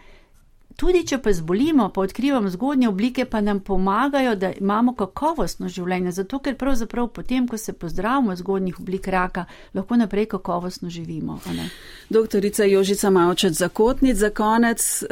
Tudi 0.75 1.03
če 1.07 1.17
pa 1.21 1.33
zbolimo, 1.33 1.89
pa 1.89 2.01
odkrivamo 2.01 2.49
zgodnje 2.49 2.89
oblike, 2.89 3.25
pa 3.25 3.41
nam 3.41 3.59
pomagajo, 3.59 4.35
da 4.35 4.51
imamo 4.53 4.95
kakovostno 4.95 5.69
življenje. 5.69 6.11
Zato, 6.11 6.39
ker 6.39 6.55
pravzaprav 6.55 7.07
potem, 7.15 7.47
ko 7.47 7.57
se 7.57 7.73
pozdravimo 7.73 8.35
zgodnjih 8.35 8.79
oblik 8.79 9.07
raka, 9.07 9.45
lahko 9.73 9.97
naprej 9.97 10.25
kakovostno 10.35 10.89
živimo. 10.89 11.39
Doktorica 12.09 12.63
Jožica 12.63 13.09
Mavčec 13.09 13.53
za 13.53 13.69
kotnic 13.69 14.17
za 14.17 14.29
konec. 14.29 15.03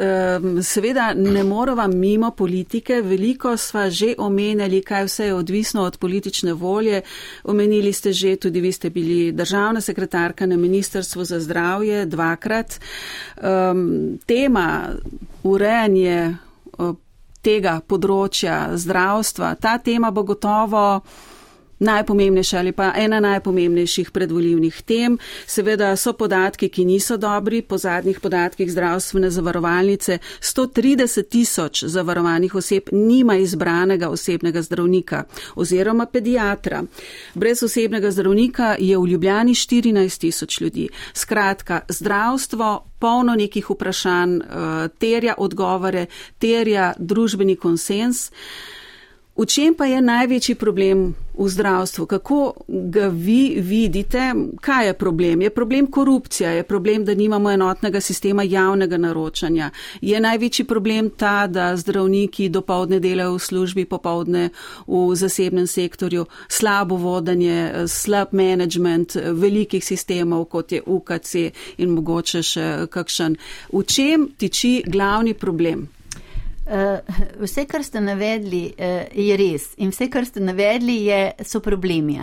Seveda 0.62 1.12
ne 1.14 1.44
moramo 1.44 1.86
mimo 1.88 2.30
politike. 2.30 3.00
Veliko 3.02 3.56
sva 3.56 3.88
že 3.90 4.14
omenjali, 4.18 4.82
kaj 4.82 5.04
vse 5.04 5.26
je 5.26 5.34
odvisno 5.34 5.82
od 5.82 5.98
politične 5.98 6.52
volje. 6.52 7.02
Omenili 7.44 7.92
ste 7.92 8.12
že, 8.12 8.36
tudi 8.36 8.60
vi 8.60 8.72
ste 8.72 8.90
bili 8.90 9.32
državna 9.32 9.80
sekretarka 9.80 10.46
na 10.46 10.56
Ministrstvu 10.56 11.24
za 11.24 11.40
zdravje 11.40 12.06
dvakrat. 12.06 12.80
Tema 14.26 14.88
urejanje 15.42 16.18
eh, 16.20 16.92
tega 17.40 17.80
področja 17.80 18.76
zdravstva. 18.76 19.54
Ta 19.60 19.78
tema 19.78 20.10
bo 20.12 20.24
gotovo 20.28 21.00
najpomembnejša 21.80 22.58
ali 22.58 22.72
pa 22.72 22.92
ena 22.96 23.20
najpomembnejših 23.20 24.10
predvoljivnih 24.10 24.82
tem. 24.82 25.18
Seveda 25.46 25.96
so 25.96 26.12
podatki, 26.12 26.68
ki 26.68 26.84
niso 26.84 27.16
dobri. 27.16 27.62
Po 27.62 27.78
zadnjih 27.78 28.20
podatkih 28.20 28.72
zdravstvene 28.72 29.30
zavarovalnice 29.30 30.18
130 30.40 31.28
tisoč 31.28 31.84
zavarovanih 31.84 32.54
oseb 32.54 32.82
nima 32.92 33.36
izbranega 33.36 34.08
osebnega 34.08 34.62
zdravnika 34.62 35.24
oziroma 35.54 36.06
pediatra. 36.06 36.84
Brez 37.34 37.62
osebnega 37.62 38.10
zdravnika 38.10 38.76
je 38.78 38.98
v 38.98 39.06
Ljubljani 39.06 39.54
14 39.54 40.20
tisoč 40.20 40.60
ljudi. 40.60 40.88
Skratka, 41.14 41.80
zdravstvo 41.88 42.84
polno 42.98 43.34
nekih 43.34 43.70
vprašanj, 43.70 44.36
eh, 44.36 44.88
terja 44.98 45.34
odgovore, 45.38 46.06
terja 46.38 46.92
družbeni 46.98 47.56
konsens. 47.56 48.30
V 49.40 49.46
čem 49.48 49.72
pa 49.72 49.86
je 49.88 50.02
največji 50.04 50.52
problem 50.60 51.14
v 51.16 51.46
zdravstvu? 51.48 52.04
Kako 52.06 52.68
ga 52.68 53.06
vi 53.08 53.56
vidite? 53.64 54.34
Kaj 54.60 54.86
je 54.86 54.94
problem? 54.94 55.42
Je 55.42 55.50
problem 55.50 55.86
korupcija? 55.86 56.50
Je 56.50 56.62
problem, 56.62 57.04
da 57.04 57.14
nimamo 57.14 57.50
enotnega 57.50 58.00
sistema 58.00 58.42
javnega 58.42 58.98
naročanja? 59.00 59.70
Je 60.00 60.20
največji 60.20 60.64
problem 60.68 61.08
ta, 61.16 61.46
da 61.46 61.72
zdravniki 61.76 62.50
dopovdne 62.52 62.98
delajo 63.00 63.38
v 63.38 63.38
službi, 63.38 63.84
popovdne 63.84 64.50
v 64.86 65.16
zasebnem 65.16 65.66
sektorju? 65.66 66.26
Slabo 66.48 66.98
vodanje, 67.00 67.86
slab 67.88 68.36
management 68.36 69.16
velikih 69.32 69.84
sistemov, 69.84 70.44
kot 70.52 70.72
je 70.72 70.82
UKC 70.86 71.34
in 71.80 71.96
mogoče 71.96 72.42
še 72.42 72.68
kakšen. 72.92 73.38
V 73.72 73.82
čem 73.88 74.28
tiči 74.36 74.82
glavni 74.84 75.32
problem? 75.32 75.88
Uh, 76.70 77.00
vse, 77.42 77.64
kar 77.66 77.82
ste 77.82 77.98
navedli, 78.00 78.60
uh, 78.78 79.08
je 79.10 79.36
res 79.36 79.64
in 79.82 79.90
vse, 79.90 80.06
kar 80.06 80.22
ste 80.22 80.38
navedli, 80.38 81.00
je, 81.08 81.32
so 81.42 81.58
problemi. 81.60 82.14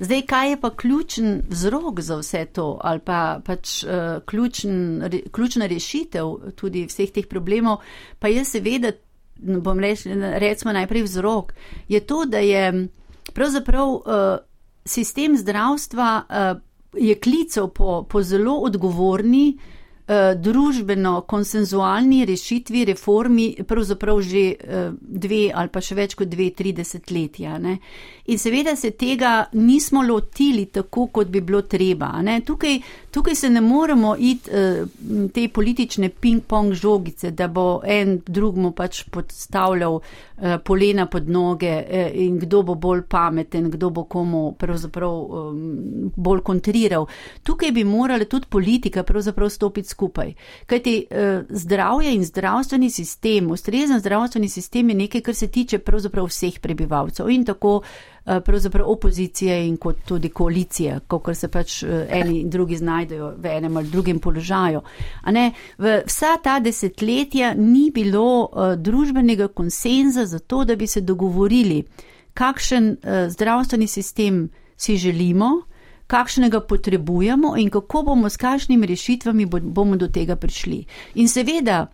Zdaj, 0.00 0.22
kaj 0.26 0.50
je 0.50 0.60
pa 0.60 0.70
ključen 0.70 1.42
vzrok 1.50 2.00
za 2.00 2.16
vse 2.16 2.44
to 2.56 2.78
ali 2.80 3.00
pa 3.04 3.40
pač 3.44 3.82
uh, 3.84 4.22
ključen, 4.24 5.02
re, 5.02 5.20
ključna 5.32 5.68
rešitev 5.68 6.54
tudi 6.56 6.86
vseh 6.88 7.12
teh 7.12 7.28
problemov, 7.28 7.82
pa 8.18 8.32
je 8.32 8.44
seveda, 8.44 8.94
bom 9.36 9.80
rekel, 9.80 10.16
recimo 10.40 10.72
najprej 10.72 11.04
vzrok, 11.04 11.52
je 11.88 12.00
to, 12.00 12.24
da 12.24 12.40
je 12.40 12.88
pravzaprav 13.36 13.88
uh, 13.88 14.02
sistem 14.84 15.36
zdravstva 15.36 16.08
uh, 16.24 16.60
je 16.96 17.14
klical 17.14 17.68
po, 17.68 18.06
po 18.08 18.22
zelo 18.22 18.58
odgovorni, 18.64 19.58
Eh, 20.06 20.34
družbeno 20.36 21.22
konsenzualni 21.24 22.26
rešitvi, 22.28 22.82
reformi, 22.84 23.46
pravzaprav 23.64 24.18
že 24.20 24.42
uh, 24.52 24.92
dve 25.00 25.48
ali 25.48 25.70
pa 25.72 25.80
še 25.80 25.94
več 25.96 26.12
kot 26.12 26.28
dve, 26.28 26.50
tri 26.52 26.74
desetletja. 26.76 27.54
Ne? 27.56 27.78
In 28.28 28.36
seveda 28.36 28.74
se 28.76 28.90
tega 29.00 29.46
nismo 29.56 30.02
lotili 30.04 30.66
tako, 30.66 31.06
kot 31.06 31.32
bi 31.32 31.40
bilo 31.40 31.62
treba. 31.62 32.10
Tukaj, 32.44 32.76
tukaj 33.16 33.34
se 33.34 33.48
ne 33.48 33.62
moremo 33.64 34.12
iti 34.18 34.52
uh, 34.52 34.84
te 35.32 35.48
politične 35.48 36.12
ping-pong 36.12 36.76
žogice, 36.76 37.30
da 37.32 37.48
bo 37.48 37.80
en 37.80 38.18
drugmu 38.26 38.74
pač 38.76 39.06
podstavljal 39.08 40.02
polena 40.64 41.06
pod 41.06 41.28
noge 41.28 41.70
uh, 41.70 42.10
in 42.14 42.38
kdo 42.38 42.62
bo 42.62 42.74
bolj 42.74 43.02
pameten, 43.08 43.70
kdo 43.70 43.90
bo 43.90 44.04
komu 44.04 44.54
pravzaprav 44.58 45.12
bolj 46.16 46.40
kontriral. 46.40 47.06
Tukaj 47.42 47.72
bi 47.72 47.84
morala 47.84 48.24
tudi 48.24 48.46
politika 48.48 49.02
pravzaprav 49.02 49.48
stopiti 49.50 49.88
skupaj. 49.88 50.32
Kajti 50.66 51.06
eh, 51.10 51.42
zdravje 51.48 52.14
in 52.14 52.24
zdravstveni 52.24 52.90
sistem, 52.90 53.50
ustrezen 53.50 54.00
zdravstveni 54.00 54.48
sistem 54.48 54.88
je 54.88 54.94
nekaj, 54.94 55.20
kar 55.20 55.34
se 55.34 55.48
tiče 55.48 55.78
pravzaprav 55.78 56.26
vseh 56.26 56.58
prebivalcev 56.60 57.30
in 57.30 57.44
tako 57.44 57.80
eh, 57.82 58.13
pravzaprav 58.24 58.88
opozicije 58.90 59.66
in 59.68 59.76
kot 59.76 59.96
tudi 60.04 60.28
koalicije, 60.28 61.00
kako 61.08 61.34
se 61.34 61.48
pač 61.48 61.82
eh, 61.82 62.06
eni 62.10 62.40
in 62.40 62.50
drugi 62.50 62.76
znajdejo 62.76 63.34
v 63.36 63.46
enem 63.46 63.76
ali 63.76 63.88
drugem 63.88 64.18
položaju. 64.18 64.80
Vsa 66.06 66.36
ta 66.42 66.60
desetletja 66.60 67.54
ni 67.54 67.90
bilo 67.94 68.44
uh, 68.44 68.74
družbenega 68.76 69.48
konsenza 69.48 70.26
za 70.26 70.38
to, 70.38 70.64
da 70.64 70.76
bi 70.76 70.86
se 70.86 71.00
dogovorili, 71.00 71.84
kakšen 72.34 72.96
zdravstveni 73.28 73.86
sistem 73.86 74.48
si 74.76 74.96
želimo, 74.96 75.62
kakšnega 76.06 76.60
potrebujemo 76.60 77.56
in 77.56 77.70
kako 77.70 78.02
bomo 78.02 78.28
s 78.28 78.36
kakšnimi 78.36 78.86
rešitvami 78.86 79.46
bomo 79.46 79.96
do 79.96 80.08
tega 80.08 80.36
prišli. 80.36 80.84
In 81.14 81.28
seveda, 81.28 81.86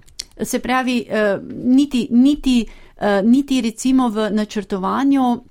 se 0.44 0.58
pravi, 0.58 1.06
eh, 1.08 1.38
niti, 1.64 2.08
niti, 2.10 2.66
eh, 2.96 3.22
niti 3.22 3.60
recimo 3.60 4.08
v 4.08 4.30
načrtovanju 4.30 5.44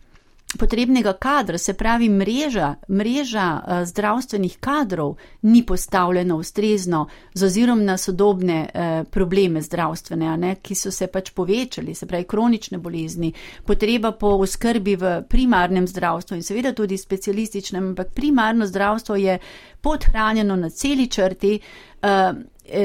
potrebnega 0.57 1.13
kadra, 1.13 1.57
se 1.57 1.73
pravi 1.73 2.09
mreža, 2.09 2.75
mreža 2.89 3.61
uh, 3.67 3.87
zdravstvenih 3.87 4.57
kadrov 4.59 5.15
ni 5.41 5.65
postavljena 5.65 6.35
ustrezno 6.35 7.07
z 7.33 7.45
ozirom 7.45 7.85
na 7.85 7.97
sodobne 7.97 8.69
uh, 8.73 9.07
probleme 9.11 9.61
zdravstvene, 9.61 10.37
ne, 10.37 10.55
ki 10.61 10.75
so 10.75 10.91
se 10.91 11.07
pač 11.07 11.29
povečali, 11.31 11.95
se 11.95 12.05
pravi 12.05 12.23
kronične 12.23 12.77
bolezni, 12.77 13.33
potreba 13.65 14.11
po 14.11 14.27
oskrbi 14.27 14.95
v 14.95 15.21
primarnem 15.29 15.87
zdravstvu 15.87 16.37
in 16.37 16.43
seveda 16.43 16.73
tudi 16.73 16.97
specialističnem, 16.97 17.91
ampak 17.93 18.13
primarno 18.15 18.65
zdravstvo 18.65 19.15
je 19.15 19.39
podhranjeno 19.81 20.55
na 20.55 20.69
celi 20.69 21.07
črti. 21.07 21.59
Uh, 22.01 22.37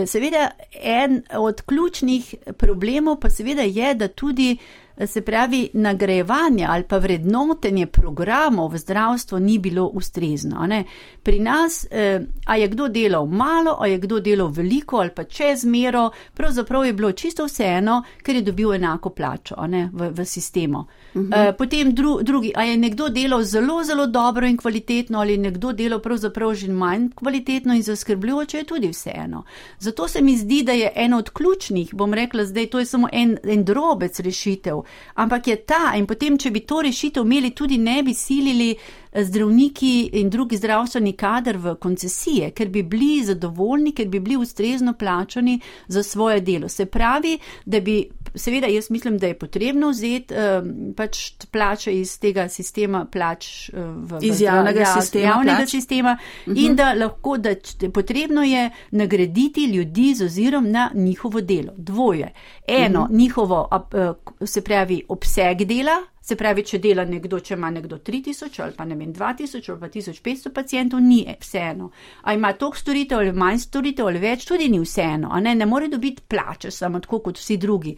Seveda, 0.07 0.51
en 0.81 1.19
od 1.37 1.59
ključnih 1.63 2.35
problemov 2.57 3.19
pa 3.21 3.29
seveda 3.31 3.63
je, 3.63 3.91
da 3.95 4.09
tudi 4.09 4.55
uh, 4.57 4.84
se 5.07 5.21
pravi, 5.21 5.69
nagrajevanje 5.73 6.67
ali 6.69 6.85
pa 6.85 6.99
vrednotenje 6.99 7.87
programov 7.87 8.73
v 8.73 8.79
zdravstvu 8.79 9.39
ni 9.39 9.59
bilo 9.59 9.87
ustrezno. 9.87 10.69
Pri 11.23 11.41
nas, 11.41 11.87
eh, 11.91 12.21
a 12.47 12.57
je 12.57 12.69
kdo 12.69 12.89
delal 12.89 13.27
malo, 13.27 13.77
a 13.81 13.87
je 13.87 13.99
kdo 13.99 14.21
delal 14.21 14.49
veliko 14.49 14.97
ali 14.97 15.11
pa 15.11 15.25
čez 15.25 15.65
mero, 15.65 16.11
pravzaprav 16.35 16.87
je 16.87 16.93
bilo 16.93 17.13
čisto 17.13 17.45
vseeno, 17.45 18.03
ker 18.23 18.37
je 18.37 18.43
dobil 18.43 18.75
enako 18.75 19.11
plačo 19.11 19.55
v, 19.93 20.11
v 20.11 20.25
sistemu. 20.25 20.79
Uh 21.15 21.23
mhm. 21.23 21.33
-huh. 21.33 21.53
Potem 21.59 21.95
dru, 21.95 22.23
drugi, 22.23 22.53
a 22.55 22.63
je 22.63 22.77
nekdo 22.77 23.09
delal 23.09 23.43
zelo, 23.43 23.85
zelo 23.85 24.07
dobro 24.07 24.47
in 24.47 24.57
kvalitetno 24.57 25.21
ali 25.21 25.37
nekdo 25.37 25.73
delal 25.73 26.01
pravzaprav 26.01 26.55
že 26.55 26.69
manj 26.69 27.09
kvalitetno 27.15 27.75
in 27.75 27.83
zaskrbljujoče, 27.83 28.59
je 28.59 28.65
tudi 28.65 28.89
vseeno. 28.89 29.45
Zato 29.79 30.09
se 30.09 30.23
mi 30.23 30.37
zdi, 30.37 30.63
da 30.63 30.73
je 30.73 30.93
eno 30.95 31.19
od 31.19 31.31
ključnih, 31.31 31.95
bom 31.95 32.15
rekla 32.15 32.45
zdaj, 32.45 32.67
to 32.67 32.79
je 32.79 32.87
samo 32.87 33.09
en, 33.13 33.39
en 33.45 33.65
drobec 33.65 34.21
rešitev, 34.21 34.84
ampak 35.15 35.49
je 35.49 35.57
ta 35.57 35.95
in 35.97 36.07
potem, 36.07 36.39
če 36.39 36.51
bi 36.51 36.61
to 36.61 36.81
rešitev 36.83 37.25
imeli, 37.25 37.51
tudi 37.51 37.79
ne 37.79 38.03
bi 38.03 38.15
silili 38.15 38.71
eh, 38.75 39.25
zdravniki 39.25 40.11
in 40.21 40.31
drugi 40.31 40.57
zdravstveni 40.57 41.13
kader 41.13 41.59
v 41.59 41.77
koncesije, 41.81 42.51
ker 42.51 42.69
bi 42.69 42.83
bili 42.83 43.25
zadovoljni, 43.25 43.93
ker 43.93 44.09
bi 44.09 44.21
bili 44.21 44.37
ustrezno 44.37 44.93
plačani 44.93 45.61
za 45.89 46.03
svoje 46.03 46.41
delo. 46.41 46.69
Se 46.69 46.87
pravi, 46.87 47.39
da 47.65 47.81
bi 47.81 48.03
seveda 48.35 48.67
jaz 48.67 48.91
mislim, 48.91 49.19
da 49.19 49.27
je 49.27 49.39
potrebno 49.39 49.91
vzeti 49.91 50.35
uh, 50.35 50.41
pač 50.97 51.33
plače 51.51 51.95
iz 52.01 52.19
tega 52.21 52.49
sistema 52.49 53.07
plač 53.13 53.69
uh, 53.69 53.79
v, 53.79 54.19
iz 54.23 54.41
javnega 54.41 54.81
ja, 54.81 54.93
sistema, 55.01 55.25
javnega 55.25 55.67
sistema 55.67 56.19
uh 56.21 56.53
-huh. 56.53 56.59
in 56.59 56.67
mhm. 56.67 56.77
da 56.77 56.93
lahko, 56.93 57.37
da 57.39 57.55
potrebno 57.95 58.43
je 58.43 58.71
nagraditi 58.91 59.65
ljudi 59.65 60.15
z 60.15 60.25
ozirom 60.25 60.71
na 60.71 60.91
njihovo 60.95 61.41
delo. 61.41 61.73
Dvoje. 61.77 62.33
Eno, 62.67 63.01
uh 63.01 63.07
mhm. 63.07 63.15
-huh. 63.15 63.19
njihovo, 63.19 63.69
uh, 63.71 64.47
se 64.47 64.61
pravi, 64.61 65.03
obseg 65.09 65.65
dela, 65.65 66.14
Se 66.25 66.37
pravi, 66.41 66.63
če 66.65 66.79
dela 66.81 67.05
nekdo, 67.05 67.37
če 67.45 67.53
ima 67.53 67.69
nekdo 67.71 67.99
3000 68.01 68.63
ali 68.65 68.73
pa 68.73 68.87
ne 68.89 68.97
vem 68.97 69.11
2000 69.13 69.73
ali 69.75 69.81
pa 69.81 69.91
1500 69.93 70.53
pacijentov, 70.57 71.03
ni 71.05 71.19
vseeno. 71.41 71.91
A 72.23 72.33
ima 72.33 72.55
toliko 72.57 72.81
storitev 72.81 73.21
ali 73.21 73.33
manj 73.33 73.61
storitev 73.67 74.09
ali 74.09 74.23
več, 74.23 74.47
tudi 74.49 74.71
ni 74.73 74.81
vseeno. 74.81 75.29
Ne? 75.45 75.55
ne 75.55 75.67
more 75.69 75.91
dobiti 75.93 76.25
plače 76.29 76.71
samo 76.71 77.01
tako 77.05 77.21
kot 77.27 77.43
vsi 77.43 77.59
drugi. 77.61 77.97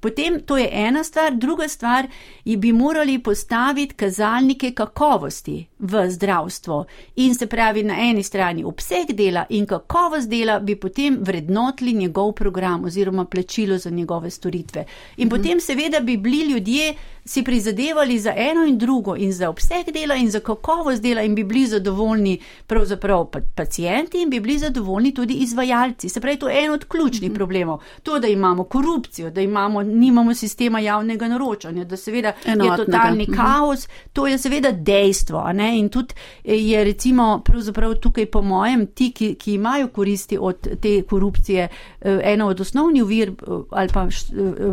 Potem 0.00 0.40
to 0.46 0.56
je 0.56 0.68
ena 0.72 1.04
stvar, 1.04 1.34
druga 1.34 1.68
stvar 1.68 2.06
je, 2.44 2.56
bi 2.56 2.72
morali 2.72 3.18
postaviti 3.18 3.94
kazalnike 3.94 4.70
kakovosti 4.70 5.66
v 5.78 6.04
zdravstvo 6.10 6.84
in 7.16 7.34
se 7.34 7.46
pravi 7.46 7.82
na 7.82 7.96
eni 7.98 8.22
strani 8.22 8.64
obseg 8.64 9.12
dela 9.12 9.44
in 9.48 9.66
kakovost 9.66 10.28
dela 10.28 10.60
bi 10.60 10.76
potem 10.76 11.18
vrednotili 11.20 11.92
njegov 11.92 12.32
program 12.32 12.84
oziroma 12.84 13.24
plačilo 13.24 13.78
za 13.78 13.90
njegove 13.90 14.30
storitve. 14.30 14.84
In 15.16 15.26
mhm. 15.26 15.36
potem 15.36 15.60
seveda 15.60 16.00
bi 16.00 16.16
bili 16.16 16.52
ljudje 16.52 16.94
si 17.28 17.42
prizadevali 17.42 18.18
za 18.18 18.32
eno 18.36 18.64
in 18.64 18.78
drugo 18.78 19.16
in 19.16 19.32
za 19.32 19.48
obseg 19.48 19.90
dela 19.92 20.14
in 20.14 20.30
za 20.30 20.40
kakovost 20.40 21.02
dela 21.02 21.22
in 21.22 21.34
bi 21.34 21.44
bili 21.44 21.66
zadovoljni 21.66 22.40
pravzaprav 22.66 23.26
pacijenti 23.54 24.22
in 24.22 24.30
bi 24.30 24.40
bili 24.40 24.58
zadovoljni 24.58 25.14
tudi 25.14 25.34
izvajalci. 25.34 26.08
Se 26.08 26.20
pravi, 26.20 26.36
to 26.36 26.48
je 26.48 26.64
en 26.64 26.70
od 26.70 26.84
ključnih 26.84 27.30
-hmm. 27.30 27.34
problemov. 27.34 27.78
To, 28.02 28.18
da 28.18 28.28
imamo 28.28 28.64
korupcijo, 28.64 29.30
da 29.30 29.40
imamo, 29.40 29.82
nimamo 29.82 30.34
sistema 30.34 30.80
javnega 30.80 31.28
naročanja, 31.28 31.84
da 31.84 31.96
seveda 31.96 32.32
Enotnega. 32.44 32.72
je 32.72 32.76
totalni 32.76 33.26
-hmm. 33.26 33.36
kaos, 33.36 33.88
to 34.12 34.26
je 34.26 34.38
seveda 34.38 34.72
dejstvo. 34.72 35.50
In 35.72 35.88
tudi 35.88 36.14
je 36.44 36.84
recimo 36.84 37.42
pravzaprav 37.44 37.94
tukaj 37.94 38.26
po 38.26 38.42
mojem, 38.42 38.86
ti, 38.86 39.12
ki, 39.12 39.34
ki 39.34 39.54
imajo 39.54 39.88
koristi 39.88 40.38
od 40.40 40.68
te 40.80 41.02
korupcije, 41.02 41.68
eh, 42.00 42.20
ena 42.24 42.46
od 42.46 42.60
osnovnih 42.60 43.02
ovir 43.02 43.28
eh, 43.28 43.50
ali 43.70 43.88
pa 43.94 44.02
eh, 44.02 44.08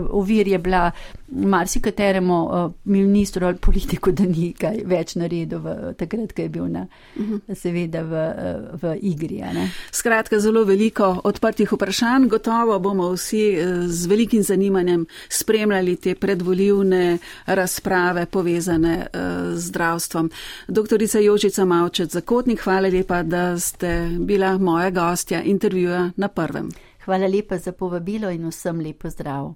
ovir 0.09 0.47
je 0.47 0.57
bila 0.57 0.91
marsikateremu 1.27 2.44
uh, 2.45 2.71
ministru 2.83 3.45
ali 3.45 3.57
politiku, 3.57 4.11
da 4.11 4.23
ni 4.23 4.53
kaj 4.53 4.81
več 4.85 5.15
naredil 5.15 5.59
v, 5.59 5.93
takrat, 5.97 6.33
ko 6.35 6.41
je 6.41 6.49
bil 6.49 6.67
na, 6.67 6.87
uh 7.15 7.21
mhm. 7.21 7.33
-huh. 7.35 7.55
seveda 7.55 8.01
v, 8.03 8.13
uh, 8.13 8.81
v 8.81 8.97
igri. 9.01 9.43
Skratka, 9.91 10.39
zelo 10.39 10.63
veliko 10.63 11.21
odprtih 11.23 11.71
vprašanj. 11.71 12.27
Gotovo 12.27 12.79
bomo 12.79 13.11
vsi 13.11 13.57
uh, 13.57 13.87
z 13.87 14.05
velikim 14.05 14.43
zanimanjem 14.43 15.05
spremljali 15.29 15.95
te 15.95 16.15
predvoljivne 16.15 17.17
razprave 17.45 18.25
povezane 18.25 19.07
z 19.53 19.65
zdravstvom. 19.67 20.31
Doktorica 20.67 21.19
Jožica 21.19 21.65
Mavčec, 21.65 22.11
zakotnik, 22.11 22.61
hvala 22.61 22.87
lepa, 22.87 23.23
da 23.23 23.59
ste 23.59 24.09
bila 24.19 24.57
moja 24.57 24.89
gostja 24.89 25.43
intervjuja 25.43 26.11
na 26.17 26.27
prvem. 26.27 26.69
Hvala 27.05 27.27
lepa 27.27 27.57
za 27.57 27.71
povabilo 27.71 28.29
in 28.31 28.47
vsem 28.49 28.79
lepo 28.79 29.09
zdrav. 29.09 29.53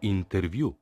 Intervju. 0.00 0.74